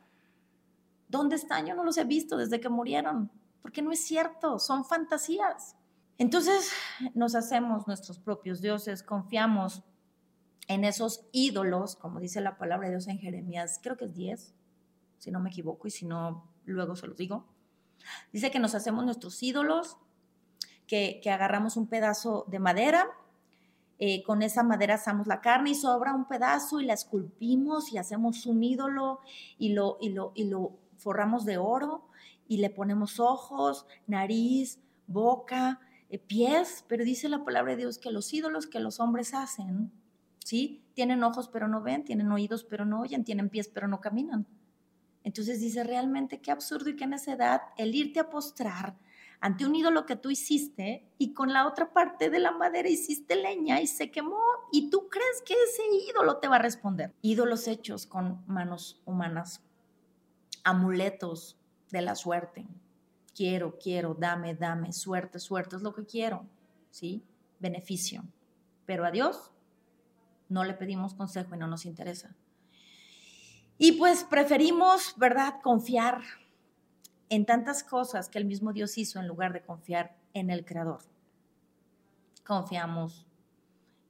[1.08, 1.66] ¿Dónde están?
[1.66, 3.30] Yo no los he visto desde que murieron,
[3.62, 5.76] porque no es cierto, son fantasías.
[6.18, 6.70] Entonces
[7.14, 9.82] nos hacemos nuestros propios dioses, confiamos
[10.68, 14.54] en esos ídolos, como dice la palabra de Dios en Jeremías, creo que es 10,
[15.18, 17.46] si no me equivoco, y si no, luego se los digo.
[18.32, 19.96] Dice que nos hacemos nuestros ídolos,
[20.86, 23.08] que, agarramos un pedazo de madera,
[23.98, 27.98] eh, con esa madera asamos la carne y sobra un pedazo y la esculpimos y
[27.98, 29.20] hacemos un ídolo
[29.58, 32.08] y lo, y lo, y lo forramos de oro
[32.46, 38.10] y le ponemos ojos, nariz, boca, eh, pies, pero dice la palabra de Dios que
[38.10, 39.90] los ídolos que los hombres hacen,
[40.44, 40.84] ¿sí?
[40.94, 44.46] Tienen ojos pero no ven, tienen oídos pero no oyen, tienen pies pero no caminan.
[45.24, 48.96] Entonces dice, realmente qué absurdo y qué necedad el irte a postrar
[49.40, 53.36] ante un ídolo que tú hiciste y con la otra parte de la madera hiciste
[53.36, 54.40] leña y se quemó
[54.72, 57.14] y tú crees que ese ídolo te va a responder.
[57.22, 59.62] Ídolos hechos con manos humanas,
[60.64, 61.58] amuletos
[61.90, 62.66] de la suerte.
[63.34, 66.46] Quiero, quiero, dame, dame, suerte, suerte es lo que quiero,
[66.90, 67.22] ¿sí?
[67.58, 68.24] Beneficio.
[68.86, 69.52] Pero a Dios
[70.48, 72.34] no le pedimos consejo y no nos interesa.
[73.78, 76.22] Y pues preferimos, ¿verdad?, confiar
[77.28, 81.02] en tantas cosas que el mismo Dios hizo en lugar de confiar en el Creador.
[82.44, 83.26] Confiamos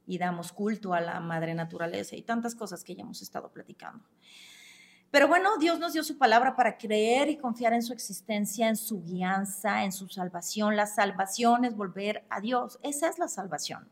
[0.05, 4.03] y damos culto a la madre naturaleza y tantas cosas que ya hemos estado platicando.
[5.09, 8.75] Pero bueno, Dios nos dio su palabra para creer y confiar en su existencia, en
[8.75, 10.75] su guianza, en su salvación.
[10.75, 12.77] La salvación es volver a Dios.
[12.83, 13.89] Esa es la salvación.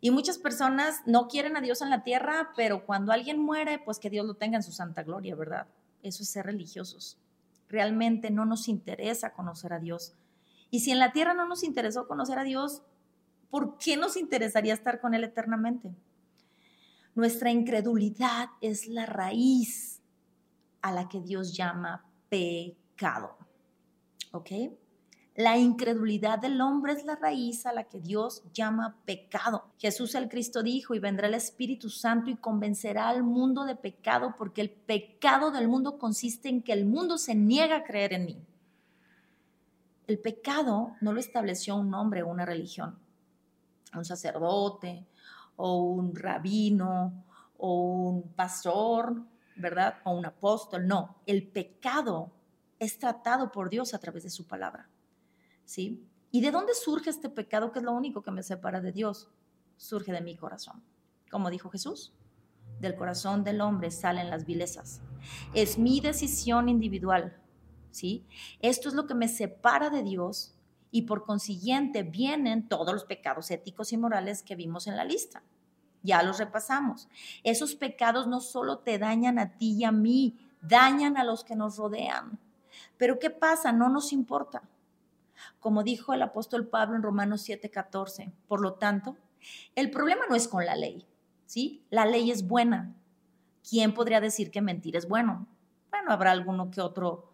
[0.00, 3.98] Y muchas personas no quieren a Dios en la tierra, pero cuando alguien muere, pues
[3.98, 5.68] que Dios lo tenga en su santa gloria, ¿verdad?
[6.02, 7.18] Eso es ser religiosos.
[7.72, 10.14] Realmente no nos interesa conocer a Dios.
[10.70, 12.82] Y si en la tierra no nos interesó conocer a Dios,
[13.48, 15.90] ¿por qué nos interesaría estar con Él eternamente?
[17.14, 20.02] Nuestra incredulidad es la raíz
[20.82, 23.38] a la que Dios llama pecado.
[24.32, 24.50] ¿Ok?
[25.34, 29.64] La incredulidad del hombre es la raíz a la que Dios llama pecado.
[29.78, 34.34] Jesús el Cristo dijo, y vendrá el Espíritu Santo y convencerá al mundo de pecado,
[34.36, 38.26] porque el pecado del mundo consiste en que el mundo se niega a creer en
[38.26, 38.42] mí.
[40.06, 42.98] El pecado no lo estableció un hombre o una religión,
[43.94, 45.06] un sacerdote
[45.56, 47.24] o un rabino
[47.56, 49.16] o un pastor,
[49.56, 49.94] ¿verdad?
[50.04, 50.86] O un apóstol.
[50.86, 52.30] No, el pecado
[52.78, 54.90] es tratado por Dios a través de su palabra.
[55.78, 59.30] ¿Y de dónde surge este pecado que es lo único que me separa de Dios?
[59.76, 60.82] Surge de mi corazón.
[61.30, 62.12] Como dijo Jesús,
[62.80, 65.00] del corazón del hombre salen las vilezas.
[65.54, 67.36] Es mi decisión individual,
[67.90, 68.26] ¿sí?
[68.60, 70.54] Esto es lo que me separa de Dios
[70.90, 75.42] y por consiguiente vienen todos los pecados éticos y morales que vimos en la lista.
[76.02, 77.08] Ya los repasamos.
[77.44, 81.56] Esos pecados no solo te dañan a ti y a mí, dañan a los que
[81.56, 82.38] nos rodean.
[82.98, 83.72] Pero ¿qué pasa?
[83.72, 84.62] No nos importa
[85.60, 88.32] como dijo el apóstol Pablo en Romanos 7:14.
[88.46, 89.16] Por lo tanto,
[89.74, 91.06] el problema no es con la ley,
[91.46, 91.84] ¿sí?
[91.90, 92.94] La ley es buena.
[93.68, 95.46] ¿Quién podría decir que mentir es bueno?
[95.90, 97.32] Bueno, habrá alguno que otro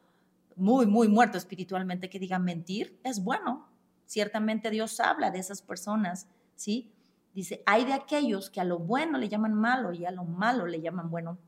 [0.56, 3.68] muy, muy muerto espiritualmente que diga mentir es bueno.
[4.04, 6.92] Ciertamente Dios habla de esas personas, ¿sí?
[7.34, 10.66] Dice, hay de aquellos que a lo bueno le llaman malo y a lo malo
[10.66, 11.38] le llaman bueno.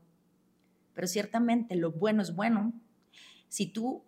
[0.93, 2.73] Pero ciertamente lo bueno es bueno.
[3.49, 4.03] Si tú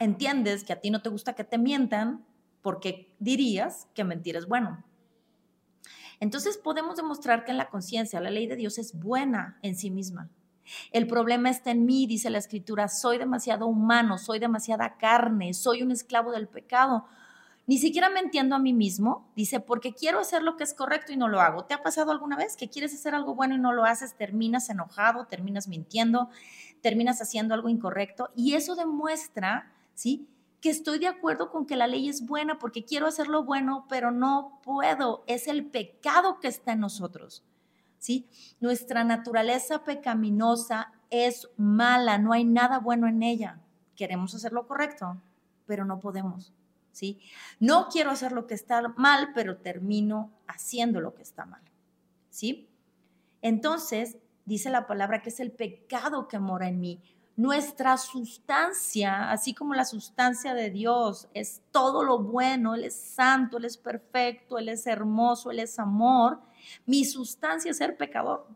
[0.00, 2.24] entiendes que a ti no te gusta que te mientan
[2.62, 4.84] porque dirías que mentir es bueno.
[6.20, 9.90] Entonces podemos demostrar que en la conciencia la ley de Dios es buena en sí
[9.90, 10.30] misma.
[10.90, 15.82] El problema está en mí, dice la escritura, soy demasiado humano, soy demasiada carne, soy
[15.82, 17.06] un esclavo del pecado.
[17.68, 21.12] Ni siquiera me entiendo a mí mismo, dice, porque quiero hacer lo que es correcto
[21.12, 21.64] y no lo hago.
[21.64, 24.16] ¿Te ha pasado alguna vez que quieres hacer algo bueno y no lo haces?
[24.16, 26.30] Terminas enojado, terminas mintiendo,
[26.80, 30.28] terminas haciendo algo incorrecto y eso demuestra ¿sí?
[30.60, 33.86] Que estoy de acuerdo con que la ley es buena porque quiero hacer lo bueno,
[33.88, 35.24] pero no puedo.
[35.26, 37.42] Es el pecado que está en nosotros,
[37.98, 38.28] ¿sí?
[38.60, 43.58] Nuestra naturaleza pecaminosa es mala, no hay nada bueno en ella.
[43.96, 45.16] Queremos hacer lo correcto,
[45.66, 46.52] pero no podemos,
[46.92, 47.20] ¿sí?
[47.58, 51.62] No quiero hacer lo que está mal, pero termino haciendo lo que está mal,
[52.28, 52.68] ¿sí?
[53.40, 57.00] Entonces, dice la palabra que es el pecado que mora en mí
[57.36, 63.58] nuestra sustancia, así como la sustancia de Dios, es todo lo bueno, Él es santo,
[63.58, 66.40] Él es perfecto, Él es hermoso, Él es amor.
[66.86, 68.46] Mi sustancia es ser pecador.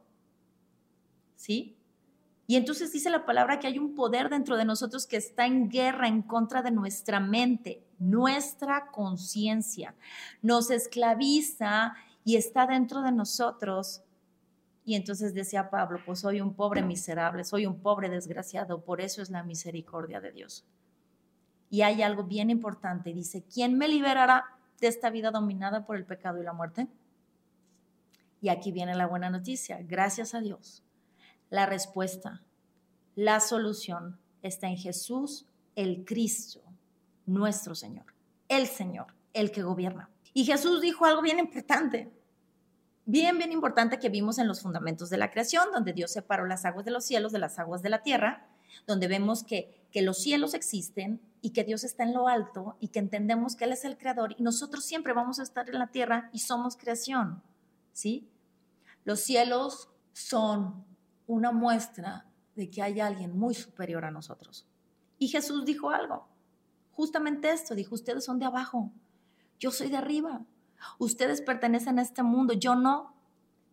[1.37, 1.77] ¿Sí?
[2.47, 5.69] Y entonces dice la palabra que hay un poder dentro de nosotros que está en
[5.69, 9.95] guerra en contra de nuestra mente, nuestra conciencia.
[10.43, 11.95] Nos esclaviza
[12.25, 14.03] y está dentro de nosotros
[14.85, 19.23] y entonces decía Pablo, pues soy un pobre miserable, soy un pobre desgraciado, por eso
[19.23, 20.65] es la misericordia de Dios.
[21.69, 24.45] Y hay algo bien importante, dice, ¿quién me liberará
[24.81, 26.89] de esta vida dominada por el pecado y la muerte?
[28.41, 30.83] Y aquí viene la buena noticia, gracias a Dios.
[31.51, 32.43] La respuesta,
[33.15, 35.47] la solución está en Jesús,
[35.77, 36.63] el Cristo,
[37.27, 38.07] nuestro Señor,
[38.49, 40.09] el Señor, el que gobierna.
[40.33, 42.11] Y Jesús dijo algo bien importante,
[43.11, 46.65] bien, bien importante que vimos en los fundamentos de la creación, donde Dios separó las
[46.65, 48.47] aguas de los cielos de las aguas de la tierra,
[48.87, 52.89] donde vemos que, que los cielos existen y que Dios está en lo alto y
[52.89, 55.89] que entendemos que Él es el creador y nosotros siempre vamos a estar en la
[55.89, 57.43] tierra y somos creación,
[57.93, 58.29] ¿sí?
[59.05, 60.85] Los cielos son
[61.27, 64.67] una muestra de que hay alguien muy superior a nosotros.
[65.19, 66.27] Y Jesús dijo algo,
[66.93, 68.91] justamente esto, dijo, ustedes son de abajo,
[69.59, 70.43] yo soy de arriba,
[70.99, 73.15] ustedes pertenecen a este mundo, yo no.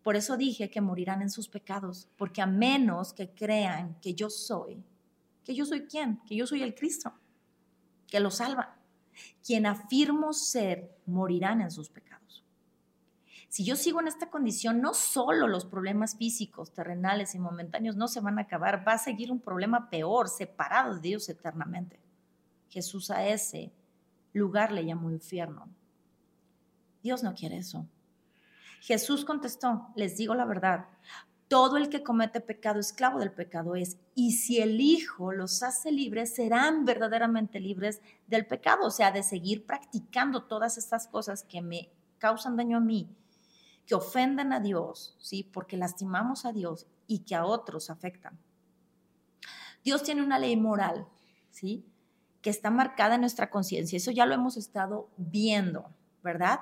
[0.03, 4.29] Por eso dije que morirán en sus pecados, porque a menos que crean que yo
[4.29, 4.83] soy,
[5.43, 7.13] que yo soy quién, que yo soy el Cristo,
[8.07, 8.77] que lo salva.
[9.45, 12.43] Quien afirmo ser, morirán en sus pecados.
[13.49, 18.07] Si yo sigo en esta condición, no solo los problemas físicos, terrenales y momentáneos no
[18.07, 21.99] se van a acabar, va a seguir un problema peor, separado de Dios eternamente.
[22.69, 23.71] Jesús a ese
[24.33, 25.69] lugar le llamó infierno.
[27.07, 27.87] Dios no quiere eso.
[28.81, 30.87] Jesús contestó, les digo la verdad,
[31.47, 35.93] todo el que comete pecado, esclavo del pecado es, y si el Hijo los hace
[35.93, 41.61] libres, serán verdaderamente libres del pecado, o sea, de seguir practicando todas estas cosas que
[41.61, 43.07] me causan daño a mí,
[43.85, 45.49] que ofenden a Dios, ¿sí?
[45.53, 48.37] Porque lastimamos a Dios y que a otros afectan.
[49.81, 51.07] Dios tiene una ley moral,
[51.51, 51.85] ¿sí?
[52.41, 53.95] Que está marcada en nuestra conciencia.
[53.95, 55.89] Eso ya lo hemos estado viendo,
[56.21, 56.59] ¿verdad?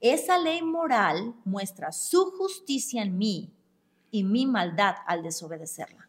[0.00, 3.52] Esa ley moral muestra su justicia en mí
[4.10, 6.08] y mi maldad al desobedecerla.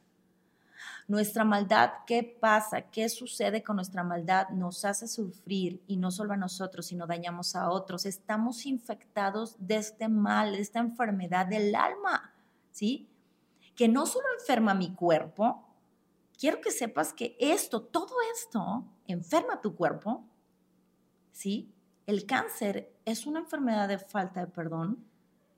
[1.08, 2.84] Nuestra maldad, ¿qué pasa?
[2.84, 4.50] ¿Qué sucede con nuestra maldad?
[4.50, 8.06] Nos hace sufrir y no solo a nosotros, sino dañamos a otros.
[8.06, 12.34] Estamos infectados de este mal, de esta enfermedad del alma,
[12.72, 13.10] ¿sí?
[13.76, 15.68] Que no solo enferma mi cuerpo,
[16.40, 20.24] quiero que sepas que esto, todo esto, enferma tu cuerpo,
[21.32, 21.74] ¿sí?
[22.12, 25.02] El cáncer es una enfermedad de falta de perdón,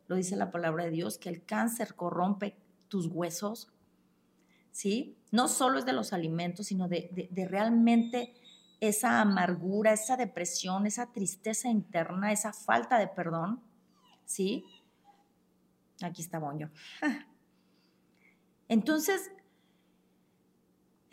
[0.06, 2.56] lo dice la palabra de Dios, que el cáncer corrompe
[2.90, 3.74] tus huesos,
[4.72, 5.18] ¿sí?
[5.32, 8.36] No solo es de los alimentos, sino de, realmente
[8.80, 13.60] esa amargura, esa depresión, esa tristeza interna, esa falta de perdón,
[14.24, 14.64] ¿sí?
[16.04, 16.70] Aquí está Boño.
[18.68, 19.32] Entonces,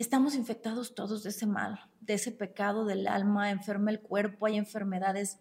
[0.01, 4.57] estamos infectados todos de ese mal, de ese pecado del alma, enferma el cuerpo, hay
[4.57, 5.39] enfermedades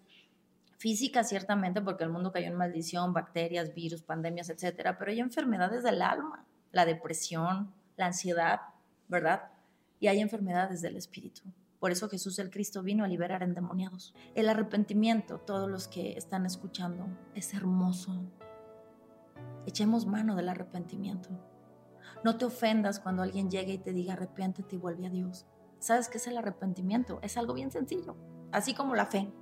[0.77, 5.83] físicas ciertamente, porque el mundo cayó en maldición, bacterias, virus, pandemias, etcétera, pero hay enfermedades
[5.83, 8.61] del alma, la depresión, la ansiedad,
[9.09, 9.51] ¿verdad?
[9.99, 11.43] Y hay enfermedades del espíritu.
[11.79, 14.15] Por eso Jesús el Cristo vino a liberar endemoniados.
[14.35, 18.31] El arrepentimiento, todos los que están escuchando, es hermoso.
[19.67, 21.31] Echemos mano del arrepentimiento.
[22.23, 25.47] No te ofendas cuando alguien llegue y te diga arrepiéntete y vuelve a Dios.
[25.79, 27.19] ¿Sabes qué es el arrepentimiento?
[27.23, 28.15] Es algo bien sencillo,
[28.53, 29.33] así como la fe.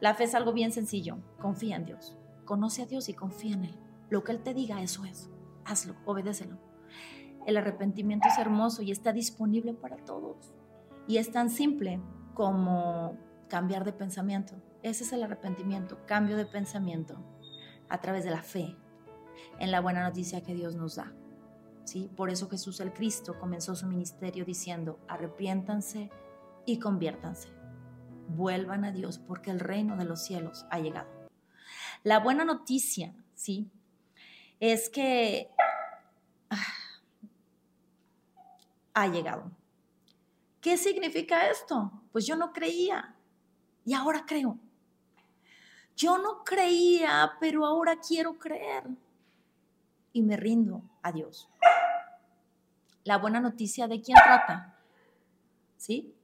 [0.00, 1.18] La fe es algo bien sencillo.
[1.40, 2.16] Confía en Dios.
[2.44, 3.78] Conoce a Dios y confía en Él.
[4.10, 5.30] Lo que Él te diga, eso es.
[5.64, 6.58] Hazlo, obedécelo.
[7.46, 10.52] El arrepentimiento es hermoso y está disponible para todos.
[11.06, 12.00] Y es tan simple
[12.34, 13.16] como
[13.48, 14.54] cambiar de pensamiento.
[14.82, 17.16] Ese es el arrepentimiento, cambio de pensamiento
[17.88, 18.76] a través de la fe
[19.58, 21.12] en la buena noticia que Dios nos da.
[22.16, 26.10] Por eso Jesús el Cristo comenzó su ministerio diciendo, arrepiéntanse
[26.66, 27.58] y conviértanse
[28.28, 31.08] vuelvan a Dios porque el reino de los cielos ha llegado.
[32.04, 33.70] La buena noticia, ¿sí?
[34.60, 35.50] Es que
[36.50, 36.56] ah,
[38.94, 39.50] ha llegado.
[40.60, 41.92] ¿Qué significa esto?
[42.12, 43.14] Pues yo no creía
[43.84, 44.58] y ahora creo.
[45.96, 48.84] Yo no creía, pero ahora quiero creer
[50.18, 51.48] y me rindo a Dios.
[53.04, 54.76] La buena noticia de quién trata,
[55.76, 56.14] ¿sí?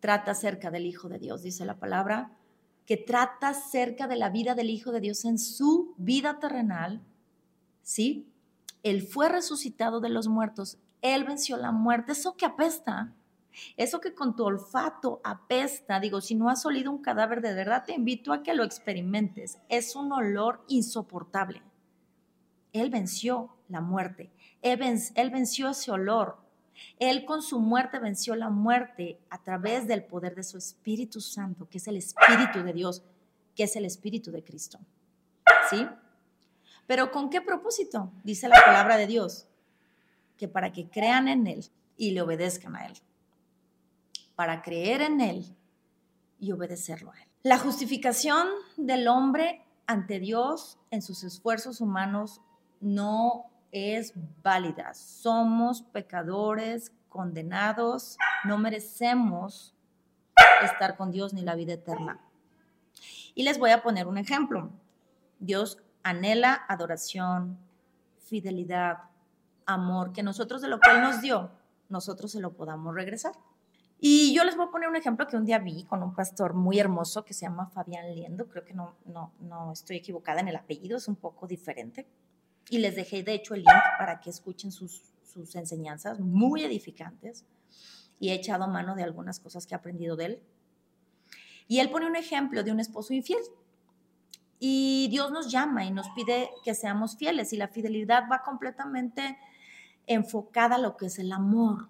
[0.00, 2.32] trata cerca del Hijo de Dios, dice la palabra,
[2.86, 7.02] que trata cerca de la vida del Hijo de Dios en su vida terrenal,
[7.82, 8.32] ¿sí?
[8.82, 13.12] Él fue resucitado de los muertos, Él venció la muerte, eso que apesta,
[13.76, 17.84] eso que con tu olfato apesta, digo, si no has olido un cadáver de verdad,
[17.84, 21.62] te invito a que lo experimentes, es un olor insoportable.
[22.72, 24.30] Él venció la muerte,
[24.62, 26.38] él, venció ese olor,
[26.98, 31.68] él con su muerte venció la muerte a través del poder de su Espíritu Santo,
[31.68, 33.02] que es el Espíritu de Dios,
[33.54, 34.78] que es el Espíritu de Cristo.
[35.70, 35.86] ¿Sí?
[36.86, 38.12] Pero ¿con qué propósito?
[38.24, 39.46] Dice la palabra de Dios,
[40.36, 41.66] que para que crean en Él
[41.96, 42.94] y le obedezcan a Él.
[44.36, 45.56] Para creer en Él
[46.38, 47.28] y obedecerlo a Él.
[47.42, 48.46] La justificación
[48.76, 52.40] del hombre ante Dios en sus esfuerzos humanos
[52.80, 54.94] no es válida.
[54.94, 59.74] Somos pecadores condenados, no merecemos
[60.62, 62.20] estar con Dios ni la vida eterna.
[63.34, 64.70] Y les voy a poner un ejemplo.
[65.38, 67.58] Dios anhela adoración,
[68.18, 68.98] fidelidad,
[69.66, 71.50] amor, que nosotros de lo que Él nos dio,
[71.88, 73.32] nosotros se lo podamos regresar.
[74.00, 76.54] Y yo les voy a poner un ejemplo que un día vi con un pastor
[76.54, 80.48] muy hermoso que se llama Fabián Liendo, creo que no, no, no estoy equivocada en
[80.48, 82.06] el apellido, es un poco diferente.
[82.70, 87.44] Y les dejé de hecho el link para que escuchen sus, sus enseñanzas muy edificantes
[88.20, 90.42] y he echado mano de algunas cosas que he aprendido de él.
[91.66, 93.42] Y él pone un ejemplo de un esposo infiel.
[94.58, 99.38] Y Dios nos llama y nos pide que seamos fieles y la fidelidad va completamente
[100.06, 101.88] enfocada a lo que es el amor,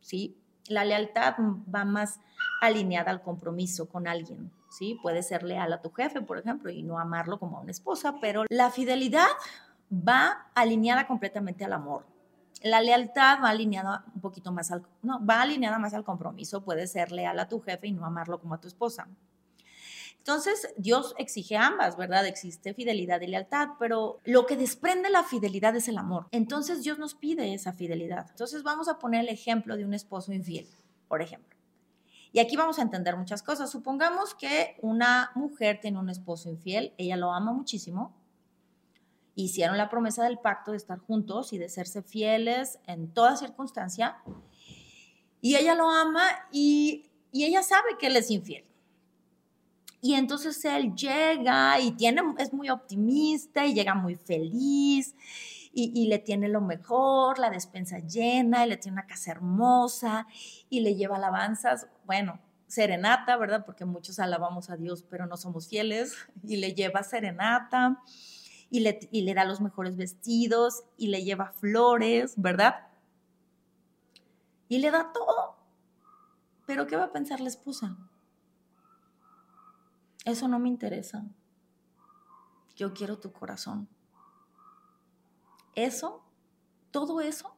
[0.00, 0.36] ¿sí?
[0.68, 1.36] La lealtad
[1.74, 2.20] va más
[2.60, 4.98] alineada al compromiso con alguien, ¿sí?
[5.02, 8.16] Puedes ser leal a tu jefe, por ejemplo, y no amarlo como a una esposa,
[8.20, 9.28] pero la fidelidad
[9.92, 12.06] va alineada completamente al amor.
[12.62, 16.62] La lealtad va alineada un poquito más al, no, va alineada más al compromiso.
[16.62, 19.08] Puedes ser leal a tu jefe y no amarlo como a tu esposa.
[20.18, 22.26] Entonces, Dios exige ambas, ¿verdad?
[22.26, 26.26] Existe fidelidad y lealtad, pero lo que desprende la fidelidad es el amor.
[26.30, 28.26] Entonces, Dios nos pide esa fidelidad.
[28.28, 30.68] Entonces, vamos a poner el ejemplo de un esposo infiel,
[31.08, 31.56] por ejemplo.
[32.32, 33.70] Y aquí vamos a entender muchas cosas.
[33.70, 38.14] Supongamos que una mujer tiene un esposo infiel, ella lo ama muchísimo,
[39.34, 44.18] hicieron la promesa del pacto de estar juntos y de serse fieles en toda circunstancia.
[45.40, 48.64] Y ella lo ama y, ella sabe que él es infiel.
[50.02, 55.14] Y entonces él llega y tiene, es muy optimista y llega muy feliz
[55.72, 60.26] y, y, le tiene lo mejor, la despensa llena, y le tiene una casa hermosa
[60.68, 63.64] y le lleva alabanzas, bueno, serenata, ¿verdad?
[63.64, 68.02] Porque muchos alabamos a Dios, pero no somos fieles, y le lleva serenata
[68.70, 72.86] y le, da los mejores vestidos y le lleva flores, ¿verdad?
[74.68, 75.56] Y le da todo.
[76.66, 77.96] Pero ¿qué va a pensar la esposa?
[80.24, 81.26] Eso no me interesa.
[82.76, 83.88] Yo quiero tu corazón.
[85.74, 86.22] Eso,
[86.92, 87.56] todo eso,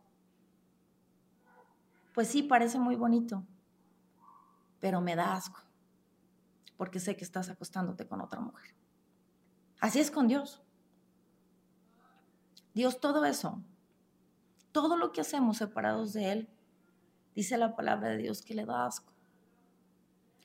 [2.15, 3.45] pues sí, parece muy bonito,
[4.81, 5.61] pero me da asco,
[6.77, 8.75] porque sé que estás acostándote con otra mujer.
[9.81, 10.63] Así es con Dios.
[12.75, 13.63] Dios, todo eso,
[14.73, 16.49] todo lo que hacemos separados de Él,
[17.35, 19.13] dice la palabra de Dios que le da asco,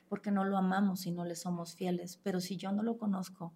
[0.08, 2.18] porque no lo amamos y no le somos fieles.
[2.22, 3.52] Pero si yo no lo conozco,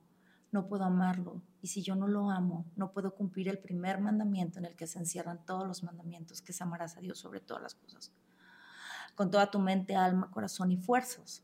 [0.50, 1.42] no puedo amarlo.
[1.60, 4.86] Y si yo no lo amo, no puedo cumplir el primer mandamiento en el que
[4.86, 8.12] se encierran todos los mandamientos, que es amarás a Dios sobre todas las cosas,
[9.14, 11.42] con toda tu mente, alma, corazón y fuerzas.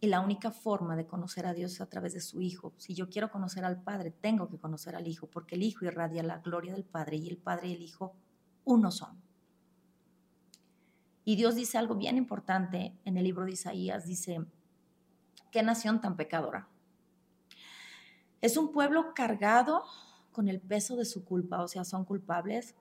[0.00, 2.74] Y la única forma de conocer a Dios es a través de su Hijo.
[2.76, 6.22] Si yo quiero conocer al Padre, tengo que conocer al Hijo, porque el Hijo irradia
[6.22, 8.14] la gloria del Padre y el Padre y el Hijo
[8.64, 9.22] uno son.
[11.24, 14.44] Y Dios dice algo bien importante en el libro de Isaías, dice,
[15.50, 16.68] qué nación tan pecadora.
[18.42, 19.84] Es un pueblo cargado
[20.32, 22.74] con el peso de su culpa, o sea, son culpables.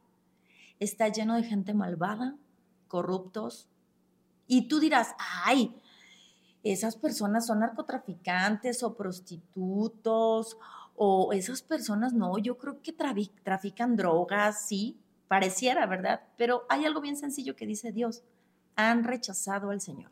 [0.80, 2.36] Está lleno de gente malvada,
[2.90, 3.70] corruptos.
[4.46, 5.16] Y tú dirás,
[5.46, 5.82] ay,
[6.64, 10.58] esas personas son narcotraficantes o prostitutos
[10.96, 16.22] o esas personas no, yo creo que trafican drogas, sí, pareciera, ¿verdad?
[16.38, 18.24] Pero hay algo bien sencillo que dice Dios,
[18.76, 20.12] han rechazado al Señor.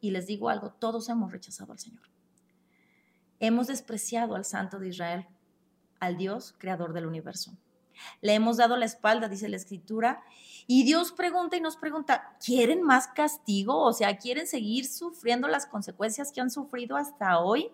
[0.00, 2.02] Y les digo algo, todos hemos rechazado al Señor.
[3.40, 5.26] Hemos despreciado al Santo de Israel,
[5.98, 7.52] al Dios creador del universo.
[8.20, 10.22] Le hemos dado la espalda, dice la escritura,
[10.66, 13.78] y Dios pregunta y nos pregunta, ¿quieren más castigo?
[13.78, 17.72] O sea, ¿quieren seguir sufriendo las consecuencias que han sufrido hasta hoy?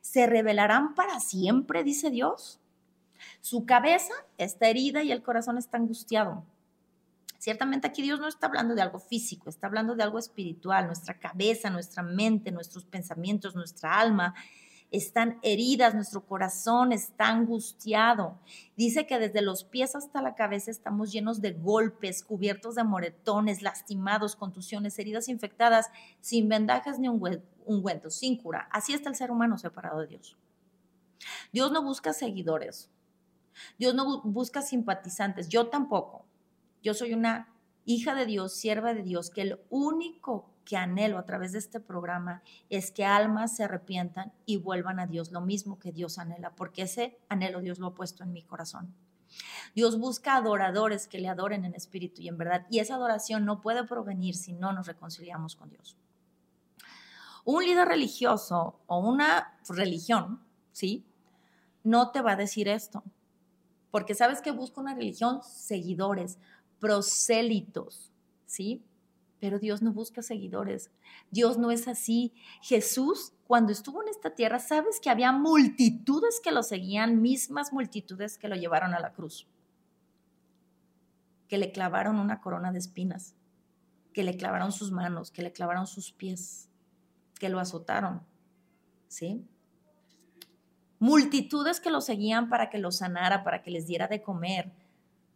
[0.00, 1.84] ¿Se revelarán para siempre?
[1.84, 2.58] dice Dios.
[3.40, 6.44] Su cabeza está herida y el corazón está angustiado.
[7.38, 11.18] Ciertamente aquí Dios no está hablando de algo físico, está hablando de algo espiritual, nuestra
[11.18, 14.34] cabeza, nuestra mente, nuestros pensamientos, nuestra alma
[14.92, 18.38] están heridas, nuestro corazón está angustiado.
[18.76, 23.62] Dice que desde los pies hasta la cabeza estamos llenos de golpes, cubiertos de moretones,
[23.62, 25.86] lastimados, contusiones, heridas infectadas,
[26.20, 28.68] sin vendajes ni ungüentos, sin cura.
[28.70, 30.36] Así está el ser humano separado de Dios.
[31.52, 32.90] Dios no busca seguidores.
[33.78, 35.48] Dios no busca simpatizantes.
[35.48, 36.26] Yo tampoco.
[36.82, 37.48] Yo soy una
[37.86, 41.80] hija de Dios, sierva de Dios, que el único que anhelo a través de este
[41.80, 46.54] programa es que almas se arrepientan y vuelvan a Dios, lo mismo que Dios anhela,
[46.54, 48.94] porque ese anhelo Dios lo ha puesto en mi corazón.
[49.74, 53.60] Dios busca adoradores que le adoren en espíritu y en verdad, y esa adoración no
[53.60, 55.96] puede provenir si no nos reconciliamos con Dios.
[57.44, 60.40] Un líder religioso o una religión,
[60.72, 61.04] ¿sí?
[61.82, 63.02] No te va a decir esto,
[63.90, 66.38] porque sabes que busca una religión seguidores,
[66.78, 68.12] prosélitos,
[68.46, 68.84] ¿sí?
[69.42, 70.92] Pero Dios no busca seguidores.
[71.32, 72.32] Dios no es así.
[72.60, 78.38] Jesús, cuando estuvo en esta tierra, sabes que había multitudes que lo seguían, mismas multitudes
[78.38, 79.48] que lo llevaron a la cruz,
[81.48, 83.34] que le clavaron una corona de espinas,
[84.12, 86.68] que le clavaron sus manos, que le clavaron sus pies,
[87.40, 88.22] que lo azotaron,
[89.08, 89.44] ¿sí?
[91.00, 94.70] Multitudes que lo seguían para que lo sanara, para que les diera de comer,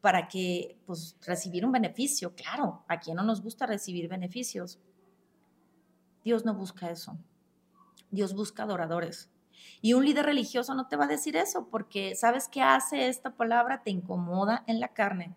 [0.07, 2.33] para que pues recibir un beneficio.
[2.37, 4.79] Claro, a quien no nos gusta recibir beneficios.
[6.23, 7.19] Dios no busca eso.
[8.13, 9.33] Dios busca adoradores.
[9.83, 13.35] Y un líder religioso no te va a decir eso porque sabes qué hace esta
[13.35, 15.35] palabra, te incomoda en la carne,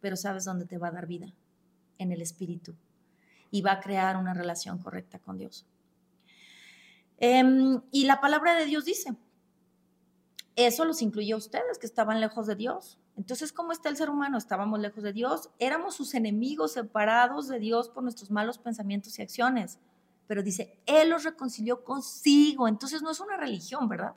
[0.00, 1.34] pero sabes dónde te va a dar vida,
[1.98, 2.76] en el espíritu.
[3.50, 5.66] Y va a crear una relación correcta con Dios.
[7.18, 9.16] Em, y la palabra de Dios dice,
[10.56, 12.98] eso los incluye a ustedes que estaban lejos de Dios.
[13.16, 14.38] Entonces, ¿cómo está el ser humano?
[14.38, 19.22] Estábamos lejos de Dios, éramos sus enemigos separados de Dios por nuestros malos pensamientos y
[19.22, 19.78] acciones.
[20.26, 22.68] Pero dice, Él los reconcilió consigo.
[22.68, 24.14] Entonces no es una religión, ¿verdad?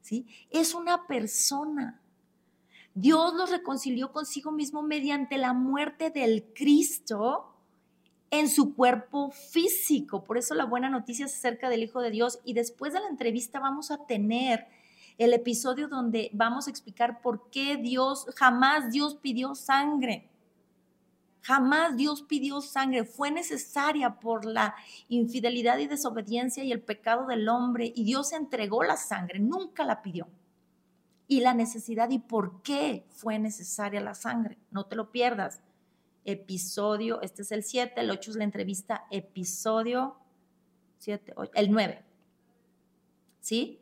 [0.00, 0.26] ¿Sí?
[0.50, 2.00] Es una persona.
[2.94, 7.54] Dios los reconcilió consigo mismo mediante la muerte del Cristo
[8.30, 10.22] en su cuerpo físico.
[10.24, 12.40] Por eso la buena noticia es acerca del Hijo de Dios.
[12.44, 14.68] Y después de la entrevista vamos a tener
[15.20, 20.30] el episodio donde vamos a explicar por qué Dios, jamás Dios pidió sangre.
[21.42, 23.04] Jamás Dios pidió sangre.
[23.04, 24.74] Fue necesaria por la
[25.08, 27.92] infidelidad y desobediencia y el pecado del hombre.
[27.94, 30.26] Y Dios entregó la sangre, nunca la pidió.
[31.28, 34.56] Y la necesidad y por qué fue necesaria la sangre.
[34.70, 35.60] No te lo pierdas.
[36.24, 40.16] Episodio, este es el 7, el 8 es la entrevista, episodio
[40.96, 42.04] 7, el 9.
[43.40, 43.80] ¿Sí?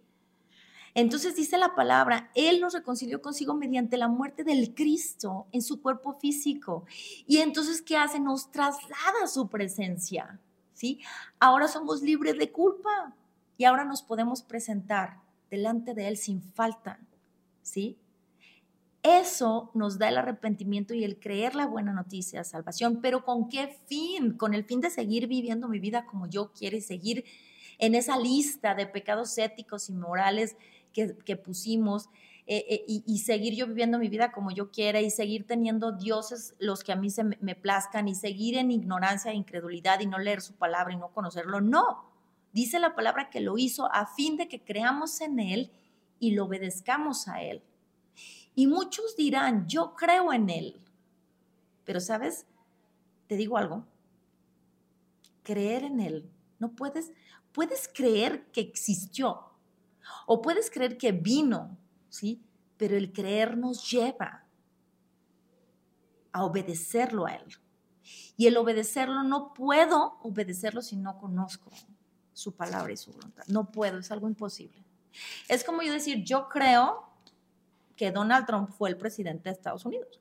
[1.00, 5.80] Entonces dice la palabra, Él nos reconcilió consigo mediante la muerte del Cristo en su
[5.80, 6.86] cuerpo físico.
[7.24, 8.18] Y entonces, ¿qué hace?
[8.18, 10.40] Nos traslada su presencia.
[10.72, 10.98] ¿Sí?
[11.38, 13.14] Ahora somos libres de culpa
[13.56, 15.20] y ahora nos podemos presentar
[15.52, 16.98] delante de Él sin falta.
[17.62, 17.96] ¿Sí?
[19.04, 23.78] Eso nos da el arrepentimiento y el creer la buena noticia, salvación, pero ¿con qué
[23.86, 24.36] fin?
[24.36, 27.24] Con el fin de seguir viviendo mi vida como yo quiero y seguir
[27.78, 30.56] en esa lista de pecados éticos y morales
[30.92, 32.08] que, pusimos
[32.46, 36.54] eh, eh, y, seguir yo viviendo mi vida como yo quiera y seguir teniendo dioses
[36.58, 40.06] los que a mí se me, me plazcan y seguir en ignorancia e incredulidad y
[40.06, 41.60] no leer su palabra y no conocerlo.
[41.60, 42.04] No,
[42.52, 45.70] dice la palabra que lo hizo a fin de que creamos en Él
[46.18, 47.62] y lo obedezcamos a Él.
[48.54, 50.80] Y muchos dirán, yo creo en Él.
[51.84, 52.44] Pero sabes,
[53.28, 53.86] te digo algo,
[55.42, 56.28] creer en Él,
[56.58, 57.12] no puedes,
[57.52, 59.47] puedes creer que existió,
[60.26, 61.76] o puedes creer que vino,
[62.08, 62.42] ¿sí?
[62.76, 64.44] Pero el creer nos lleva
[66.32, 67.44] a obedecerlo a Él.
[68.36, 71.70] Y el obedecerlo, no puedo obedecerlo si no conozco
[72.32, 73.44] su palabra y su voluntad.
[73.48, 74.84] No puedo, es algo imposible.
[75.48, 77.08] Es como yo decir, yo creo
[77.96, 80.20] que Donald Trump fue el presidente de Estados Unidos.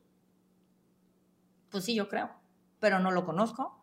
[1.69, 2.31] Pues sí, yo creo,
[2.79, 3.79] pero no lo conozco,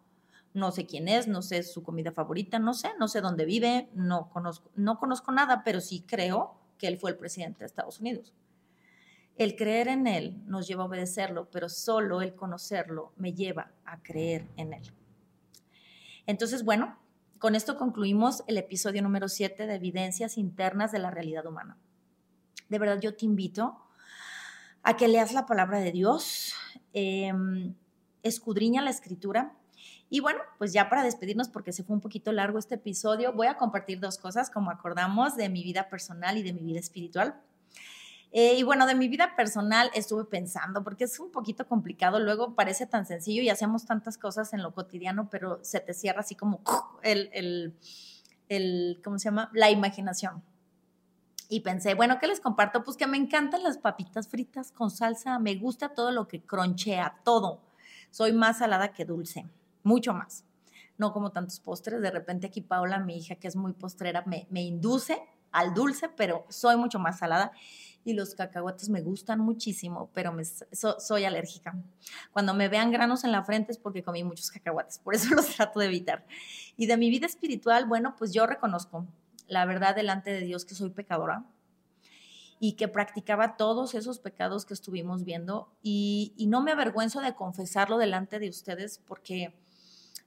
[0.54, 3.88] no sé quién es, no sé su comida favorita, no sé, no sé dónde vive,
[3.94, 8.00] no conozco, no conozco nada, pero sí creo que él fue el presidente de Estados
[8.00, 8.32] Unidos.
[9.36, 14.00] El creer en él nos lleva a obedecerlo, pero solo el conocerlo me lleva a
[14.00, 14.92] creer en él.
[16.26, 16.96] Entonces, bueno,
[17.40, 21.76] con esto concluimos el episodio número 7 de Evidencias Internas de la Realidad Humana.
[22.68, 23.76] De verdad, yo te invito
[24.84, 26.54] a que leas la palabra de Dios,
[26.92, 27.74] em,
[28.22, 29.56] escudriña la escritura,
[30.14, 33.48] y bueno, pues ya para despedirnos, porque se fue un poquito largo este episodio, voy
[33.48, 37.34] a compartir dos cosas, como acordamos, de mi vida personal y de mi vida espiritual.
[38.30, 42.54] Eh, y bueno, de mi vida personal estuve pensando, porque es un poquito complicado, luego
[42.54, 46.36] parece tan sencillo y hacemos tantas cosas en lo cotidiano, pero se te cierra así
[46.36, 46.62] como
[47.02, 47.74] el, el,
[48.48, 49.50] el ¿cómo se llama?
[49.52, 50.44] La imaginación.
[51.48, 52.84] Y pensé, bueno, ¿qué les comparto?
[52.84, 57.18] Pues que me encantan las papitas fritas con salsa, me gusta todo lo que cronchea,
[57.24, 57.62] todo.
[58.12, 59.50] Soy más salada que dulce
[59.84, 60.44] mucho más.
[60.98, 62.00] No como tantos postres.
[62.00, 66.44] De repente aquí Paula, mi hija, que es muy postrera, me, induce al dulce, pero
[66.48, 67.52] soy mucho más salada.
[68.04, 71.74] Y los cacahuates me gustan muchísimo, pero me, soy alérgica.
[72.32, 75.46] Cuando me vean granos en la frente es porque comí muchos cacahuates, por eso los
[75.54, 76.26] trato de evitar.
[76.76, 79.06] Y de mi vida espiritual, bueno, pues yo reconozco
[79.46, 81.44] la verdad delante de Dios que soy pecadora,
[82.66, 87.98] y que practicaba todos esos pecados que estuvimos viendo y, no me avergüenzo de confesarlo
[87.98, 89.54] delante de ustedes porque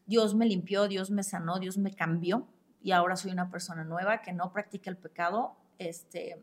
[0.07, 2.47] Dios me limpió, Dios me sanó, Dios me cambió
[2.81, 5.57] y ahora soy una persona nueva que no practica el pecado.
[5.77, 6.41] Este,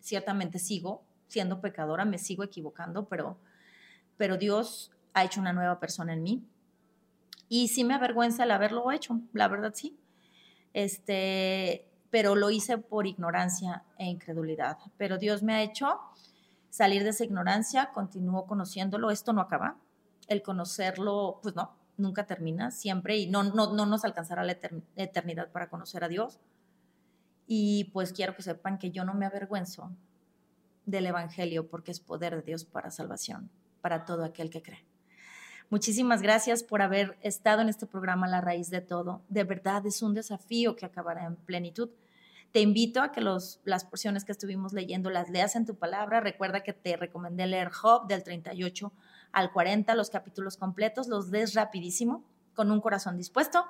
[0.00, 3.38] ciertamente sigo siendo pecadora, me sigo equivocando, pero,
[4.16, 6.44] pero Dios ha hecho una nueva persona en mí.
[7.48, 9.98] Y sí me avergüenza el haberlo hecho, la verdad sí.
[10.74, 14.78] Este, pero lo hice por ignorancia e incredulidad.
[14.98, 16.00] Pero Dios me ha hecho
[16.68, 19.76] salir de esa ignorancia, continúo conociéndolo, esto no acaba.
[20.28, 24.56] El conocerlo, pues no, nunca termina, siempre, y no, no, no nos alcanzará la
[24.96, 26.40] eternidad para conocer a Dios.
[27.46, 29.90] Y pues quiero que sepan que yo no me avergüenzo
[30.86, 33.50] del Evangelio porque es poder de Dios para salvación,
[33.80, 34.84] para todo aquel que cree.
[35.70, 39.22] Muchísimas gracias por haber estado en este programa La Raíz de Todo.
[39.28, 41.90] De verdad es un desafío que acabará en plenitud.
[42.50, 46.20] Te invito a que los, las porciones que estuvimos leyendo las leas en tu palabra.
[46.20, 48.92] Recuerda que te recomendé leer Job del 38
[49.32, 52.24] al 40, los capítulos completos, los des rapidísimo,
[52.54, 53.66] con un corazón dispuesto.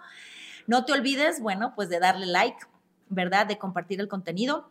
[0.67, 2.59] No te olvides, bueno, pues de darle like,
[3.09, 3.47] ¿verdad?
[3.47, 4.71] De compartir el contenido,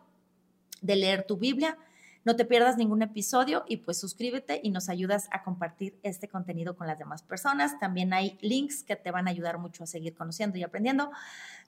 [0.82, 1.76] de leer tu Biblia
[2.24, 6.76] no te pierdas ningún episodio y pues suscríbete y nos ayudas a compartir este contenido
[6.76, 7.78] con las demás personas.
[7.78, 11.10] También hay links que te van a ayudar mucho a seguir conociendo y aprendiendo.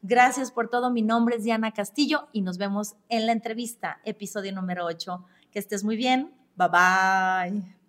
[0.03, 0.91] Gracias por todo.
[0.91, 5.25] Mi nombre es Diana Castillo y nos vemos en la entrevista, episodio número 8.
[5.51, 6.33] Que estés muy bien.
[6.57, 7.82] Bye bye.